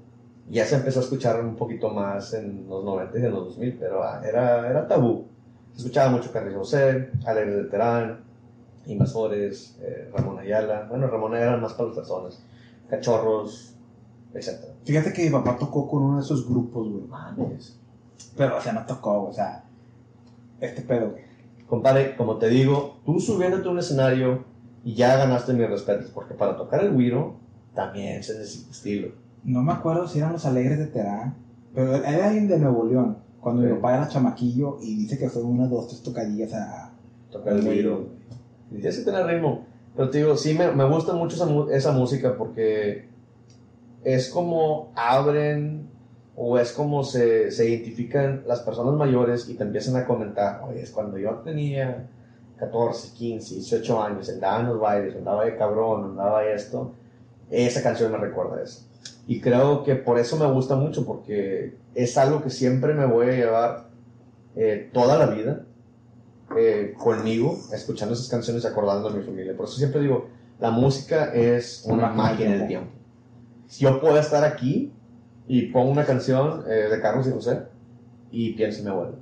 Ya 0.50 0.66
se 0.66 0.76
empezó 0.76 1.00
a 1.00 1.02
escuchar 1.04 1.40
un 1.42 1.56
poquito 1.56 1.88
más 1.90 2.34
en 2.34 2.66
los 2.68 2.84
90 2.84 3.18
y 3.18 3.22
en 3.24 3.32
los 3.32 3.44
2000, 3.46 3.76
pero 3.78 4.02
ah, 4.02 4.20
era, 4.26 4.68
era 4.68 4.86
tabú. 4.86 5.26
Se 5.72 5.78
escuchaba 5.78 6.10
mucho 6.10 6.30
Carlos 6.32 6.54
José, 6.54 7.10
Alegre 7.24 7.56
de 7.56 7.64
Terán, 7.64 8.20
Invasores, 8.86 9.76
eh, 9.80 10.10
Ramón 10.14 10.38
Ayala. 10.38 10.86
Bueno, 10.88 11.06
Ramón 11.06 11.34
eran 11.34 11.60
más 11.62 11.72
para 11.72 11.88
las 11.88 11.96
personas. 11.96 12.42
Cachorros, 12.90 13.74
etc. 14.34 14.50
Fíjate 14.84 15.12
que 15.14 15.24
mi 15.24 15.30
papá 15.30 15.56
tocó 15.58 15.88
con 15.88 16.02
uno 16.02 16.16
de 16.18 16.22
esos 16.22 16.46
grupos, 16.46 16.88
güey. 16.90 17.04
Mames. 17.04 17.78
Pero, 18.36 18.58
o 18.58 18.60
sea, 18.60 18.72
no 18.74 18.84
tocó, 18.84 19.24
o 19.28 19.32
sea, 19.32 19.64
este 20.60 20.82
pedo, 20.82 21.12
güey. 21.12 21.23
Compadre, 21.74 22.16
como 22.16 22.36
te 22.36 22.48
digo, 22.48 22.98
tú 23.04 23.20
subiéndote 23.20 23.68
a 23.68 23.70
un 23.72 23.78
escenario 23.78 24.44
y 24.84 24.94
ya 24.94 25.16
ganaste 25.16 25.52
mis 25.54 25.68
respetos, 25.68 26.10
porque 26.14 26.34
para 26.34 26.56
tocar 26.56 26.82
el 26.84 26.92
güiro 26.92 27.34
también 27.74 28.22
se 28.22 28.38
necesita 28.38 28.70
estilo. 28.70 29.08
No 29.44 29.62
me 29.62 29.72
acuerdo 29.72 30.06
si 30.06 30.18
eran 30.18 30.32
los 30.32 30.46
Alegres 30.46 30.78
de 30.78 30.86
Terán, 30.86 31.34
pero 31.74 31.96
era 31.96 32.26
alguien 32.28 32.48
de 32.48 32.58
Nuevo 32.58 32.84
León, 32.86 33.18
cuando 33.40 33.62
mi 33.62 33.68
Sí. 33.68 33.74
papá 33.74 33.94
era 33.96 34.08
chamaquillo 34.08 34.78
y 34.82 34.96
dice 34.96 35.18
que 35.18 35.28
fueron 35.28 35.52
unas 35.52 35.70
dos, 35.70 35.88
tres 35.88 36.02
tocadillas 36.02 36.52
a... 36.54 36.90
Tocar 37.30 37.54
el 37.54 37.62
güiro. 37.64 38.06
Tienes 38.70 38.98
que 38.98 39.04
tener 39.04 39.26
ritmo. 39.26 39.64
Pero 39.96 40.08
te 40.10 40.18
digo, 40.18 40.36
sí, 40.36 40.54
me, 40.54 40.70
me 40.72 40.84
gusta 40.88 41.12
mucho 41.14 41.34
esa, 41.36 41.48
esa 41.76 41.92
música 41.92 42.36
porque 42.36 43.06
es 44.04 44.28
como 44.28 44.92
abren 44.94 45.88
o 46.36 46.58
es 46.58 46.72
como 46.72 47.04
se, 47.04 47.50
se 47.50 47.68
identifican 47.68 48.42
las 48.46 48.60
personas 48.60 48.94
mayores 48.94 49.48
y 49.48 49.54
te 49.54 49.62
empiezan 49.62 49.96
a 49.96 50.06
comentar, 50.06 50.62
oye, 50.68 50.82
es 50.82 50.90
cuando 50.90 51.16
yo 51.18 51.30
tenía 51.44 52.08
14, 52.56 53.14
15, 53.14 53.54
18 53.54 54.02
años, 54.02 54.28
andaba 54.28 54.60
en 54.60 54.66
los 54.66 54.80
bailes, 54.80 55.16
andaba 55.16 55.44
de 55.44 55.56
cabrón, 55.56 56.04
andaba 56.04 56.42
de 56.42 56.54
esto, 56.54 56.92
esa 57.50 57.82
canción 57.82 58.10
me 58.10 58.18
recuerda 58.18 58.62
eso. 58.62 58.86
Y 59.26 59.40
creo 59.40 59.84
que 59.84 59.94
por 59.94 60.18
eso 60.18 60.36
me 60.36 60.46
gusta 60.46 60.76
mucho, 60.76 61.06
porque 61.06 61.76
es 61.94 62.18
algo 62.18 62.42
que 62.42 62.50
siempre 62.50 62.94
me 62.94 63.06
voy 63.06 63.28
a 63.28 63.32
llevar 63.32 63.88
eh, 64.56 64.90
toda 64.92 65.16
la 65.18 65.26
vida 65.26 65.64
eh, 66.56 66.94
conmigo, 66.98 67.58
escuchando 67.72 68.14
esas 68.14 68.28
canciones 68.28 68.64
y 68.64 68.66
acordando 68.66 69.10
de 69.10 69.18
mi 69.18 69.24
familia. 69.24 69.56
Por 69.56 69.66
eso 69.66 69.76
siempre 69.76 70.00
digo, 70.00 70.28
la 70.60 70.70
música 70.70 71.32
es 71.32 71.84
una 71.86 72.08
máquina 72.08 72.50
del 72.50 72.66
tiempo. 72.66 72.90
Si 73.66 73.84
yo 73.84 74.00
puedo 74.00 74.18
estar 74.18 74.44
aquí 74.44 74.92
y 75.46 75.66
pongo 75.66 75.90
una 75.90 76.04
canción 76.04 76.64
eh, 76.68 76.88
de 76.90 77.00
Carlos 77.00 77.26
y 77.26 77.30
José 77.32 77.62
y 78.30 78.52
pienso 78.52 78.78
en 78.78 78.84
mi 78.84 78.90
abuelo. 78.90 79.14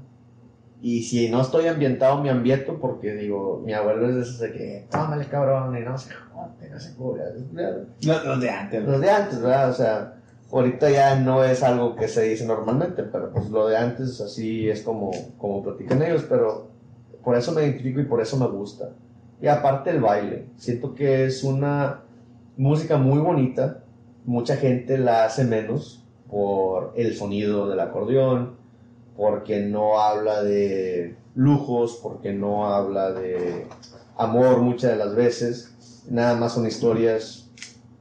Y 0.81 1.03
si 1.05 1.29
no 1.29 1.41
estoy 1.41 1.69
ambientado, 1.69 2.21
me 2.21 2.31
ambiento 2.31 2.79
porque 2.81 3.15
digo, 3.15 3.63
mi 3.65 3.73
abuelo 3.73 4.09
es 4.09 4.15
de 4.17 4.23
esos 4.23 4.39
de 4.41 4.53
que, 4.53 4.87
tómale 4.91 5.27
cabrón, 5.27 5.77
y 5.77 5.81
no 5.81 5.97
se 5.97 6.13
jote, 6.13 6.69
no 6.69 6.81
se 6.81 6.95
cura. 6.95 7.25
Los, 8.01 8.25
los 8.25 8.41
de 8.41 8.51
antes. 8.51 8.85
Los 8.85 9.01
de 9.01 9.11
antes, 9.11 9.41
¿verdad? 9.41 9.71
O 9.71 9.75
sea, 9.75 10.15
ahorita 10.51 10.91
ya 10.91 11.15
no 11.15 11.45
es 11.45 11.63
algo 11.63 11.95
que 11.95 12.09
se 12.09 12.23
dice 12.23 12.45
normalmente, 12.47 13.05
pero 13.05 13.31
pues 13.31 13.49
lo 13.51 13.69
de 13.69 13.77
antes 13.77 14.21
así 14.21 14.69
es 14.69 14.83
como, 14.83 15.13
como 15.39 15.63
platican 15.63 16.03
ellos, 16.03 16.27
pero 16.29 16.69
por 17.23 17.37
eso 17.37 17.53
me 17.53 17.63
identifico 17.63 18.01
y 18.01 18.05
por 18.05 18.21
eso 18.21 18.37
me 18.37 18.49
gusta. 18.49 18.91
Y 19.41 19.47
aparte 19.47 19.91
el 19.91 20.01
baile, 20.01 20.47
siento 20.57 20.95
que 20.95 21.27
es 21.27 21.45
una 21.45 22.01
música 22.57 22.97
muy 22.97 23.19
bonita, 23.21 23.85
mucha 24.25 24.57
gente 24.57 24.99
la 24.99 25.25
hace 25.25 25.45
menos 25.45 26.02
por 26.33 26.95
el 26.97 27.15
sonido 27.15 27.69
del 27.69 27.79
acordeón, 27.79 28.57
porque 29.19 29.61
no 29.61 30.01
habla 30.01 30.43
de 30.43 31.15
lujos, 31.35 32.01
porque 32.03 32.33
no 32.33 32.73
habla 32.73 33.13
de 33.13 33.67
amor 34.17 34.63
muchas 34.63 34.93
de 34.93 34.97
las 34.97 35.15
veces, 35.15 35.75
nada 36.09 36.35
más 36.35 36.55
son 36.55 36.67
historias 36.67 37.51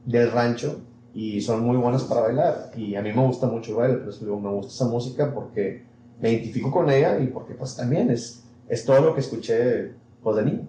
del 0.06 0.32
rancho 0.32 0.80
y 1.12 1.42
son 1.42 1.62
muy 1.62 1.76
buenas 1.76 2.04
para 2.04 2.22
bailar. 2.22 2.70
Y 2.74 2.94
a 2.94 3.02
mí 3.02 3.12
me 3.12 3.26
gusta 3.26 3.46
mucho 3.46 3.72
el 3.72 3.76
baile, 3.76 3.98
por 3.98 4.08
eso 4.08 4.24
digo, 4.24 4.40
me 4.40 4.50
gusta 4.50 4.72
esa 4.72 4.86
música 4.86 5.34
porque 5.34 5.84
me 6.18 6.32
identifico 6.32 6.70
con 6.70 6.88
ella 6.88 7.18
y 7.18 7.26
porque 7.26 7.52
pues 7.52 7.76
también 7.76 8.10
es, 8.10 8.44
es 8.66 8.86
todo 8.86 9.02
lo 9.02 9.14
que 9.14 9.20
escuché 9.20 9.92
pues, 10.22 10.36
de 10.36 10.44
niño. 10.44 10.68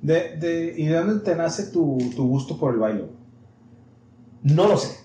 De, 0.00 0.36
de, 0.38 0.74
¿Y 0.74 0.86
de 0.86 0.96
dónde 0.96 1.22
te 1.22 1.36
nace 1.36 1.70
tu, 1.70 1.98
tu 2.16 2.26
gusto 2.26 2.56
por 2.56 2.72
el 2.72 2.80
baile? 2.80 3.04
No 4.42 4.68
lo 4.68 4.78
sé, 4.78 4.96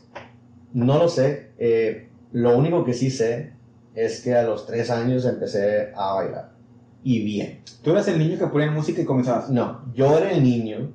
no 0.71 0.97
lo 0.97 1.09
sé. 1.09 1.48
Eh, 1.59 2.09
lo 2.31 2.57
único 2.57 2.83
que 2.83 2.93
sí 2.93 3.11
sé 3.11 3.53
es 3.93 4.21
que 4.21 4.33
a 4.35 4.43
los 4.43 4.65
tres 4.65 4.89
años 4.89 5.25
empecé 5.25 5.91
a 5.95 6.13
bailar. 6.13 6.51
Y 7.03 7.23
bien. 7.23 7.61
¿Tú 7.83 7.91
eras 7.91 8.07
el 8.07 8.17
niño 8.19 8.37
que 8.37 8.47
ponía 8.47 8.71
música 8.71 9.01
y 9.01 9.05
comenzabas? 9.05 9.49
No, 9.49 9.81
yo 9.93 10.17
era 10.17 10.31
el 10.31 10.43
niño 10.43 10.91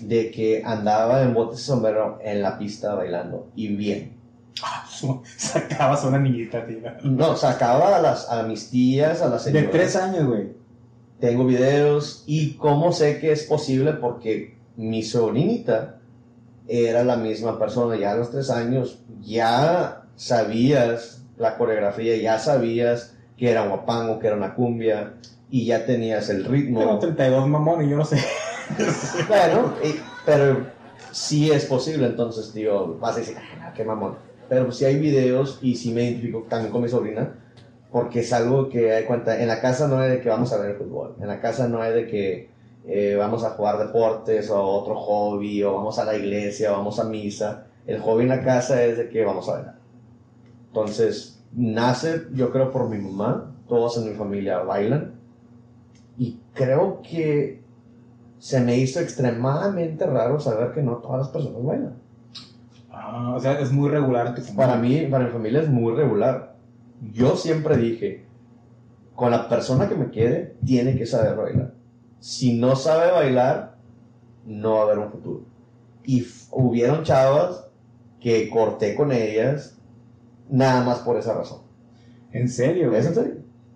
de 0.00 0.30
que 0.30 0.62
andaba 0.64 1.22
en 1.22 1.34
botes 1.34 1.58
de 1.58 1.64
sombrero 1.64 2.18
en 2.22 2.42
la 2.42 2.58
pista 2.58 2.94
bailando. 2.94 3.48
Y 3.54 3.68
bien. 3.68 4.16
Ah, 4.62 4.84
sacabas 5.36 6.04
a 6.04 6.08
una 6.08 6.18
niñita, 6.18 6.66
tío. 6.66 6.78
No, 7.04 7.36
sacaba 7.36 7.96
a, 7.96 8.00
las, 8.00 8.30
a 8.30 8.42
mis 8.42 8.70
tías, 8.70 9.22
a 9.22 9.28
las 9.28 9.44
De 9.44 9.52
señoras. 9.52 9.70
tres 9.72 9.96
años, 9.96 10.26
güey. 10.26 10.52
Tengo 11.20 11.44
videos. 11.44 12.24
Y 12.26 12.54
cómo 12.54 12.92
sé 12.92 13.18
que 13.18 13.32
es 13.32 13.44
posible 13.44 13.92
porque 13.94 14.56
mi 14.76 15.02
sobrinita 15.02 16.00
era 16.66 17.04
la 17.04 17.16
misma 17.16 17.58
persona. 17.58 17.96
Ya 17.96 18.12
a 18.12 18.16
los 18.16 18.30
tres 18.30 18.50
años 18.50 19.02
ya 19.20 20.01
sabías 20.16 21.24
la 21.36 21.56
coreografía, 21.56 22.16
ya 22.16 22.38
sabías 22.38 23.16
que 23.36 23.50
era 23.50 23.62
un 23.62 23.70
guapango, 23.70 24.18
que 24.18 24.26
era 24.28 24.36
una 24.36 24.54
cumbia. 24.54 25.14
Y 25.50 25.66
ya 25.66 25.84
tenías 25.84 26.30
el 26.30 26.44
ritmo. 26.46 26.80
Tengo 26.80 26.98
32 26.98 27.46
mamón 27.46 27.84
y 27.84 27.90
yo 27.90 27.96
no 27.98 28.04
sé. 28.04 28.16
Bueno, 29.28 29.74
y- 29.84 30.00
pero 30.24 30.64
sí 31.10 31.50
es 31.50 31.66
posible, 31.66 32.06
entonces, 32.06 32.54
digo, 32.54 32.96
vas 32.98 33.16
a 33.16 33.18
decir, 33.18 33.36
"Ah, 33.60 33.72
qué 33.76 33.84
mamón. 33.84 34.16
Pero 34.48 34.72
sí 34.72 34.86
hay 34.86 34.98
videos 34.98 35.58
y 35.60 35.76
sí 35.76 35.92
me 35.92 36.04
identifico 36.04 36.46
también 36.48 36.72
con 36.72 36.80
mi 36.82 36.88
sobrina, 36.88 37.34
porque 37.90 38.20
es 38.20 38.32
algo 38.32 38.70
que 38.70 38.92
hay 38.94 39.04
cuenta. 39.04 39.40
En 39.42 39.48
la 39.48 39.60
casa 39.60 39.88
no 39.88 39.98
hay 39.98 40.10
de 40.12 40.20
que 40.20 40.28
vamos 40.30 40.52
a 40.54 40.58
ver 40.58 40.70
el 40.70 40.76
fútbol, 40.76 41.16
en 41.20 41.28
la 41.28 41.40
casa 41.40 41.68
no 41.68 41.82
hay 41.82 41.92
de 41.92 42.06
que 42.06 42.50
eh, 42.86 43.14
vamos 43.18 43.44
a 43.44 43.50
jugar 43.50 43.78
deportes 43.78 44.48
o 44.50 44.62
otro 44.62 44.94
hobby, 44.94 45.62
o 45.62 45.74
vamos 45.74 45.98
a 45.98 46.04
la 46.06 46.14
iglesia, 46.16 46.72
o 46.72 46.76
vamos 46.78 46.98
a 46.98 47.04
misa. 47.04 47.66
El 47.86 47.98
hobby 48.00 48.22
en 48.22 48.28
la 48.30 48.42
casa 48.42 48.82
es 48.84 48.96
de 48.96 49.08
que 49.10 49.22
vamos 49.24 49.48
a 49.50 49.52
bailar. 49.54 49.74
Entonces, 50.72 51.44
nace, 51.52 52.22
yo 52.32 52.50
creo, 52.50 52.70
por 52.70 52.88
mi 52.88 52.96
mamá, 52.96 53.54
todos 53.68 53.98
en 53.98 54.10
mi 54.10 54.16
familia 54.16 54.60
bailan, 54.60 55.12
y 56.16 56.40
creo 56.54 57.02
que 57.02 57.60
se 58.38 58.58
me 58.62 58.78
hizo 58.78 58.98
extremadamente 58.98 60.06
raro 60.06 60.40
saber 60.40 60.72
que 60.72 60.80
no 60.80 60.96
todas 60.96 61.18
las 61.18 61.28
personas 61.28 61.62
bailan. 61.62 61.94
Ah, 62.90 63.34
o 63.36 63.40
sea, 63.40 63.60
es 63.60 63.70
muy 63.70 63.90
regular 63.90 64.34
tu. 64.34 64.42
Para 64.54 64.76
mí, 64.76 65.06
para 65.10 65.26
mi 65.26 65.30
familia 65.30 65.60
es 65.60 65.68
muy 65.68 65.94
regular. 65.94 66.56
Yo 67.12 67.36
siempre 67.36 67.76
dije, 67.76 68.24
con 69.14 69.30
la 69.30 69.50
persona 69.50 69.90
que 69.90 69.94
me 69.94 70.10
quede, 70.10 70.56
tiene 70.64 70.96
que 70.96 71.04
saber 71.04 71.36
bailar. 71.36 71.74
Si 72.18 72.58
no 72.58 72.76
sabe 72.76 73.12
bailar, 73.12 73.76
no 74.46 74.76
va 74.76 74.80
a 74.80 74.82
haber 74.84 74.98
un 75.00 75.10
futuro. 75.10 75.40
Y 76.04 76.26
hubieron 76.50 77.04
chavas 77.04 77.66
que 78.20 78.48
corté 78.48 78.94
con 78.94 79.12
ellas 79.12 79.76
nada 80.52 80.82
más 80.84 80.98
por 81.00 81.16
esa 81.16 81.34
razón. 81.34 81.58
¿En 82.32 82.48
serio, 82.48 82.88
güey? 82.90 83.00
¿Es 83.00 83.06
en 83.06 83.14
serio? 83.14 83.34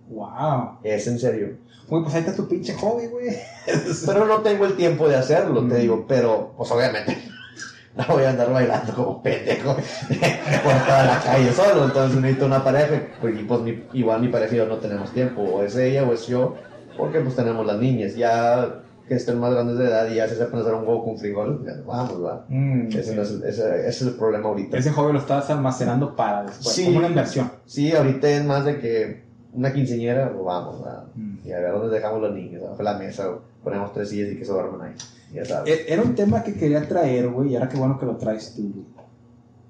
Wow. 0.09 0.79
Es 0.85 1.07
en 1.09 1.19
serio. 1.19 1.57
Güey, 1.89 2.03
pues 2.03 2.15
ahí 2.15 2.21
está 2.21 2.35
tu 2.35 2.49
pinche 2.49 2.75
hobby, 2.75 3.07
güey. 3.07 3.37
Pero 4.07 4.25
no 4.27 4.41
tengo 4.43 4.67
el 4.67 4.77
tiempo 4.77 5.09
de 5.09 5.17
hacerlo, 5.17 5.61
te 5.69 5.75
Mm. 5.75 5.79
digo, 5.81 6.05
pero 6.09 6.53
pues 6.57 6.71
obviamente 6.71 7.17
no 7.97 8.05
voy 8.09 8.25
a 8.25 8.31
andar 8.31 8.53
bailando 8.53 8.93
como 8.95 9.23
pendejo 9.23 9.75
por 10.65 10.73
toda 10.87 11.05
la 11.07 11.21
calle 11.25 11.53
solo, 11.53 11.85
entonces 11.87 12.21
necesito 12.21 12.47
una 12.47 12.63
pareja, 12.63 13.03
pues, 13.21 13.39
y 13.41 13.43
pues 13.45 13.61
mi- 13.61 13.85
igual 13.93 14.21
mi 14.21 14.29
pareja 14.29 14.55
y 14.55 14.59
yo 14.59 14.67
no 14.67 14.77
tenemos 14.77 15.13
tiempo, 15.13 15.43
o 15.43 15.63
es 15.63 15.77
ella 15.77 16.05
o 16.05 16.13
es 16.13 16.27
yo, 16.27 16.55
porque 16.97 17.21
pues 17.21 17.35
tenemos 17.37 17.65
las 17.67 17.79
niñas, 17.79 18.15
ya 18.15 18.83
que 19.09 19.15
estén 19.15 19.39
más 19.39 19.53
grandes 19.53 19.79
de 19.79 19.85
edad 19.87 20.11
y 20.11 20.17
ya 20.17 20.29
se 20.29 20.35
sepan 20.37 20.61
hacer 20.61 20.75
un 20.75 20.81
huevo 20.87 21.05
con 21.05 21.17
frijol, 21.19 21.63
ya, 21.65 21.81
vamos, 21.87 22.25
va. 22.25 22.45
Mm, 22.49 22.89
Ese, 22.89 23.03
sí. 23.05 23.15
no 23.15 23.23
es, 23.23 23.31
el- 23.31 23.45
ese- 23.45 23.79
ese 23.81 23.89
es 23.89 24.03
el 24.03 24.15
problema 24.15 24.49
ahorita. 24.49 24.77
Ese 24.79 24.91
hobby 24.91 25.13
lo 25.13 25.21
estás 25.21 25.49
almacenando 25.51 26.17
para 26.17 26.43
después. 26.45 26.75
Sí. 26.75 26.85
Como 26.87 26.99
una 26.99 27.09
inversión. 27.09 27.51
Sí, 27.67 27.93
ahorita 27.93 28.29
es 28.29 28.45
más 28.45 28.65
de 28.65 28.79
que 28.81 29.23
una 29.53 29.73
quinceñera, 29.73 30.33
pues, 30.33 30.45
vamos, 30.45 30.83
va. 30.85 31.07
Mm. 31.15 31.37
y 31.47 31.53
a 31.53 31.61
ver 31.61 31.73
dónde 31.73 31.95
dejamos 31.95 32.21
los 32.21 32.35
niños, 32.35 32.63
abajo 32.63 32.79
de 32.79 32.85
la 32.85 32.99
mesa, 32.99 33.29
ponemos 33.63 33.93
tres 33.93 34.09
sillas 34.11 34.33
y 34.33 34.37
que 34.39 34.45
se 34.45 34.53
duerman 34.53 34.83
ahí, 34.89 34.95
ya 35.33 35.45
sabes. 35.45 35.73
E- 35.73 35.93
Era 35.93 36.03
un 36.03 36.15
tema 36.15 36.43
que 36.43 36.55
quería 36.55 36.87
traer, 36.89 37.29
güey, 37.29 37.51
y 37.51 37.55
ahora 37.57 37.69
qué 37.69 37.77
bueno 37.79 37.99
que 37.99 38.07
lo 38.07 38.17
traes 38.17 38.55
tú, 38.57 38.63
güey. 38.73 38.87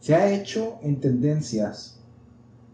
Se 0.01 0.14
ha 0.14 0.30
hecho 0.30 0.78
en 0.82 1.01
tendencias 1.01 1.93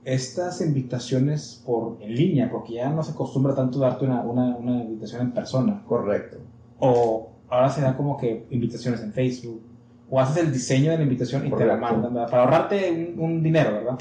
estas 0.05 0.61
invitaciones 0.61 1.63
por 1.65 1.97
en 2.01 2.15
línea, 2.15 2.51
porque 2.51 2.75
ya 2.75 2.91
no 2.91 3.03
se 3.05 3.13
acostumbra 3.13 3.55
tanto 3.55 3.79
darte 3.79 4.05
una, 4.05 4.23
una, 4.23 4.57
una 4.57 4.83
invitación 4.83 5.23
en 5.23 5.31
persona. 5.33 5.83
Correcto. 5.87 6.39
O 6.85 7.31
ahora 7.49 7.71
se 7.71 7.81
da 7.81 7.97
como 7.97 8.19
que 8.19 8.45
invitaciones 8.51 9.01
en 9.03 9.13
Facebook. 9.13 9.63
O 10.11 10.19
haces 10.19 10.43
el 10.43 10.53
diseño 10.53 10.91
de 10.91 10.97
la 10.97 11.05
invitación 11.05 11.47
y 11.47 11.51
te 11.51 11.65
la 11.65 11.77
mandan, 11.77 12.13
¿verdad? 12.13 12.29
Para 12.29 12.43
ahorrarte 12.43 12.91
un, 12.91 13.19
un 13.19 13.43
dinero, 13.43 13.73
¿verdad? 13.73 13.99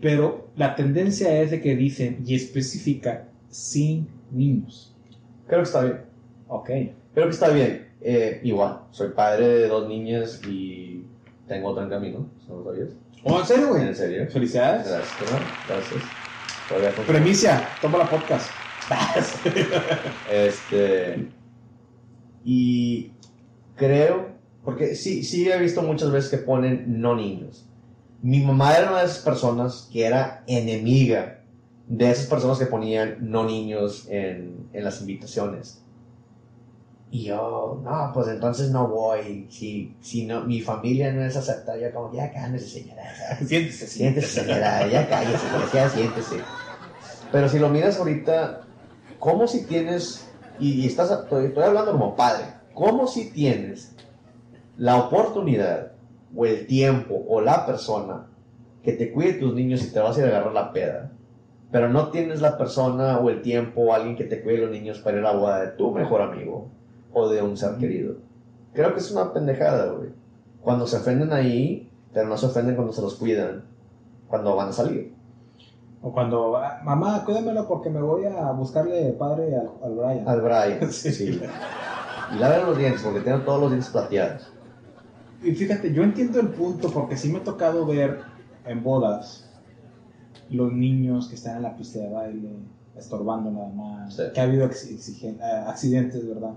Pero 0.00 0.50
la 0.54 0.76
tendencia 0.76 1.40
es 1.40 1.50
de 1.50 1.62
que 1.62 1.74
dicen 1.74 2.22
y 2.26 2.34
especifica 2.34 3.24
sin 3.48 4.06
niños. 4.30 4.94
Creo 5.46 5.60
que 5.60 5.64
está 5.64 5.82
bien. 5.82 6.00
Ok. 6.48 6.70
Creo 7.14 7.24
que 7.26 7.32
está 7.32 7.48
bien. 7.48 7.88
Eh, 8.02 8.40
igual, 8.44 8.80
soy 8.90 9.08
padre 9.08 9.46
de 9.46 9.68
dos 9.68 9.88
niñas 9.88 10.40
y 10.46 11.04
tengo 11.48 11.68
otro 11.68 11.82
en 11.82 11.90
camino, 11.90 12.28
¿no 12.48 12.56
lo 12.56 12.64
sabías? 12.64 12.90
¿Oh, 13.24 13.40
en 13.40 13.46
serio, 13.46 13.68
güey? 13.68 13.82
¿En 13.82 13.94
serio? 13.94 14.26
Felicidades. 14.30 14.88
Gracias. 14.88 16.02
Gracias. 16.70 17.06
Premicia, 17.06 17.68
toma 17.80 17.98
la 17.98 18.08
podcast. 18.08 18.50
Este. 20.30 21.39
Y 22.44 23.12
creo, 23.76 24.28
porque 24.64 24.94
sí, 24.94 25.24
sí 25.24 25.50
he 25.50 25.58
visto 25.58 25.82
muchas 25.82 26.10
veces 26.10 26.30
que 26.30 26.38
ponen 26.38 27.00
no 27.00 27.14
niños. 27.14 27.66
Mi 28.22 28.40
mamá 28.40 28.76
era 28.76 28.90
una 28.90 29.00
de 29.00 29.06
esas 29.06 29.20
personas 29.20 29.88
que 29.92 30.04
era 30.04 30.44
enemiga 30.46 31.40
de 31.90 32.08
esas 32.08 32.26
personas 32.26 32.58
que 32.58 32.66
ponían 32.66 33.16
no 33.20 33.44
niños 33.44 34.06
en, 34.08 34.68
en 34.72 34.84
las 34.84 35.00
invitaciones. 35.00 35.82
Y 37.10 37.24
yo, 37.24 37.80
no, 37.82 38.12
pues 38.14 38.28
entonces 38.28 38.70
no 38.70 38.86
voy. 38.86 39.48
Si, 39.50 39.96
si 40.00 40.24
no, 40.24 40.42
mi 40.42 40.60
familia 40.60 41.12
no 41.12 41.24
es 41.24 41.36
aceptada, 41.36 41.76
yo 41.78 41.92
como, 41.92 42.12
ya 42.14 42.32
cállese 42.32 42.82
señora. 42.82 43.02
Siéntese, 43.44 43.88
Siéntese, 43.88 44.42
señora, 44.42 44.86
ya 44.86 45.08
cállese, 45.08 45.44
ya 45.74 45.90
siéntese. 45.90 46.36
Pero 47.32 47.48
si 47.48 47.58
lo 47.58 47.68
miras 47.68 47.98
ahorita, 47.98 48.60
¿cómo 49.18 49.48
si 49.48 49.64
tienes, 49.64 50.29
y, 50.60 50.82
y 50.82 50.86
estás, 50.86 51.10
estoy, 51.10 51.46
estoy 51.46 51.64
hablando 51.64 51.92
como 51.92 52.16
padre, 52.16 52.44
¿cómo 52.74 53.06
si 53.06 53.30
tienes 53.30 53.94
la 54.80 54.96
oportunidad, 54.96 55.92
o 56.34 56.46
el 56.46 56.66
tiempo, 56.66 57.22
o 57.28 57.40
la 57.42 57.66
persona 57.66 58.26
que 58.82 58.92
te 58.92 59.12
cuide 59.12 59.34
tus 59.34 59.54
niños 59.54 59.84
y 59.84 59.92
te 59.92 60.00
vas 60.00 60.16
a 60.16 60.20
ir 60.20 60.26
a 60.26 60.28
agarrar 60.28 60.54
la 60.54 60.72
peda, 60.72 61.12
pero 61.70 61.90
no 61.90 62.08
tienes 62.08 62.40
la 62.40 62.56
persona, 62.56 63.18
o 63.18 63.28
el 63.28 63.42
tiempo, 63.42 63.82
o 63.82 63.92
alguien 63.92 64.16
que 64.16 64.24
te 64.24 64.42
cuide 64.42 64.58
los 64.58 64.70
niños 64.70 64.98
para 65.00 65.18
ir 65.18 65.24
a 65.24 65.32
la 65.32 65.38
boda 65.38 65.60
de 65.60 65.72
tu 65.72 65.90
mejor 65.92 66.22
amigo, 66.22 66.70
o 67.12 67.28
de 67.28 67.42
un 67.42 67.58
ser 67.58 67.76
querido? 67.76 68.16
Creo 68.72 68.94
que 68.94 69.00
es 69.00 69.10
una 69.10 69.32
pendejada, 69.34 69.92
güey. 69.92 70.10
Cuando 70.62 70.86
se 70.86 70.96
ofenden 70.96 71.32
ahí, 71.32 71.90
pero 72.14 72.26
no 72.26 72.38
se 72.38 72.46
ofenden 72.46 72.74
cuando 72.74 72.94
se 72.94 73.02
los 73.02 73.16
cuidan, 73.16 73.64
cuando 74.28 74.56
van 74.56 74.70
a 74.70 74.72
salir. 74.72 75.12
O 76.02 76.12
cuando, 76.12 76.56
"Ah, 76.56 76.80
mamá, 76.82 77.24
cuídamelo 77.24 77.68
porque 77.68 77.90
me 77.90 78.00
voy 78.00 78.24
a 78.24 78.52
buscarle 78.52 79.12
padre 79.12 79.54
al, 79.56 79.70
al 79.82 79.94
Brian. 79.94 80.28
Al 80.28 80.40
Brian, 80.40 80.92
Sí. 80.92 81.12
sí. 81.12 81.40
Y 82.34 82.38
laven 82.38 82.66
los 82.66 82.78
dientes, 82.78 83.02
porque 83.02 83.20
tienen 83.20 83.44
todos 83.44 83.60
los 83.60 83.70
dientes 83.70 83.90
plateados. 83.90 84.50
Y 85.42 85.52
fíjate, 85.52 85.92
yo 85.92 86.02
entiendo 86.02 86.40
el 86.40 86.48
punto 86.48 86.90
porque 86.90 87.16
sí 87.16 87.30
me 87.30 87.38
ha 87.38 87.44
tocado 87.44 87.84
ver 87.86 88.20
en 88.66 88.82
bodas 88.82 89.50
los 90.48 90.72
niños 90.72 91.28
que 91.28 91.34
están 91.34 91.56
en 91.56 91.62
la 91.62 91.76
pista 91.76 91.98
de 91.98 92.08
baile, 92.10 92.50
estorbando 92.96 93.50
nada 93.50 93.68
más, 93.68 94.14
Sí. 94.16 94.22
que 94.34 94.40
ha 94.40 94.44
habido 94.44 94.66
eh, 94.66 95.40
accidentes, 95.66 96.26
¿verdad? 96.26 96.54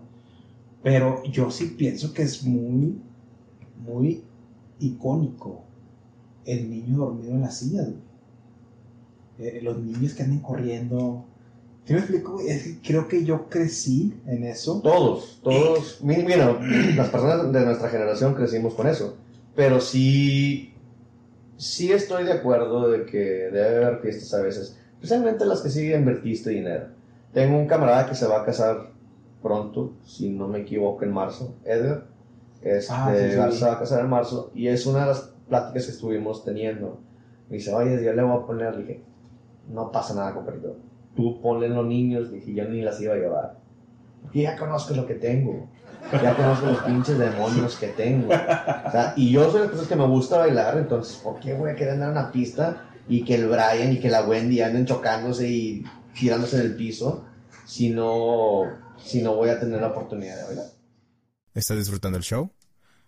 Pero 0.81 1.23
yo 1.23 1.49
sí 1.51 1.75
pienso 1.77 2.13
que 2.13 2.23
es 2.23 2.43
muy, 2.43 3.01
muy 3.85 4.23
icónico 4.79 5.61
el 6.45 6.69
niño 6.69 6.97
dormido 6.97 7.31
en 7.33 7.41
la 7.41 7.51
silla, 7.51 7.83
güey. 7.83 8.12
Eh, 9.39 9.59
los 9.63 9.77
niños 9.79 10.13
que 10.13 10.23
andan 10.23 10.39
corriendo. 10.39 11.25
¿Sí 11.85 11.93
me 11.93 11.99
explico? 11.99 12.39
Es 12.39 12.77
creo 12.85 13.07
que 13.07 13.25
yo 13.25 13.49
crecí 13.49 14.13
en 14.25 14.43
eso. 14.45 14.79
Todos, 14.81 15.39
todos. 15.43 15.99
mi- 16.01 16.17
Mira, 16.23 16.57
las 16.95 17.09
personas 17.09 17.51
de 17.51 17.65
nuestra 17.65 17.89
generación 17.89 18.35
crecimos 18.35 18.73
con 18.73 18.87
eso. 18.87 19.17
Pero 19.55 19.79
sí, 19.81 20.73
sí 21.57 21.91
estoy 21.91 22.23
de 22.23 22.33
acuerdo 22.33 22.89
de 22.89 23.05
que 23.05 23.17
debe 23.17 23.85
haber 23.85 23.99
fiestas 23.99 24.33
a 24.33 24.41
veces. 24.41 24.77
Especialmente 24.93 25.45
las 25.45 25.61
que 25.61 25.69
sí 25.69 25.91
invertiste 25.91 26.51
dinero. 26.51 26.87
Tengo 27.33 27.57
un 27.57 27.67
camarada 27.67 28.05
que 28.07 28.15
se 28.15 28.27
va 28.27 28.41
a 28.41 28.45
casar 28.45 28.91
pronto, 29.41 29.91
si 30.05 30.29
no 30.29 30.47
me 30.47 30.59
equivoco, 30.61 31.03
en 31.03 31.11
marzo, 31.11 31.53
Edgar. 31.65 32.05
Este, 32.61 32.93
Ah, 32.93 33.13
sí, 33.13 33.51
sí. 33.51 33.59
se 33.59 33.65
va 33.65 33.73
a 33.73 33.79
casar 33.79 33.99
en 34.05 34.09
marzo. 34.09 34.51
Y 34.55 34.67
es 34.67 34.85
una 34.85 35.01
de 35.01 35.07
las 35.07 35.29
pláticas 35.49 35.85
que 35.85 35.91
estuvimos 35.91 36.45
teniendo. 36.45 36.99
Me 37.49 37.57
dice, 37.57 37.73
oye, 37.73 38.01
yo 38.01 38.13
le 38.13 38.23
voy 38.23 38.37
a 38.41 38.45
poner, 38.45 38.73
le 38.75 38.81
dije, 38.83 39.01
no 39.67 39.91
pasa 39.91 40.13
nada, 40.13 40.33
compadrito. 40.33 40.77
Tú 41.15 41.41
ponle 41.41 41.67
en 41.67 41.75
los 41.75 41.85
niños, 41.85 42.31
dije, 42.31 42.53
yo 42.53 42.67
ni 42.67 42.81
las 42.81 42.99
iba 43.01 43.13
a 43.13 43.17
llevar. 43.17 43.57
Porque 44.21 44.41
ya 44.41 44.57
conozco 44.57 44.93
lo 44.93 45.05
que 45.05 45.15
tengo. 45.15 45.69
Ya 46.11 46.35
conozco 46.35 46.65
los 46.65 46.79
pinches 46.79 47.17
demonios 47.17 47.77
que 47.77 47.87
tengo. 47.87 48.27
O 48.27 48.91
sea, 48.91 49.13
y 49.15 49.31
yo 49.31 49.45
soy 49.45 49.53
de 49.53 49.59
las 49.59 49.67
personas 49.67 49.87
que 49.89 49.95
me 49.95 50.07
gusta 50.07 50.37
bailar, 50.37 50.77
entonces, 50.77 51.17
¿por 51.17 51.39
qué 51.39 51.53
voy 51.53 51.71
a 51.71 51.75
querer 51.75 51.93
andar 51.93 52.11
en 52.11 52.17
una 52.17 52.31
pista 52.31 52.89
y 53.07 53.23
que 53.23 53.35
el 53.35 53.47
Brian 53.47 53.93
y 53.93 53.99
que 53.99 54.09
la 54.09 54.25
Wendy 54.25 54.61
anden 54.61 54.85
chocándose 54.85 55.47
y 55.47 55.85
tirándose 56.17 56.57
en 56.57 56.63
el 56.63 56.75
piso 56.75 57.25
si 57.65 57.89
no, 57.89 58.63
si 58.97 59.21
no 59.21 59.35
voy 59.35 59.49
a 59.49 59.59
tener 59.59 59.81
la 59.81 59.87
oportunidad 59.87 60.37
de 60.37 60.43
bailar? 60.43 60.65
¿Estás 61.53 61.77
disfrutando 61.77 62.17
el 62.17 62.23
show? 62.23 62.51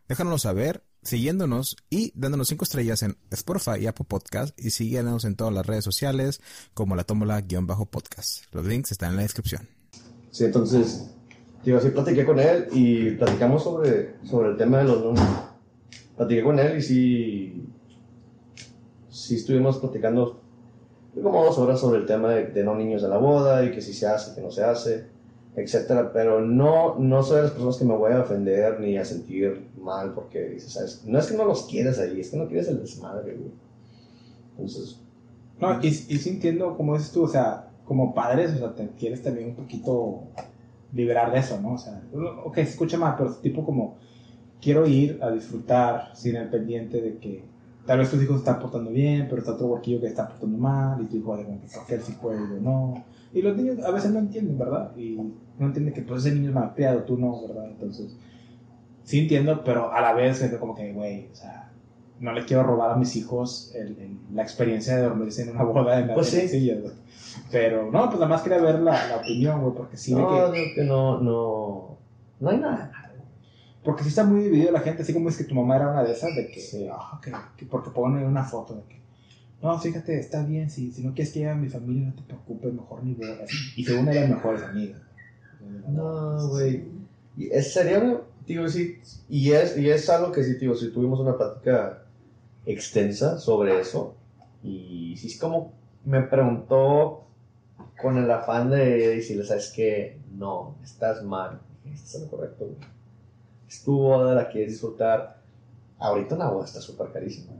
Déjanoslo 0.08 0.38
saber 0.38 0.84
siguiéndonos 1.02 1.78
y 1.90 2.12
dándonos 2.16 2.48
5 2.50 2.64
estrellas 2.64 3.02
en 3.02 3.18
Spotify 3.32 3.80
y 3.82 3.88
Apple 3.88 4.06
Podcast 4.08 4.60
y 4.60 4.70
síguenos 4.70 5.26
en 5.26 5.36
todas 5.36 5.52
las 5.52 5.66
redes 5.66 5.84
sociales 5.84 6.42
como 6.76 6.96
la 6.96 7.06
tómbola-podcast. 7.06 8.44
Los 8.54 8.66
links 8.66 8.92
están 8.92 9.12
en 9.12 9.16
la 9.18 9.22
descripción. 9.24 9.68
Sí, 10.30 10.46
entonces, 10.46 11.10
digo, 11.64 11.80
así 11.80 11.90
platiqué 11.90 12.24
con 12.24 12.40
él 12.40 12.68
y 12.72 13.12
platicamos 13.12 13.64
sobre, 13.64 14.16
sobre 14.26 14.50
el 14.50 14.58
tema 14.58 14.80
de 14.80 14.84
los 14.84 15.04
niños. 15.06 15.40
Platiqué 16.18 16.44
con 16.44 16.60
él 16.60 16.78
y 16.78 16.82
sí, 16.84 17.68
sí 19.10 19.36
estuvimos 19.38 19.78
platicando 19.78 20.40
como 21.22 21.46
dos 21.46 21.58
horas 21.58 21.80
sobre 21.80 22.02
el 22.02 22.06
tema 22.06 22.30
de, 22.30 22.46
de 22.48 22.64
no 22.64 22.76
niños 22.76 23.04
a 23.04 23.08
la 23.08 23.18
boda 23.18 23.66
y 23.66 23.72
que 23.72 23.82
si 23.82 23.94
se 23.94 24.06
hace, 24.06 24.36
que 24.36 24.42
no 24.42 24.52
se 24.52 24.64
hace, 24.64 25.08
etcétera. 25.56 26.12
Pero 26.14 26.42
no, 26.42 26.96
no 27.00 27.24
soy 27.24 27.38
de 27.38 27.44
las 27.44 27.52
personas 27.52 27.78
que 27.78 27.86
me 27.86 27.96
voy 27.96 28.12
a 28.12 28.22
ofender 28.22 28.80
ni 28.80 28.98
a 28.98 29.06
sentir 29.06 29.74
mal 29.86 30.14
porque 30.14 30.50
dices, 30.50 30.74
¿sabes? 30.74 31.04
No 31.06 31.20
es 31.20 31.28
que 31.28 31.38
no 31.38 31.46
los 31.46 31.64
quieras 31.64 32.00
ahí, 32.00 32.20
es 32.20 32.32
que 32.32 32.38
no 32.38 32.48
quieres 32.48 32.68
el 32.68 32.80
desmadre, 32.80 33.36
güey. 33.36 33.52
Entonces, 34.52 35.00
No, 35.62 35.82
y, 35.82 35.88
y 35.88 35.92
sí 35.92 36.30
entiendo, 36.30 36.76
como 36.76 36.98
dices 36.98 37.12
tú, 37.14 37.24
o 37.24 37.28
sea, 37.30 37.70
como 37.86 38.14
padres, 38.14 38.54
o 38.56 38.58
sea, 38.58 38.76
te 38.76 38.90
quieres 39.00 39.22
también 39.22 39.50
un 39.50 39.56
poquito 39.56 40.24
liberar 40.94 41.32
de 41.32 41.40
eso, 41.40 41.60
¿no? 41.62 41.74
O 41.74 41.78
sea, 41.78 42.02
ok, 42.44 42.56
se 42.56 42.62
escucha 42.62 42.98
mal, 42.98 43.16
pero 43.18 43.34
tipo 43.36 43.64
como, 43.66 43.96
quiero 44.62 44.88
ir 44.88 45.20
a 45.22 45.30
disfrutar 45.32 46.12
sin 46.16 46.36
el 46.36 46.50
pendiente 46.50 47.02
de 47.02 47.18
que 47.18 47.44
tal 47.86 48.00
vez 48.00 48.10
tus 48.10 48.22
hijos 48.24 48.38
están 48.38 48.60
portando 48.60 48.92
bien, 48.92 49.28
pero 49.30 49.40
está 49.40 49.52
otro 49.54 49.68
huerquillo 49.68 50.02
que 50.02 50.08
está 50.08 50.28
portando 50.28 50.58
mal, 50.58 51.02
y 51.02 51.06
tu 51.06 51.18
hijo 51.18 51.38
de 51.38 51.44
él 51.44 52.02
sí 52.04 52.14
puede 52.22 52.40
yo 52.40 52.60
no. 52.62 53.04
Y 53.34 53.42
los 53.42 53.56
niños 53.58 53.84
a 53.84 53.92
veces 53.92 54.12
no 54.12 54.20
entienden, 54.20 54.58
¿verdad? 54.58 54.96
Y 54.98 55.18
no 55.60 55.66
entienden 55.68 55.94
que 55.94 56.02
pues 56.02 56.26
ese 56.26 56.34
niño 56.34 56.50
es 56.50 56.56
malcriado, 56.56 57.04
tú 57.04 57.18
no, 57.18 57.42
¿verdad? 57.48 57.70
Entonces, 57.70 58.16
sí 59.06 59.20
entiendo, 59.20 59.64
pero 59.64 59.94
a 59.94 60.02
la 60.02 60.12
vez 60.14 60.42
es 60.42 60.54
como 60.56 60.76
que, 60.76 60.92
güey, 60.92 61.30
o 61.32 61.36
sea, 61.36 61.72
no 62.20 62.34
le 62.34 62.44
quiero 62.46 62.64
robar 62.64 62.92
a 62.92 62.96
mis 62.96 63.16
hijos 63.16 63.72
el- 63.76 63.98
el- 64.00 64.20
la 64.36 64.42
experiencia 64.44 64.96
de 64.98 65.04
dormirse 65.04 65.44
en 65.44 65.50
una 65.52 65.64
boda 65.64 66.00
en 66.00 66.08
la 66.08 66.14
Pues 66.16 66.28
sí. 66.28 66.72
Pero, 67.52 67.92
no, 67.92 68.06
pues 68.08 68.14
nada 68.16 68.28
más 68.28 68.42
quería 68.42 68.60
ver 68.60 68.80
la, 68.80 69.08
la 69.08 69.18
opinión, 69.18 69.62
güey, 69.62 69.74
porque 69.74 69.96
sí, 69.98 70.14
de 70.14 70.22
no, 70.22 70.28
que, 70.52 70.60
digo 70.60 70.72
que 70.76 70.84
no, 70.84 71.20
no, 71.22 71.98
no 72.40 72.50
hay 72.50 72.58
nada. 72.58 72.92
porque 73.84 74.02
sí 74.04 74.10
está 74.10 74.24
muy 74.24 74.42
dividido 74.42 74.72
la 74.72 74.80
gente, 74.80 75.04
así 75.04 75.14
como 75.14 75.30
es 75.30 75.38
que 75.38 75.44
tu 75.44 75.54
mamá 75.54 75.76
era 75.76 75.92
una 75.92 76.04
de 76.04 76.12
esas, 76.14 76.36
de 76.36 76.48
que, 76.48 76.60
Sí. 76.60 76.90
que 77.58 77.66
porque 77.68 77.92
pone 77.92 78.26
una 78.26 78.44
foto 78.44 78.74
de 78.76 78.82
que, 78.84 79.00
no, 79.62 79.78
fíjate, 79.80 80.18
está 80.20 80.42
bien, 80.44 80.70
si, 80.72 80.92
si 80.92 81.04
no 81.04 81.14
quieres 81.14 81.32
que 81.34 81.40
llegue 81.40 81.52
a 81.52 81.56
mi 81.56 81.68
familia, 81.70 82.08
no 82.08 82.14
te 82.16 82.24
preocupes, 82.24 82.74
mejor 82.74 83.04
ni 83.04 83.14
voy. 83.14 83.28
así. 83.44 83.56
Y 83.76 83.84
según 83.86 84.08
eran 84.08 84.30
mejores 84.32 84.64
amigas. 84.64 85.02
No, 85.88 86.48
güey. 86.50 86.84
Y 87.38 87.50
es, 87.52 87.74
sería, 87.74 88.22
sí, 88.70 89.00
y 89.30 89.52
es, 89.52 89.78
y 89.78 89.90
es 89.90 90.10
algo 90.10 90.32
que 90.32 90.44
sí, 90.44 90.58
tuvimos 90.58 91.20
una 91.20 91.38
plática 91.38 92.04
extensa 92.66 93.38
sobre 93.40 93.80
eso, 93.80 94.16
y 94.64 95.16
sí 95.18 95.28
es 95.28 95.40
como 95.40 95.74
me 96.06 96.22
preguntó 96.22 97.26
con 98.00 98.18
el 98.18 98.30
afán 98.30 98.70
de 98.70 99.16
decirle, 99.16 99.44
¿sabes 99.44 99.72
qué? 99.76 100.20
No, 100.32 100.76
estás 100.84 101.24
mal. 101.24 101.60
Estás 101.92 102.16
en 102.16 102.22
lo 102.24 102.30
correcto, 102.30 102.66
güey. 102.66 102.78
Es 103.68 103.84
tu 103.84 103.98
boda, 103.98 104.36
la 104.36 104.50
quieres 104.50 104.74
disfrutar. 104.74 105.42
Ahorita 105.98 106.36
una 106.36 106.50
boda 106.50 106.66
está 106.66 106.82
súper 106.82 107.12
carísima. 107.12 107.54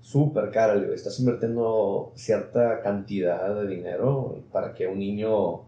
Súper 0.00 0.50
cara, 0.50 0.76
estás 0.94 1.18
invirtiendo 1.18 2.12
cierta 2.14 2.82
cantidad 2.82 3.54
de 3.54 3.66
dinero 3.66 4.38
para 4.52 4.74
que 4.74 4.86
un 4.86 4.98
niño 4.98 5.62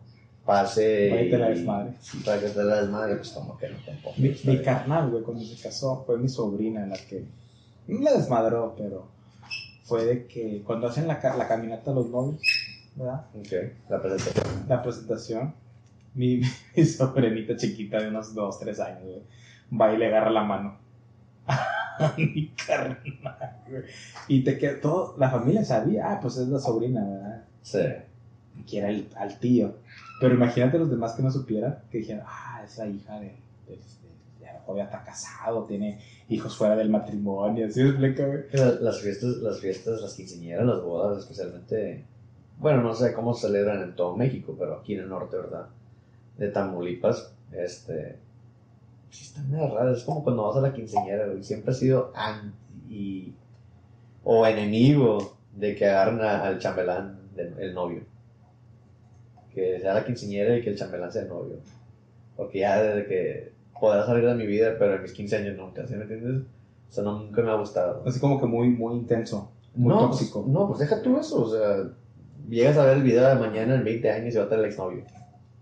pase 0.47 1.09
Para 1.11 1.23
que 1.23 1.31
te 1.31 1.39
la 1.39 1.49
desmadre. 1.49 1.93
para 2.25 2.41
que 2.41 2.49
te 2.49 2.65
la 2.65 2.81
desmadre, 2.81 3.17
pues 3.17 3.31
como 3.31 3.59
que 3.59 3.69
no 3.69 3.77
tampoco. 3.85 4.15
Mi, 4.17 4.35
mi 4.45 4.63
carnal, 4.63 5.11
güey, 5.11 5.23
cuando 5.23 5.45
se 5.45 5.61
casó, 5.61 6.05
fue 6.07 6.17
mi 6.19 6.29
sobrina 6.29 6.87
la 6.87 6.97
que. 6.97 7.25
No 7.89 8.01
la 8.01 8.15
desmadró, 8.15 8.75
pero 8.77 9.09
fue 9.85 10.05
de 10.05 10.27
que 10.27 10.63
cuando 10.65 10.89
hacen 10.89 11.07
la, 11.07 11.21
la 11.37 11.49
caminata 11.49 11.93
los 11.93 12.09
novios, 12.09 12.41
¿verdad? 12.97 13.27
Ok, 13.35 13.53
la 13.89 14.03
presentación. 14.03 14.65
La 14.69 14.83
presentación, 14.83 15.55
mi, 16.15 16.41
mi 16.77 16.85
sobrinita 16.85 17.57
chiquita 17.57 18.01
de 18.01 18.09
unos 18.09 18.35
2, 18.35 18.59
3 18.59 18.81
años, 18.81 19.03
güey, 19.03 19.23
va 19.81 19.93
y 19.93 19.99
le 19.99 20.07
agarra 20.07 20.31
la 20.31 20.43
mano. 20.43 20.79
a 21.47 22.15
mi 22.17 22.49
carnal, 22.49 22.99
güey. 23.69 23.83
Y 24.29 24.43
te 24.43 24.55
todo, 24.77 25.15
la 25.19 25.31
familia 25.31 25.65
sabía, 25.65 26.13
ah, 26.13 26.21
pues 26.21 26.37
es 26.37 26.49
la 26.49 26.59
sobrina, 26.59 27.05
¿verdad? 27.05 27.45
Sí. 27.63 27.81
Que 28.67 28.79
era 28.79 28.89
el, 28.89 29.09
al 29.17 29.39
tío. 29.39 29.77
Pero 30.21 30.35
imagínate 30.35 30.79
los 30.79 30.91
demás 30.91 31.13
que 31.13 31.23
no 31.23 31.31
supieran, 31.31 31.79
que 31.91 31.99
dijeran, 31.99 32.25
ah, 32.27 32.63
es 32.65 32.79
la 32.79 32.87
hija 32.87 33.15
de, 33.21 33.27
de, 33.67 33.77
de- 33.77 33.77
de- 34.41 34.77
ya 34.77 34.85
está 34.85 35.05
casado, 35.05 35.65
tiene 35.65 36.01
hijos 36.29 36.57
fuera 36.57 36.75
del 36.77 36.89
matrimonio, 36.91 37.71
¿sí 37.71 37.83
me 37.83 37.91
explica, 37.91 38.27
güey? 38.27 38.49
Que 38.49 38.57
la- 38.57 38.73
Las 38.81 39.01
fiestas, 39.01 39.37
las 39.39 39.61
fiestas, 39.61 40.01
las 40.01 40.15
quinceañeras, 40.15 40.67
las 40.67 40.83
bodas, 40.83 41.19
especialmente, 41.19 42.05
bueno, 42.59 42.83
no 42.83 42.95
sé 42.95 43.13
cómo 43.13 43.35
celebran 43.35 43.83
en 43.83 43.95
todo 43.95 44.17
México, 44.17 44.57
pero 44.59 44.77
aquí 44.79 44.95
en 44.95 45.01
el 45.01 45.09
norte, 45.09 45.37
¿verdad? 45.37 45.67
De 46.39 46.49
Tamaulipas, 46.49 47.33
este, 47.53 48.19
sí 49.11 49.25
están 49.25 49.53
raras, 49.53 49.99
es 49.99 50.05
como 50.05 50.25
cuando 50.25 50.45
vas 50.49 50.57
a 50.57 50.61
la 50.63 50.73
quinceañera, 50.73 51.27
güey, 51.27 51.43
siempre 51.45 51.73
ha 51.73 51.75
sido 51.75 52.11
anti 52.15 53.35
o 54.25 54.47
enemigo 54.47 55.37
de 55.55 55.75
que 55.77 55.87
agarren 55.89 56.21
al 56.23 56.59
chambelán, 56.59 57.19
el 57.37 57.75
novio. 57.75 58.03
Que 59.57 59.81
sea 59.81 59.95
la 59.95 60.05
quinceañera 60.05 60.55
y 60.57 60.63
que 60.63 60.69
el 60.71 60.77
chambelán 60.77 61.11
sea 61.11 61.23
el 61.23 61.29
novio. 61.29 61.57
Porque 62.37 62.59
ya 62.61 62.83
desde 62.83 63.07
que 63.09 63.53
podrá 63.81 64.05
salir 64.05 64.27
de 64.27 64.35
mi 64.35 64.47
vida, 64.47 64.77
pero 64.79 64.97
en 64.97 65.03
mis 65.03 65.13
15 65.13 65.37
años 65.37 65.57
nunca, 65.57 65.87
¿sí 65.87 65.95
me 65.95 66.03
entiendes? 66.03 66.43
O 66.91 66.93
sea, 66.93 67.03
no- 67.05 67.21
nunca 67.21 67.41
me 67.43 67.51
ha 67.51 67.55
gustado. 67.55 68.03
Así 68.07 68.21
como 68.21 68.39
que 68.39 68.45
muy, 68.47 68.69
muy 68.69 68.97
intenso, 68.97 69.51
muy 69.75 69.95
no, 69.95 70.01
tóxico. 70.01 70.43
Pues, 70.43 70.53
no, 70.53 70.67
pues 70.69 70.79
deja 70.81 71.01
tú 71.03 71.19
eso. 71.19 71.43
O 71.43 71.51
sea, 71.51 71.89
llegas 72.51 72.77
a 72.77 72.85
ver 72.85 72.99
el 72.99 73.03
video 73.03 73.27
de 73.29 73.35
mañana 73.37 73.75
en 73.77 73.85
20 73.85 74.11
años 74.11 74.35
y 74.35 74.37
va 74.37 74.43
a 74.43 74.45
estar 74.45 74.59
el 74.59 74.67
exnovio 74.67 75.05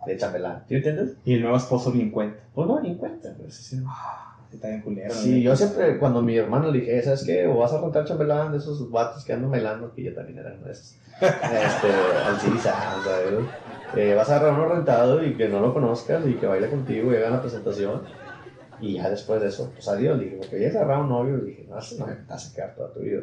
de 0.06 0.16
chambelán. 0.16 0.64
¿Sí 0.68 0.74
entiendes? 0.74 1.14
Y 1.24 1.34
el 1.34 1.42
nuevo 1.42 1.56
esposo 1.56 1.92
ni 1.94 2.02
en 2.02 2.10
cuenta. 2.10 2.40
Pues 2.52 2.66
no, 2.66 2.80
ni 2.80 2.90
en 2.90 2.98
cuenta. 2.98 3.32
Pues, 3.38 3.54
sí, 3.54 3.80
Ah, 3.86 4.36
está 4.52 4.68
bien 4.68 4.82
culero. 4.82 5.14
Sí, 5.14 5.40
yo 5.42 5.54
siempre, 5.56 5.98
cuando 5.98 6.20
mi 6.20 6.36
hermano 6.36 6.70
le 6.70 6.80
dije, 6.80 7.00
¿sabes 7.02 7.22
qué? 7.24 7.46
O 7.46 7.58
vas 7.58 7.72
a 7.72 7.80
rentar 7.80 8.04
chambelán 8.04 8.50
de 8.52 8.58
esos 8.58 8.90
vatos 8.90 9.24
que 9.24 9.32
andan 9.32 9.50
bailando, 9.52 9.92
que 9.94 10.02
yo 10.02 10.12
también 10.14 10.38
era 10.38 10.52
uno 10.56 10.66
de 10.66 10.72
esos. 10.72 10.96
Este, 11.20 11.88
al 12.26 12.40
Sound, 12.40 13.04
¿sabes? 13.04 13.44
Eh, 13.96 14.14
vas 14.14 14.28
a 14.30 14.36
agarrar 14.36 14.58
uno 14.58 14.74
rentado 14.74 15.24
y 15.24 15.34
que 15.36 15.48
no 15.48 15.60
lo 15.60 15.72
conozcas 15.72 16.26
y 16.26 16.34
que 16.34 16.46
baile 16.46 16.68
contigo 16.68 17.12
y 17.12 17.16
haga 17.16 17.30
la 17.30 17.40
presentación. 17.40 18.02
Y 18.80 18.94
ya 18.94 19.08
después 19.10 19.40
de 19.40 19.48
eso, 19.48 19.70
pues 19.72 19.86
adiós. 19.88 20.18
Dije, 20.20 20.36
porque 20.36 20.60
ya 20.60 20.68
agarrar 20.68 21.00
un 21.02 21.08
novio, 21.08 21.38
dije, 21.38 21.66
no, 21.68 21.78
eso 21.78 21.96
no 21.98 22.06
me 22.06 22.14
vas 22.28 22.50
a 22.50 22.54
quedar 22.54 22.74
toda 22.74 22.92
tu 22.92 23.00
vida. 23.00 23.20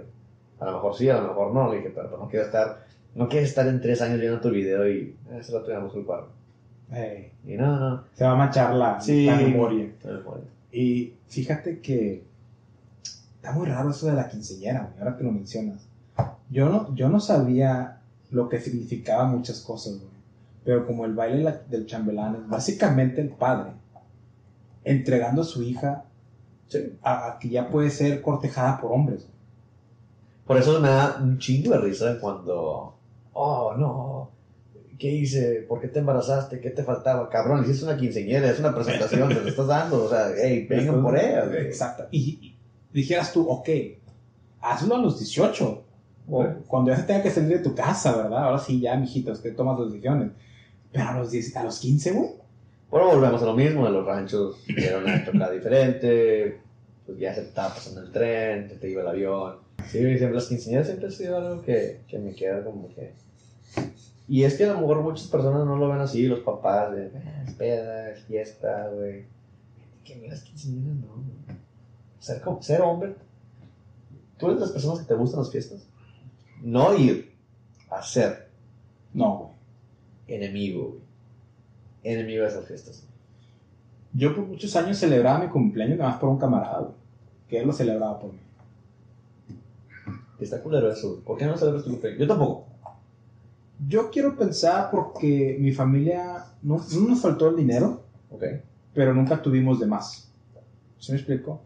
A 0.60 0.66
lo 0.66 0.74
mejor 0.74 0.96
sí, 0.96 1.10
a 1.10 1.16
lo 1.22 1.28
mejor 1.28 1.54
no. 1.54 1.70
Le 1.72 1.78
dije, 1.78 1.92
pero 1.94 2.18
no 2.18 2.28
quiero 2.30 2.46
estar, 2.46 2.86
no 3.16 3.28
quieres 3.28 3.50
estar 3.50 3.68
en 3.68 3.82
tres 3.82 4.02
años 4.02 4.20
viendo 4.20 4.40
tu 4.40 4.50
video 4.50 4.88
y 4.90 5.16
"Eh, 5.30 5.42
rato 5.52 5.68
ya 5.70 5.80
no 5.80 5.92
el 5.94 6.06
cuadro. 6.06 6.28
Eh, 6.94 7.32
Y 7.46 7.56
no, 7.56 7.80
no. 7.80 8.04
se 8.14 8.24
va 8.26 8.32
a 8.32 8.36
manchar 8.36 8.74
la, 8.76 9.00
Sí. 9.02 9.26
la 9.26 9.36
memoria. 9.36 9.88
Y 10.72 11.14
fíjate 11.28 11.80
que 11.80 12.24
está 13.36 13.52
muy 13.54 13.68
raro 13.68 13.90
eso 13.92 14.08
de 14.08 14.14
la 14.14 14.28
quinceañera, 14.30 14.82
güey, 14.90 15.00
ahora 15.00 15.18
que 15.18 15.24
lo 15.24 15.32
mencionas. 15.32 15.86
Yo 16.50 16.70
no, 16.70 16.94
yo 16.96 17.10
no 17.10 17.20
sabía 17.20 17.98
lo 18.30 18.48
que 18.50 18.60
significaba 18.60 19.26
muchas 19.26 19.62
cosas, 19.62 19.94
güey. 19.98 20.11
Pero 20.64 20.86
como 20.86 21.06
el 21.06 21.14
baile 21.14 21.44
la- 21.44 21.62
del 21.70 21.86
chambelán 21.86 22.36
es 22.36 22.48
básicamente 22.48 23.22
el 23.22 23.30
padre 23.30 23.72
entregando 24.84 25.42
a 25.42 25.46
su 25.46 25.64
hija 25.64 26.06
Sí. 26.68 26.98
a, 27.04 27.28
a 27.34 27.40
que 27.40 27.50
ya 27.50 27.68
puede 27.70 27.90
ser 27.90 28.22
cortejada 28.22 28.80
por 28.80 28.92
hombres. 28.94 29.28
Por 30.46 30.58
eso 30.58 30.80
me 30.80 30.88
da 30.88 31.18
un 31.22 31.38
chingo 31.38 31.72
de 31.72 31.80
risa 31.80 32.18
cuando, 32.22 32.96
oh, 33.34 33.74
no, 33.78 34.30
¿qué 34.98 35.12
hice? 35.12 35.66
¿Por 35.68 35.82
qué 35.82 35.90
te 35.90 36.00
embarazaste? 36.00 36.62
¿Qué 36.62 36.70
te 36.70 36.84
faltaba? 36.84 37.28
Cabrón, 37.30 37.64
hiciste 37.64 37.86
una 37.86 37.98
quinceañera, 37.98 38.50
es 38.50 38.60
una 38.60 38.74
presentación, 38.74 39.28
te 39.30 39.42
lo 39.42 39.48
estás 39.50 39.68
dando, 39.68 40.06
o 40.06 40.10
sea, 40.10 40.28
hey, 40.42 40.66
vengan 40.70 41.02
por 41.04 41.18
ella, 41.18 41.46
güey. 41.46 41.66
Exacto. 41.66 42.06
Y, 42.12 42.20
y 42.42 42.58
dijeras 42.94 43.34
tú, 43.34 43.48
ok, 43.50 43.68
hazlo 44.62 44.96
a 44.96 45.00
los 45.00 45.20
18. 45.20 45.84
O 46.30 46.46
cuando 46.68 46.92
ya 46.92 46.98
se 46.98 47.04
tenga 47.04 47.24
que 47.24 47.32
salir 47.32 47.58
de 47.58 47.64
tu 47.64 47.76
casa, 47.76 48.16
¿verdad? 48.16 48.46
Ahora 48.46 48.60
sí, 48.60 48.80
ya, 48.80 48.96
mijitos, 48.96 49.40
que 49.42 49.52
tomas 49.52 49.78
las 49.78 49.90
decisiones. 49.90 50.32
Pero 50.92 51.08
a 51.10 51.18
los, 51.20 51.32
10 51.32 51.56
a 51.58 51.64
los 51.64 51.80
15, 51.80 52.12
güey. 52.12 52.30
Bueno, 52.90 53.08
volvemos 53.08 53.42
a 53.42 53.46
lo 53.46 53.54
mismo, 53.54 53.88
en 53.88 53.94
los 53.94 54.06
ranchos 54.06 54.64
era 54.68 54.98
una 54.98 55.16
época 55.16 55.50
diferente, 55.52 56.60
pues 57.06 57.18
ya 57.18 57.34
se 57.34 57.42
estaba 57.44 57.74
pasando 57.74 58.02
el 58.02 58.12
tren, 58.12 58.68
se 58.70 58.76
te 58.76 58.90
iba 58.90 59.02
el 59.02 59.08
avión. 59.08 59.56
Sí, 59.88 60.00
siempre 60.00 60.34
las 60.34 60.48
quinceañeras 60.48 60.88
siempre 60.88 61.08
ha 61.08 61.12
sido 61.12 61.38
algo 61.38 61.62
que, 61.62 62.02
que 62.08 62.20
me 62.20 62.34
queda 62.36 62.64
como 62.64 62.90
que... 62.94 63.14
Y 64.28 64.44
es 64.44 64.56
que 64.58 64.66
a 64.66 64.74
lo 64.74 64.80
mejor 64.82 65.02
muchas 65.02 65.28
personas 65.28 65.66
no 65.66 65.78
lo 65.78 65.90
ven 65.90 66.00
así, 66.00 66.28
los 66.28 66.40
papás, 66.40 66.94
de, 66.96 67.12
"Ah, 67.16 67.44
es 67.48 67.54
peda, 67.56 68.12
es 68.12 68.24
fiesta, 68.26 68.90
güey. 68.94 69.26
Que 70.04 70.16
mira, 70.16 70.34
las 70.34 70.44
quinceañeras 70.44 70.96
no, 70.98 71.08
güey. 71.16 71.58
Ser, 72.20 72.42
como- 72.42 72.62
ser 72.62 72.82
hombre, 72.82 73.16
¿tú 74.38 74.48
eres 74.48 74.60
de 74.60 74.66
las 74.66 74.72
personas 74.72 75.00
que 75.00 75.06
te 75.06 75.14
gustan 75.16 75.40
las 75.42 75.52
fiestas? 75.52 75.86
No 76.62 76.94
ir 76.96 77.34
a 77.90 78.02
ser 78.04 78.50
No, 79.14 79.38
güey. 79.38 79.51
Enemigo, 80.36 80.88
güey. 80.90 81.02
Enemigo 82.04 82.44
de 82.44 82.50
esas 82.50 82.66
fiestas. 82.66 83.04
Yo 84.14 84.36
por 84.36 84.46
muchos 84.46 84.76
años 84.76 84.98
celebraba 84.98 85.40
mi 85.40 85.48
cumpleaños 85.50 85.98
nada 85.98 86.12
más 86.12 86.20
por 86.20 86.30
un 86.30 86.38
camarada, 86.38 86.80
güey. 86.80 86.94
Que 87.48 87.60
él 87.60 87.68
lo 87.68 87.74
celebraba 87.74 88.20
por 88.20 88.32
mí. 88.34 88.40
Está 90.40 90.62
culero 90.62 90.92
eso. 90.92 91.10
güey. 91.12 91.22
¿Por 91.22 91.38
qué 91.38 91.46
no 91.46 91.58
celebras 91.58 91.84
tu 91.84 91.92
cumpleaños? 91.92 92.20
Yo 92.22 92.28
tampoco. 92.28 92.66
Yo 93.88 94.10
quiero 94.12 94.36
pensar 94.38 94.90
porque 94.92 95.58
mi 95.60 95.72
familia 95.72 96.46
no, 96.62 96.78
no 96.94 97.08
nos 97.10 97.22
faltó 97.22 97.50
el 97.50 97.56
dinero, 97.56 98.02
Ok. 98.30 98.44
pero 98.94 99.14
nunca 99.14 99.42
tuvimos 99.42 99.80
de 99.80 99.88
más. 99.88 100.30
¿Sí 101.00 101.12
me 101.12 101.18
explico? 101.18 101.62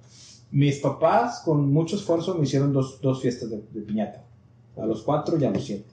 Mis 0.52 0.80
papás, 0.80 1.42
con 1.44 1.72
mucho 1.74 1.98
esfuerzo, 1.98 2.36
me 2.36 2.44
hicieron 2.46 2.72
dos, 2.72 3.02
dos 3.02 3.22
fiestas 3.22 3.50
de, 3.50 3.62
de 3.72 3.82
piñata. 3.82 4.24
A 4.78 4.86
los 4.86 5.04
cuatro 5.04 5.38
y 5.38 5.44
a 5.44 5.52
los 5.52 5.64
siete. 5.66 5.90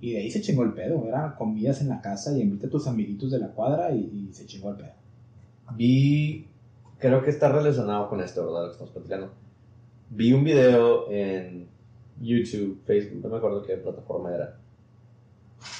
Y 0.00 0.12
de 0.12 0.18
ahí 0.18 0.30
se 0.30 0.40
chingó 0.40 0.62
el 0.62 0.72
pedo. 0.72 1.06
Eran 1.06 1.34
comidas 1.34 1.80
en 1.80 1.88
la 1.88 2.00
casa 2.00 2.36
y 2.36 2.40
invita 2.40 2.68
a 2.68 2.70
tus 2.70 2.86
amiguitos 2.86 3.30
de 3.30 3.38
la 3.38 3.48
cuadra 3.48 3.92
y, 3.92 4.28
y 4.28 4.32
se 4.32 4.46
chingó 4.46 4.70
el 4.70 4.76
pedo. 4.76 4.92
Vi, 5.76 6.46
creo 6.98 7.22
que 7.22 7.30
está 7.30 7.50
relacionado 7.50 8.08
con 8.08 8.20
esto, 8.20 8.46
¿verdad? 8.46 8.62
Lo 8.62 8.66
que 8.66 8.72
estamos 8.72 8.92
platicando. 8.92 9.32
Vi 10.10 10.32
un 10.32 10.44
video 10.44 11.10
en 11.10 11.68
YouTube, 12.20 12.80
Facebook, 12.84 13.22
no 13.22 13.28
me 13.28 13.36
acuerdo 13.36 13.62
qué 13.62 13.76
plataforma 13.76 14.34
era, 14.34 14.58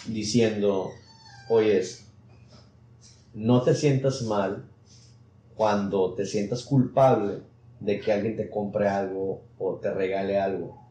diciendo, 0.07 0.91
oyes, 1.49 2.09
no 3.35 3.62
te 3.62 3.75
sientas 3.75 4.23
mal 4.23 4.64
cuando 5.57 6.14
te 6.14 6.27
sientas 6.27 6.64
culpable 6.64 7.41
de 7.81 8.01
que 8.01 8.12
alguien 8.12 8.37
te 8.37 8.51
compre 8.51 8.89
algo 8.89 9.43
o 9.59 9.77
te 9.77 9.93
regale 9.93 10.39
algo. 10.39 10.88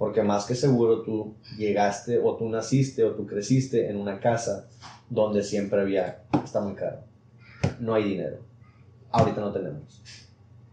Porque 0.00 0.22
más 0.22 0.46
que 0.46 0.54
seguro 0.54 1.02
tú 1.02 1.34
llegaste 1.58 2.18
o 2.18 2.34
tú 2.34 2.48
naciste 2.48 3.04
o 3.04 3.10
tú 3.14 3.26
creciste 3.26 3.90
en 3.90 3.98
una 3.98 4.18
casa 4.18 4.66
donde 5.10 5.42
siempre 5.42 5.78
había, 5.78 6.22
está 6.42 6.62
muy 6.62 6.74
caro, 6.74 7.00
no 7.80 7.92
hay 7.92 8.04
dinero, 8.04 8.38
ahorita 9.10 9.42
no 9.42 9.52
tenemos. 9.52 10.02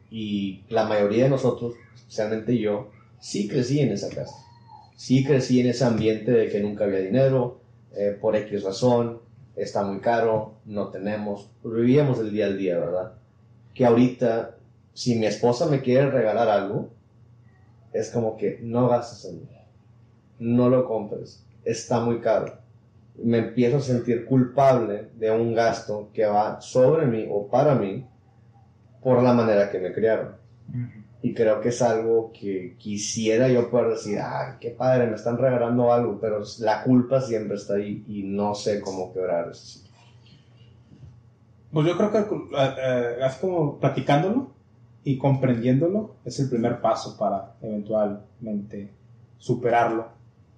Y 0.10 0.64
la 0.70 0.86
mayoría 0.86 1.26
de 1.26 1.30
nosotros, 1.30 1.74
especialmente 1.94 2.58
yo, 2.58 2.90
sí 3.20 3.50
crecí 3.50 3.82
en 3.82 3.92
esa 3.92 4.08
casa. 4.08 4.34
Sí 4.96 5.26
crecí 5.26 5.60
en 5.60 5.68
ese 5.68 5.84
ambiente 5.84 6.32
de 6.32 6.48
que 6.48 6.62
nunca 6.62 6.86
había 6.86 7.00
dinero, 7.00 7.60
eh, 7.98 8.18
por 8.22 8.34
X 8.38 8.64
razón, 8.64 9.20
está 9.58 9.84
muy 9.84 10.00
caro, 10.00 10.54
no 10.64 10.88
tenemos, 10.88 11.50
vivíamos 11.66 12.20
el 12.20 12.32
día 12.32 12.46
al 12.46 12.58
día, 12.58 12.80
¿verdad? 12.80 13.12
Que 13.74 13.86
ahorita, 13.86 14.56
si 14.94 15.16
mi 15.16 15.26
esposa 15.26 15.66
me 15.66 15.82
quiere 15.82 16.10
regalar 16.12 16.48
algo, 16.48 16.96
es 17.94 18.10
como 18.10 18.38
que 18.38 18.60
no 18.62 18.88
gastes 18.88 19.26
en 19.32 19.40
mí, 19.42 19.48
no 20.40 20.70
lo 20.70 20.86
compres, 20.86 21.44
está 21.64 22.00
muy 22.00 22.20
caro. 22.20 22.58
Me 23.24 23.40
empiezo 23.40 23.78
a 23.78 23.82
sentir 23.82 24.26
culpable 24.26 25.10
de 25.16 25.32
un 25.32 25.56
gasto 25.56 26.10
que 26.14 26.26
va 26.26 26.62
sobre 26.62 27.08
mí 27.08 27.28
o 27.30 27.48
para 27.48 27.74
mí 27.74 28.06
por 29.02 29.24
la 29.24 29.34
manera 29.34 29.72
que 29.72 29.80
me 29.80 29.92
criaron. 29.92 30.36
Y 31.22 31.34
creo 31.34 31.62
que 31.62 31.70
es 31.70 31.82
algo 31.82 32.32
que 32.32 32.76
quisiera 32.78 33.50
yo 33.50 33.72
poder 33.72 33.90
decir, 33.92 34.20
ah, 34.20 34.58
qué 34.62 34.70
padre, 34.70 35.08
me 35.08 35.16
están 35.16 35.38
regalando 35.38 35.92
algo, 35.92 36.20
pero 36.22 36.44
la 36.60 36.84
culpa 36.84 37.22
siempre 37.22 37.58
está 37.58 37.76
ahí 37.76 38.04
y 38.08 38.24
no 38.24 38.54
sé 38.54 38.82
cómo 38.82 39.12
quebrar 39.14 39.50
eso. 39.50 39.80
Pues 41.72 41.88
yo 41.88 41.98
creo 41.98 42.12
que 42.12 42.20
eh, 42.20 42.76
eh, 42.78 43.24
así 43.24 43.42
como 43.42 43.80
platicándolo 43.80 44.52
y 45.08 45.18
comprendiéndolo 45.18 46.16
es 46.26 46.38
el 46.42 46.50
primer 46.50 46.82
paso 46.82 47.16
para 47.18 47.56
eventualmente 47.62 48.90
superarlo. 49.38 50.10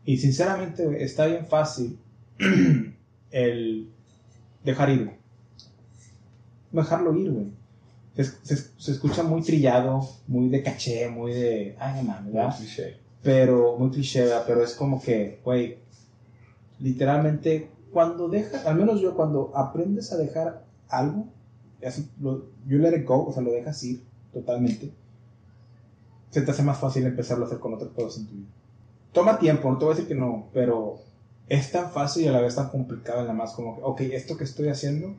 Y 0.06 0.18
sinceramente 0.18 1.04
está 1.04 1.28
bien 1.28 1.46
fácil 1.46 2.00
el 3.32 3.92
dejar 4.64 4.90
ir. 4.90 5.12
Dejarlo 6.72 7.16
ir, 7.16 7.32
güey. 7.32 7.52
Se, 8.16 8.24
se- 8.24 8.72
se 8.76 8.92
escucha 8.92 9.22
muy 9.22 9.44
trillado, 9.44 10.02
muy 10.28 10.50
de 10.50 10.64
caché, 10.64 11.08
muy 11.10 11.32
de... 11.32 11.76
Ay, 11.78 12.02
no 12.02 12.08
mames, 12.12 12.34
¿verdad? 12.34 12.50
pero 13.22 13.78
muy 13.78 13.92
cliché, 13.92 14.22
¿verdad? 14.24 14.46
pero 14.48 14.64
es 14.64 14.74
como 14.74 15.00
que, 15.00 15.42
güey, 15.46 15.78
literalmente 16.80 17.70
cuando 17.94 18.30
dejas, 18.30 18.66
al 18.66 18.78
menos 18.78 19.00
yo 19.00 19.14
cuando 19.14 19.52
aprendes 19.56 20.12
a 20.12 20.18
dejar 20.18 20.66
algo, 20.88 21.28
así, 21.86 22.10
lo, 22.20 22.46
you 22.66 22.80
let 22.80 22.98
it 22.98 23.06
go, 23.06 23.28
o 23.28 23.32
sea, 23.32 23.44
lo 23.44 23.52
dejas 23.52 23.84
ir 23.84 24.09
totalmente, 24.34 24.92
se 26.30 26.42
te 26.42 26.52
hace 26.52 26.64
más 26.64 26.78
fácil 26.78 27.06
empezarlo 27.06 27.46
a 27.46 27.48
hacer 27.48 27.60
con 27.60 27.74
otras 27.74 27.92
cosas 27.92 28.22
en 28.22 28.28
tu 28.28 28.36
vida. 28.36 28.50
Toma 29.12 29.40
tiempo, 29.40 29.70
no 29.72 29.78
te 29.78 29.86
voy 29.86 29.94
a 29.94 29.96
decir 29.96 30.08
que 30.08 30.20
no, 30.20 30.50
pero 30.54 31.00
es 31.48 31.72
tan 31.72 31.92
fácil 31.92 32.24
y 32.24 32.28
a 32.28 32.32
la 32.32 32.42
vez 32.42 32.56
tan 32.56 32.70
complicado, 32.70 33.22
nada 33.22 33.34
más 33.34 33.54
como 33.54 33.76
que, 33.76 33.82
ok, 33.84 34.02
esto 34.14 34.38
que 34.38 34.44
estoy 34.44 34.70
haciendo, 34.70 35.16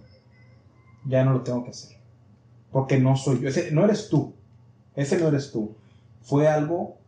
ya 1.04 1.24
no 1.24 1.32
lo 1.32 1.42
tengo 1.42 1.64
que 1.64 1.70
hacer. 1.70 1.96
Porque 2.70 2.98
no 2.98 3.16
soy 3.16 3.40
yo, 3.40 3.48
ese 3.48 3.72
no 3.72 3.84
eres 3.84 4.08
tú, 4.08 4.32
ese 4.94 5.18
no 5.18 5.28
eres 5.28 5.50
tú. 5.50 5.74
Fue 6.22 6.46
algo 6.46 6.98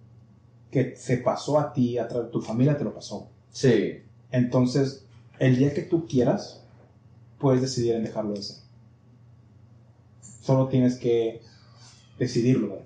que 0.73 0.97
se 0.97 1.19
pasó 1.19 1.61
a 1.61 1.73
ti, 1.73 1.99
a 1.99 2.09
través 2.09 2.27
de 2.27 2.33
tu 2.33 2.41
familia 2.41 2.77
te 2.77 2.85
lo 2.85 2.95
pasó. 2.95 3.29
Sí, 3.51 4.03
Entonces, 4.31 5.07
el 5.39 5.57
día 5.57 5.75
que 5.75 5.83
tú 5.83 6.07
quieras, 6.07 6.65
puedes 7.39 7.61
decidir 7.61 7.95
en 7.95 8.05
dejarlo 8.05 8.33
de 8.33 8.41
hacer. 8.41 8.57
Solo 10.41 10.69
tienes 10.69 10.97
que 10.97 11.43
decidirlo. 12.23 12.79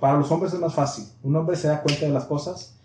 Para 0.00 0.18
los 0.18 0.30
hombres 0.30 0.52
es 0.52 0.60
más 0.60 0.74
fácil. 0.74 1.06
Un 1.22 1.36
hombre 1.36 1.56
se 1.56 1.68
da 1.68 1.82
cuenta 1.82 2.06
de 2.06 2.12
las 2.12 2.24
cosas 2.24 2.76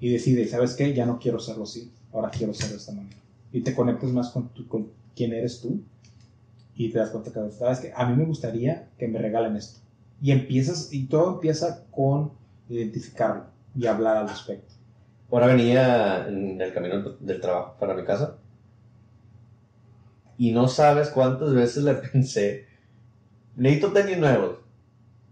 y 0.00 0.10
decide, 0.10 0.46
¿sabes 0.48 0.74
qué? 0.74 0.94
Ya 0.94 1.06
no 1.06 1.18
quiero 1.18 1.38
hacerlo 1.38 1.64
así. 1.64 1.92
Ahora 2.12 2.30
quiero 2.30 2.52
hacerlo 2.52 2.74
de 2.74 2.80
esta 2.80 2.92
manera. 2.92 3.16
Y 3.52 3.62
te 3.62 3.74
conectas 3.74 4.10
más 4.10 4.30
con, 4.30 4.48
tu- 4.50 4.66
con 4.68 4.88
quién 5.16 5.32
eres 5.32 5.60
tú 5.60 5.80
y 6.74 6.90
te 6.90 6.98
das 6.98 7.10
cuenta 7.10 7.32
que, 7.32 7.50
¿sabes 7.52 7.80
qué? 7.80 7.92
A 7.94 8.06
mí 8.08 8.16
me 8.16 8.24
gustaría 8.24 8.88
que 8.98 9.08
me 9.08 9.18
regalen 9.18 9.56
esto. 9.56 9.80
Y 10.22 10.32
empiezas, 10.32 10.92
y 10.92 11.06
todo 11.06 11.34
empieza 11.34 11.84
con 11.90 12.32
identificarlo 12.68 13.44
y 13.76 13.86
hablar 13.86 14.16
al 14.18 14.28
respecto. 14.28 14.74
Ahora 15.30 15.46
venía 15.46 16.26
en 16.28 16.60
el 16.60 16.72
camino 16.72 17.10
del 17.20 17.40
trabajo 17.40 17.76
para 17.78 17.94
mi 17.94 18.04
casa 18.04 18.36
y 20.38 20.52
no 20.52 20.68
sabes 20.68 21.10
cuántas 21.10 21.52
veces 21.54 21.84
le 21.84 21.94
pensé, 22.12 22.66
necesito 23.56 23.92
tenis 23.92 24.18
nuevos, 24.18 24.59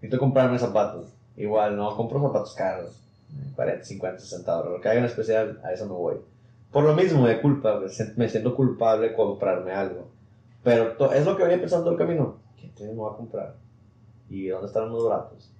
necesito 0.00 0.18
comprarme 0.18 0.58
zapatos. 0.58 1.14
Igual, 1.36 1.76
no 1.76 1.96
compro 1.96 2.20
zapatos 2.20 2.54
caros, 2.54 3.00
40, 3.54 3.84
50, 3.84 4.20
60 4.20 4.52
dólares, 4.52 4.72
lo 4.76 4.80
que 4.82 4.88
hagan 4.88 5.04
especial, 5.04 5.60
a 5.64 5.72
eso 5.72 5.86
no 5.86 5.94
voy. 5.94 6.16
Por 6.72 6.84
lo 6.84 6.94
mismo, 6.94 7.26
de 7.26 7.40
culpa, 7.40 7.78
me 7.80 7.88
sien- 7.88 8.14
me 8.16 8.28
siento 8.28 8.54
culpable 8.54 9.14
comprarme 9.14 9.72
algo. 9.72 10.08
Pero 10.62 11.12
es 11.12 11.24
lo 11.24 11.36
que 11.36 11.44
venía 11.44 11.60
pensando 11.60 11.90
el 11.90 11.96
camino, 11.96 12.36
¿qué 12.76 12.84
me 12.84 12.92
voy 12.94 13.12
a 13.12 13.16
comprar? 13.16 13.54
¿Y 14.28 14.48
dónde 14.48 14.66
están 14.66 14.90
los 14.90 15.04
baratos? 15.08 15.50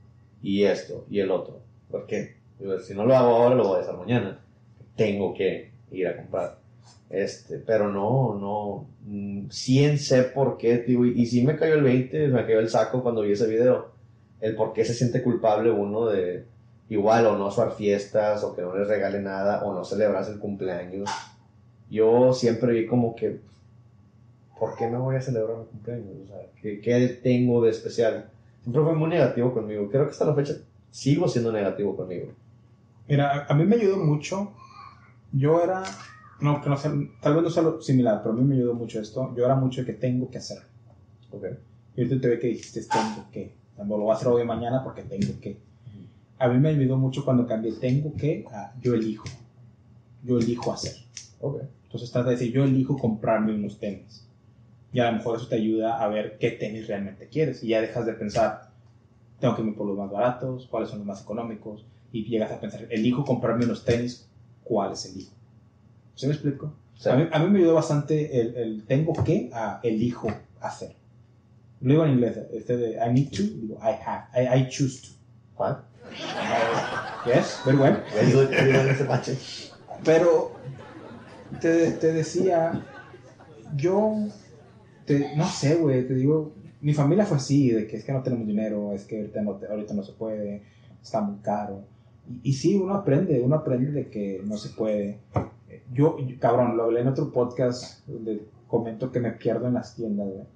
Y 0.43 0.65
esto, 0.65 1.05
y 1.09 1.21
el 1.21 1.31
otro. 1.31 1.61
¿Por 1.91 2.07
qué? 2.07 2.37
Digo, 2.59 2.79
si 2.81 2.95
no 2.95 3.07
lo 3.07 3.17
hago 3.17 3.29
ahora, 3.37 3.55
lo 3.55 3.69
voy 3.69 3.79
a 3.79 3.83
hacer 3.83 3.95
mañana. 3.97 4.41
Tengo 4.97 5.33
que 5.35 5.73
ir 5.93 6.07
a 6.09 6.17
comprar. 6.17 6.59
Este, 7.09 7.59
pero 7.59 7.91
no, 7.91 8.35
no, 8.39 8.87
mm, 9.07 9.49
sí 9.51 9.97
sé 9.97 10.25
por 10.25 10.59
qué, 10.59 10.79
digo, 10.79 11.07
y, 11.07 11.23
y 11.23 11.27
sí 11.27 11.43
me 11.47 11.57
cayó 11.57 11.75
el 11.75 11.83
20, 11.85 12.29
me 12.29 12.45
cayó 12.45 12.59
el 12.59 12.69
saco 12.69 13.03
cuando 13.03 13.23
vi 13.23 13.33
ese 13.33 13.47
video, 13.49 13.93
el 14.41 14.55
por 14.55 14.73
qué 14.73 14.85
se 14.85 14.95
siente 14.95 15.23
culpable 15.23 15.71
uno 15.71 16.07
de 16.07 16.45
igual 16.89 17.27
o 17.27 17.37
no 17.37 17.51
suar 17.51 17.73
fiestas, 17.73 18.43
o 18.45 18.55
que 18.55 18.63
no 18.63 18.77
les 18.77 18.89
regale 18.89 19.21
nada, 19.21 19.65
o 19.65 19.75
no 19.75 19.85
celebras 19.85 20.29
el 20.29 20.39
cumpleaños. 20.39 21.11
Yo 21.91 22.33
siempre 22.33 22.73
vi 22.73 22.87
como 22.87 23.15
que, 23.15 23.41
¿por 24.59 24.75
qué 24.77 24.89
no 24.89 25.03
voy 25.03 25.17
a 25.17 25.21
celebrar 25.21 25.59
mi 25.59 25.65
cumpleaños? 25.67 26.17
O 26.25 26.27
sea, 26.27 26.47
¿qué, 26.61 26.81
qué 26.81 27.09
tengo 27.23 27.63
de 27.63 27.71
especial? 27.71 28.31
Siempre 28.63 28.83
fue 28.83 28.95
muy 28.95 29.11
negativo 29.11 29.53
conmigo, 29.53 29.89
creo 29.91 30.05
que 30.05 30.11
hasta 30.11 30.25
la 30.25 30.35
fecha 30.35 30.55
sigo 30.91 31.29
siendo 31.29 31.53
negativo 31.53 31.97
conmigo. 31.97 32.33
Mira, 33.09 33.47
a, 33.49 33.55
mí 33.55 33.65
me 33.65 33.77
ayudó 33.77 33.97
mucho. 33.97 34.53
Yo 35.33 35.63
era, 35.63 35.83
no, 36.41 36.61
que 36.61 36.69
no 36.69 36.77
sé, 36.77 36.91
tal 37.21 37.35
vez 37.35 37.43
no 37.43 37.51
sea 37.51 37.63
lo 37.63 37.81
similar, 37.81 38.21
pero 38.23 38.35
a 38.35 38.37
mí 38.37 38.43
me 38.43 38.55
ayudó 38.57 38.75
mucho 38.75 39.01
esto. 39.01 39.35
Yo 39.37 39.45
era 39.45 39.55
mucho 39.55 39.81
de 39.81 39.87
que 39.87 39.93
tengo 39.95 40.31
que 40.31 40.39
hacer. 40.39 40.59
Ok. 41.31 41.45
Y 41.97 42.03
ahorita 42.03 42.21
te 42.21 42.29
ve 42.29 42.39
que 42.39 42.47
dijiste 42.49 42.83
tengo 42.83 43.27
que. 43.33 43.58
Lo 43.79 43.99
voy 43.99 44.11
a 44.11 44.15
hacer 44.15 44.29
hoy 44.29 44.45
mañana 44.45 44.83
porque 44.83 45.03
tengo 45.03 45.41
que. 45.41 45.59
A 46.39 46.49
mí 46.49 46.59
me 46.59 46.71
ayudó 46.71 46.97
mucho 46.97 47.25
cuando 47.25 47.47
cambié 47.47 47.73
tengo 47.73 48.15
que 48.17 48.45
a 48.51 48.73
yo 48.81 48.95
elijo. 48.95 49.25
Yo 50.25 50.39
elijo 50.39 50.73
hacer. 50.73 50.95
Ok. 51.41 51.63
Entonces 51.85 52.11
trata 52.11 52.31
de 52.31 52.37
decir, 52.37 52.53
yo 52.53 52.65
elijo 52.65 52.97
comprarme 52.97 53.55
unos 53.55 53.79
tenis. 53.79 54.27
Y 54.93 55.01
a 55.01 55.11
lo 55.11 55.19
mejor 55.19 55.37
eso 55.37 55.49
te 55.49 55.57
ayuda 55.57 56.03
a 56.03 56.09
ver 56.09 56.39
qué 56.39 56.51
tenis 56.51 56.87
realmente 56.87 57.29
quieres. 57.29 57.63
Y 57.65 57.69
ya 57.69 57.81
dejas 57.81 58.07
de 58.07 58.13
pensar, 58.13 58.71
tengo 59.41 59.55
que 59.55 59.63
irme 59.63 59.75
por 59.75 59.87
los 59.87 59.97
más 59.97 60.11
baratos, 60.11 60.67
cuáles 60.71 60.91
son 60.91 60.99
los 60.99 61.07
más 61.07 61.23
económicos. 61.23 61.85
Y 62.13 62.25
llegas 62.25 62.53
a 62.53 62.61
pensar, 62.61 62.87
elijo 62.91 63.25
comprarme 63.25 63.65
unos 63.65 63.85
tenis, 63.85 64.29
¿cuáles 64.65 65.05
elijo? 65.07 65.33
¿Sí 66.15 66.27
me 66.27 66.33
explico? 66.33 66.73
Sí. 66.97 67.09
A, 67.09 67.17
mí, 67.17 67.27
a 67.31 67.39
mí 67.39 67.51
me 67.51 67.59
ayudó 67.61 67.75
bastante 67.75 68.41
el, 68.41 68.57
el 68.57 68.85
tengo 68.85 69.13
que 69.25 69.51
a 69.53 69.81
elijo 69.83 70.29
hacer. 70.61 70.98
Lo 71.81 71.91
digo 71.93 72.05
en 72.05 72.13
inglés, 72.13 72.39
este 72.53 72.77
de 72.77 72.91
I 72.97 73.13
need 73.13 73.31
to, 73.31 73.43
digo 73.43 73.79
I 73.83 73.95
have, 74.05 74.27
I, 74.35 74.63
I 74.63 74.69
choose 74.69 75.01
to. 75.03 75.09
¿Cuál? 75.55 75.85
Yes, 77.27 77.61
very 77.65 77.77
well. 77.79 77.97
Very 78.15 78.33
good, 78.33 78.49
very 78.51 78.73
good 78.73 78.91
ese 78.91 79.05
macho. 79.05 79.33
Pero 80.05 80.53
te, 81.61 81.93
te 81.93 82.13
decía, 82.13 82.85
yo, 83.77 84.15
te- 85.05 85.37
no 85.37 85.47
sé, 85.47 85.75
güey, 85.77 86.07
te 86.07 86.15
digo, 86.15 86.55
mi 86.81 86.95
familia 86.95 87.27
fue 87.27 87.37
así, 87.37 87.71
de 87.71 87.87
que 87.87 87.97
es 87.97 88.05
que 88.05 88.13
no 88.13 88.23
tenemos 88.23 88.47
dinero, 88.47 88.93
es 88.93 89.05
que 89.05 89.19
ahorita 89.19 89.43
no, 89.43 89.61
ahorita 89.69 89.95
no 89.95 90.03
se 90.03 90.13
puede, 90.13 90.63
está 91.03 91.21
muy 91.21 91.41
caro. 91.41 91.85
Y, 92.29 92.51
y 92.51 92.53
sí, 92.55 92.77
uno 92.77 92.95
aprende, 92.95 93.41
uno 93.41 93.57
aprende 93.57 93.91
de 93.93 94.09
que 94.09 94.41
no 94.45 94.57
se 94.57 94.71
puede. 94.71 95.21
Yo, 95.93 96.19
yo- 96.19 96.39
cabrón, 96.39 96.77
lo 96.77 96.85
hablé 96.85 97.01
en 97.01 97.09
otro 97.09 97.33
podcast 97.33 98.07
donde 98.07 98.47
comento 98.69 99.11
que 99.11 99.21
me 99.21 99.33
pierdo 99.33 99.67
en 99.67 99.75
las 99.75 99.95
tiendas, 99.97 100.29
güey. 100.29 100.47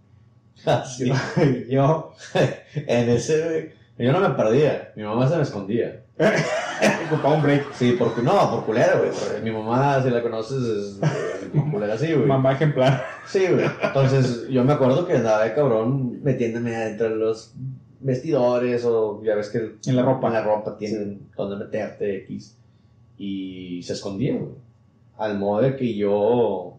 Ah, 0.67 0.85
sí. 0.97 1.11
Yo, 1.69 2.13
En 2.75 3.09
ese, 3.11 3.73
yo 3.99 4.13
no 4.13 4.21
me 4.21 4.31
perdía, 4.31 4.93
mi 4.97 5.03
mamá 5.03 5.29
se 5.29 5.37
me 5.37 5.43
escondía. 5.43 6.03
ocupaba 7.07 7.35
un 7.35 7.43
break, 7.43 7.73
Sí, 7.75 7.97
porque 7.99 8.23
no, 8.23 8.51
por 8.51 8.65
culera, 8.67 8.97
güey. 8.99 9.11
Mi 9.43 9.51
mamá, 9.51 10.03
si 10.03 10.11
la 10.11 10.23
conoces, 10.23 10.63
es 10.63 11.01
culera 11.71 11.95
así, 11.95 12.13
güey. 12.13 12.27
mamá 12.27 12.53
ejemplar. 12.53 13.05
Sí, 13.27 13.47
güey. 13.49 13.67
Entonces, 13.83 14.47
yo 14.49 14.65
me 14.65 14.73
acuerdo 14.73 15.07
que 15.07 15.15
andaba 15.15 15.45
de 15.45 15.55
cabrón 15.55 16.23
metiéndome 16.23 16.75
adentro 16.77 17.09
de 17.11 17.17
los 17.17 17.55
vestidores 18.01 18.85
o 18.85 19.23
ya 19.23 19.35
ves 19.37 19.49
que 19.51 19.77
En 19.89 19.97
la 19.97 20.03
ropa. 20.03 20.27
en 20.29 20.33
la 20.35 20.43
ropa 20.43 20.77
tienen 20.77 21.29
donde 21.37 21.57
meterte 21.65 22.17
X. 22.25 22.57
Y 23.19 23.83
se 23.83 23.93
escondía, 23.93 24.35
güey. 24.35 24.53
Al 25.19 25.39
modo 25.39 25.63
de 25.63 25.77
que 25.77 25.95
yo 25.95 26.79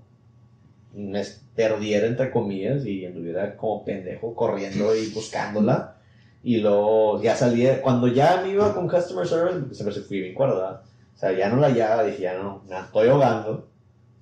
me 0.93 1.24
perdiera, 1.56 2.08
entre 2.08 2.32
comillas, 2.32 2.86
y 2.86 3.06
anduviera 3.06 3.56
como 3.56 3.86
pendejo 3.86 4.34
corriendo 4.36 4.95
y 4.95 5.08
buscándola. 5.12 5.97
Y 6.43 6.58
luego 6.58 7.22
ya 7.22 7.36
salía, 7.36 7.82
cuando 7.82 8.08
ya 8.08 8.41
me 8.43 8.51
iba 8.51 8.74
con 8.74 8.89
customer 8.89 9.28
service, 9.28 9.74
se 9.76 10.01
fui 10.01 10.22
bien 10.22 10.34
cuerda. 10.34 10.84
O 11.16 11.18
sea, 11.18 11.32
ya 11.32 11.49
no 11.49 11.58
la 11.58 11.68
hallaba, 11.68 12.04
dije, 12.04 12.24
ya 12.24 12.38
no, 12.38 12.62
me 12.68 12.78
estoy 12.78 13.08
ahogando. 13.08 13.68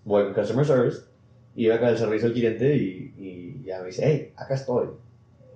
Voy 0.04 0.26
con 0.26 0.34
customer 0.34 0.66
service 0.66 1.12
iba 1.56 1.80
con 1.80 1.90
el 1.90 1.98
servicio 1.98 2.28
al 2.28 2.34
cliente 2.34 2.76
y, 2.76 3.64
ya 3.66 3.80
me 3.80 3.88
dice, 3.88 4.04
hey, 4.06 4.34
acá 4.36 4.56
estoy. 4.56 4.88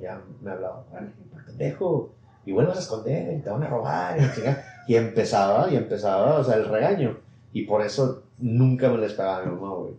Ya 0.01 0.21
me 0.41 0.51
hablaba, 0.51 0.85
"Órale, 0.91 1.09
por 1.31 1.45
pendejo, 1.45 2.13
y 2.45 2.51
vuelvas 2.51 2.77
a 2.77 2.81
esconder, 2.81 3.41
te 3.41 3.49
van 3.49 3.63
a 3.63 3.69
robar, 3.69 4.17
y, 4.17 4.21
la 4.21 4.33
chingada". 4.33 4.63
y 4.87 4.95
empezaba, 4.95 5.69
y 5.71 5.75
empezaba, 5.75 6.39
o 6.39 6.43
sea, 6.43 6.55
el 6.55 6.65
regaño. 6.65 7.17
Y 7.53 7.63
por 7.63 7.81
eso 7.81 8.23
nunca 8.37 8.89
me 8.89 8.97
les 8.97 9.13
pegaba 9.13 9.39
a 9.39 9.45
mi 9.45 9.55
mamá, 9.55 9.73
güey. 9.75 9.93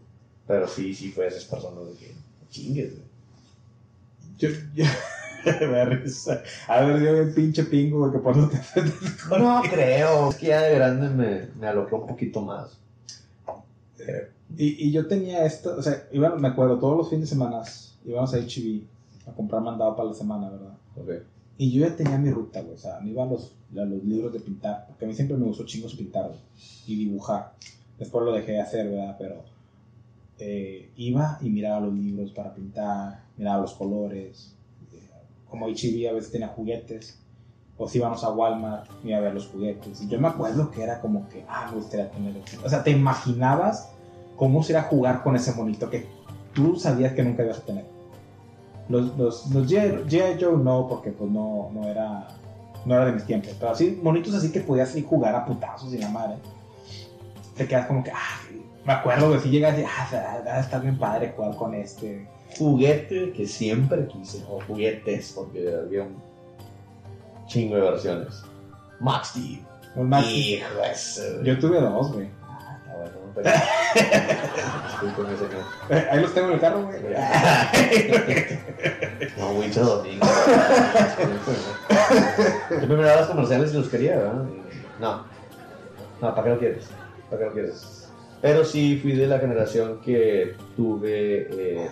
Pero 0.47 0.69
sí, 0.69 0.95
sí 0.95 1.11
fue 1.11 1.27
esas 1.27 1.45
personas 1.45 1.87
de 1.87 1.93
que, 1.95 2.15
chingues, 2.51 2.93
güey. 2.93 3.07
Yo, 4.39 4.49
yo, 4.75 4.85
me 5.67 5.85
risa. 5.87 6.43
A 6.69 6.83
ver, 6.83 7.03
yo 7.03 7.11
el 7.17 7.35
pinche 7.35 7.65
pingo, 7.65 8.01
güey, 8.01 8.13
que 8.13 8.19
por 8.19 8.37
eso 8.37 8.49
te 8.49 9.39
No 9.39 9.63
creo, 9.71 10.31
es 10.31 10.37
que 10.37 10.47
ya 10.47 10.63
de 10.63 10.75
grande 10.77 11.09
me, 11.09 11.49
me 11.59 11.67
aloqué 11.67 11.95
un 11.95 12.07
poquito 12.07 12.43
más. 12.43 12.79
Y, 14.57 14.87
y 14.87 14.93
yo 14.93 15.07
tenía 15.09 15.45
esto, 15.45 15.77
o 15.77 15.83
sea, 15.83 16.07
iba, 16.13 16.37
me 16.37 16.49
acuerdo, 16.49 16.79
todos 16.79 16.97
los 16.97 17.11
fines 17.11 17.29
de 17.29 17.35
semana 17.35 17.63
íbamos 18.05 18.33
a 18.33 18.39
HB 18.39 18.83
a 19.27 19.33
comprar 19.33 19.61
mandado 19.61 19.97
para 19.97 20.11
la 20.11 20.15
semana, 20.15 20.51
¿verdad? 20.51 20.75
Ok. 20.97 21.27
Y 21.59 21.73
yo 21.73 21.87
ya 21.87 21.97
tenía 21.97 22.19
mi 22.19 22.31
ruta, 22.31 22.61
güey, 22.61 22.75
o 22.75 22.79
sea, 22.79 23.01
me 23.01 23.11
iba 23.11 23.25
a 23.25 23.27
los, 23.27 23.53
a 23.73 23.85
los 23.85 24.05
libros 24.05 24.33
de 24.33 24.41
pintar, 24.41 24.87
porque 24.87 25.05
a 25.05 25.09
mí 25.09 25.15
siempre 25.15 25.37
me 25.37 25.47
gustó 25.47 25.65
chingos 25.65 25.95
pintar 25.95 26.29
güey, 26.29 26.39
y 26.87 26.97
dibujar. 26.97 27.55
Después 27.99 28.25
lo 28.25 28.33
dejé 28.33 28.53
de 28.53 28.61
hacer, 28.61 28.89
¿verdad? 28.89 29.17
Pero 29.19 29.43
eh, 30.39 30.91
iba 30.97 31.39
y 31.41 31.51
miraba 31.51 31.81
los 31.81 31.95
libros 31.95 32.33
para 32.33 32.55
pintar, 32.55 33.25
miraba 33.37 33.63
los 33.63 33.75
colores. 33.75 34.55
eh, 34.93 35.09
Como 35.49 35.67
HB 35.67 36.09
a 36.09 36.13
veces 36.13 36.31
tenía 36.33 36.49
juguetes, 36.49 37.23
o 37.79 37.89
si 37.89 37.99
íbamos 37.99 38.25
a 38.25 38.31
Walmart, 38.33 38.89
iba 39.05 39.19
a 39.19 39.21
ver 39.21 39.35
los 39.35 39.49
juguetes. 39.49 40.03
Y 40.03 40.09
yo 40.09 40.19
me 40.19 40.29
acuerdo 40.29 40.71
que 40.71 40.83
era 40.83 41.01
como 41.01 41.29
que, 41.29 41.45
ah, 41.49 41.69
me 41.71 41.77
gustaría 41.79 42.11
tener. 42.11 42.35
O 42.65 42.69
sea, 42.69 42.83
te 42.83 42.91
imaginabas 42.91 43.91
cómo 44.37 44.63
sería 44.63 44.83
jugar 44.83 45.23
con 45.23 45.37
ese 45.37 45.53
monito 45.53 45.91
que 45.91 46.07
tú 46.55 46.77
sabías 46.77 47.13
que 47.13 47.23
nunca 47.23 47.45
ibas 47.45 47.59
a 47.59 47.65
tener. 47.67 47.85
Los, 48.89 49.17
los, 49.19 49.47
los 49.51 49.67
G.I. 49.71 50.39
Joe 50.41 50.57
no, 50.57 50.87
porque 50.89 51.11
pues 51.11 51.31
no, 51.31 51.71
no 51.73 51.87
era 51.87 52.29
no 52.87 52.95
era 52.95 53.07
de 53.07 53.13
mis 53.13 53.25
tiempos, 53.25 53.53
pero 53.59 53.73
así, 53.73 53.99
monitos 54.01 54.33
así 54.33 54.53
que 54.53 54.61
podías 54.61 54.95
ir 54.95 55.05
jugar 55.05 55.35
a 55.35 55.45
putazos 55.45 55.93
y 55.93 55.99
la 55.99 56.09
madre. 56.09 56.37
Te 57.57 57.67
quedas 57.67 57.87
como 57.87 58.05
que, 58.05 58.13
ah, 58.13 58.41
me 58.87 58.93
acuerdo 58.93 59.33
que 59.33 59.41
si 59.41 59.49
llegas 59.51 59.79
y, 59.79 59.85
ah, 59.85 60.61
estar 60.61 60.81
bien 60.81 60.99
padre 60.99 61.33
jugar 61.37 61.57
con 61.57 61.75
este. 61.75 62.27
Juguete 62.59 63.33
que 63.33 63.47
siempre 63.47 64.07
quise, 64.07 64.43
o 64.49 64.61
juguetes, 64.67 65.33
porque 65.35 65.75
había 65.75 66.03
un 66.05 66.17
chingo 67.47 67.77
de 67.77 67.83
versiones. 67.83 68.43
Max 69.01 69.29
Steel. 69.29 69.61
Un 69.97 70.09
Max- 70.09 70.27
Hijo 70.29 70.75
de 70.81 70.91
eso. 70.93 71.43
Yo 71.43 71.59
tuve 71.59 71.81
dos, 71.81 72.13
güey. 72.13 72.29
Ah, 72.43 72.79
bueno, 72.97 73.13
pero... 73.35 73.51
Discúlpeme, 75.03 75.37
señor. 75.37 75.65
Eh, 75.91 76.09
Ahí 76.11 76.21
los 76.21 76.33
tengo 76.35 76.49
en 76.49 76.55
el 76.55 76.61
carro, 76.61 76.83
güey. 76.85 76.99
No, 79.39 79.53
mucho 79.53 79.85
domingo. 79.85 80.27
Yo 82.71 82.87
me 82.89 82.97
miraba 82.97 83.21
los 83.21 83.29
comerciales 83.31 83.75
y 83.75 83.79
los 83.79 83.89
quería, 83.89 84.17
¿verdad? 84.17 84.45
No. 85.01 85.25
No, 86.21 86.35
¿para 86.35 86.45
qué 86.45 86.51
lo 86.51 86.59
quieres? 86.59 86.87
¿Para 87.29 87.41
qué 87.41 87.47
lo 87.49 87.53
quieres? 87.53 88.06
Pero 88.43 88.65
sí 88.65 88.99
fui 89.01 89.13
de 89.13 89.27
la 89.27 89.39
generación 89.39 90.01
que 90.01 90.55
tuve 90.77 91.49
el 91.49 91.89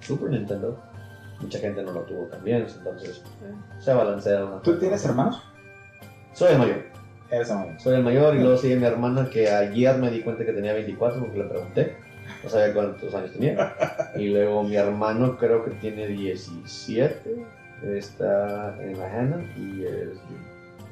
Super 0.00 0.30
Nintendo. 0.30 0.78
Mucha 1.40 1.58
gente 1.58 1.82
no 1.82 1.92
lo 1.92 2.00
tuvo 2.02 2.24
también, 2.24 2.66
entonces 2.76 3.22
se 3.78 3.92
balancea 3.92 4.44
una 4.44 4.60
¿Tú 4.60 4.76
tienes 4.78 5.04
hermanos? 5.04 5.40
Soy 6.32 6.52
el 6.52 6.58
mayor. 6.58 6.84
Eres 7.30 7.50
hermano. 7.50 7.78
Soy 7.78 7.96
el 7.96 8.02
mayor 8.02 8.34
y 8.34 8.38
luego 8.38 8.56
sigue 8.56 8.76
mi 8.76 8.86
hermana 8.86 9.28
que 9.30 9.50
ayer 9.50 9.96
me 9.98 10.10
di 10.10 10.22
cuenta 10.22 10.44
que 10.44 10.52
tenía 10.52 10.72
24 10.72 11.20
porque 11.20 11.38
le 11.38 11.44
pregunté. 11.44 11.96
No 12.42 12.50
sabía 12.50 12.74
cuántos 12.74 13.14
años 13.14 13.32
tenía. 13.32 13.74
Y 14.16 14.28
luego 14.28 14.62
mi 14.62 14.76
hermano 14.76 15.36
creo 15.36 15.64
que 15.64 15.72
tiene 15.72 16.06
17. 16.06 17.46
Está 17.96 18.76
en 18.80 18.98
la 18.98 19.06
Hannah 19.06 19.44
y 19.56 19.84
es... 19.84 20.18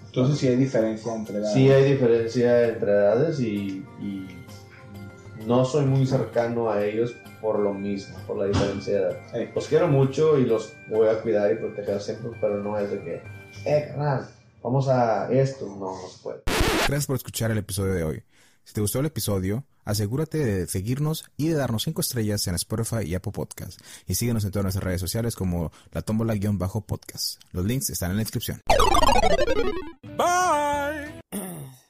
Entonces 0.07 0.39
sí 0.39 0.49
hay 0.49 0.57
diferencia 0.57 1.15
entre 1.15 1.39
edades. 1.39 1.53
Sí 1.53 1.71
hay 1.71 1.93
diferencia 1.93 2.69
entre 2.69 2.91
edades 2.91 3.41
y, 3.41 3.85
y 4.01 4.36
no 5.47 5.65
soy 5.65 5.87
muy 5.87 6.07
cercano 6.07 6.71
a 6.71 6.85
ellos 6.85 7.15
por 7.41 7.59
lo 7.59 7.73
mismo, 7.73 8.17
por 8.27 8.39
la 8.39 8.47
diferencia 8.47 8.95
de 8.95 9.01
edad. 9.01 9.21
Sí. 9.33 9.49
Los 9.55 9.69
quiero 9.69 9.89
mucho 9.89 10.39
y 10.39 10.45
los 10.45 10.75
voy 10.89 11.09
a 11.09 11.21
cuidar 11.23 11.53
y 11.53 11.57
proteger 11.57 12.01
siempre, 12.01 12.31
pero 12.41 12.63
no 12.63 12.79
es 12.79 12.91
de 12.91 13.01
que, 13.03 13.23
eh, 13.65 13.87
carnal, 13.89 14.29
vamos 14.63 14.89
a 14.89 15.33
esto. 15.33 15.67
No, 15.67 16.03
no 16.03 16.09
se 16.09 16.23
puede. 16.23 16.43
Gracias 16.89 17.07
por 17.07 17.17
escuchar 17.17 17.51
el 17.51 17.59
episodio 17.59 17.95
de 17.95 18.05
hoy. 18.05 18.23
Si 18.65 18.75
te 18.75 18.81
gustó 18.81 19.01
el 19.01 19.07
episodio, 19.07 19.65
Asegúrate 19.87 20.45
de 20.45 20.67
seguirnos 20.67 21.25
y 21.37 21.47
de 21.47 21.55
darnos 21.55 21.85
5 21.85 22.01
estrellas 22.01 22.45
en 22.49 22.57
Spotify 22.57 23.05
y 23.07 23.15
Apple 23.15 23.31
Podcast. 23.31 23.81
Y 24.09 24.17
síguenos 24.17 24.45
en 24.45 24.51
todas 24.51 24.65
nuestras 24.65 24.83
redes 24.83 25.01
sociales 25.01 25.37
como 25.37 25.71
la 25.93 26.03
tómbola-podcast. 26.03 27.41
Los 27.53 27.65
links 27.65 27.91
están 27.91 28.11
en 28.11 28.17
la 28.17 28.23
descripción. 28.25 28.61
Bye. 30.03 31.21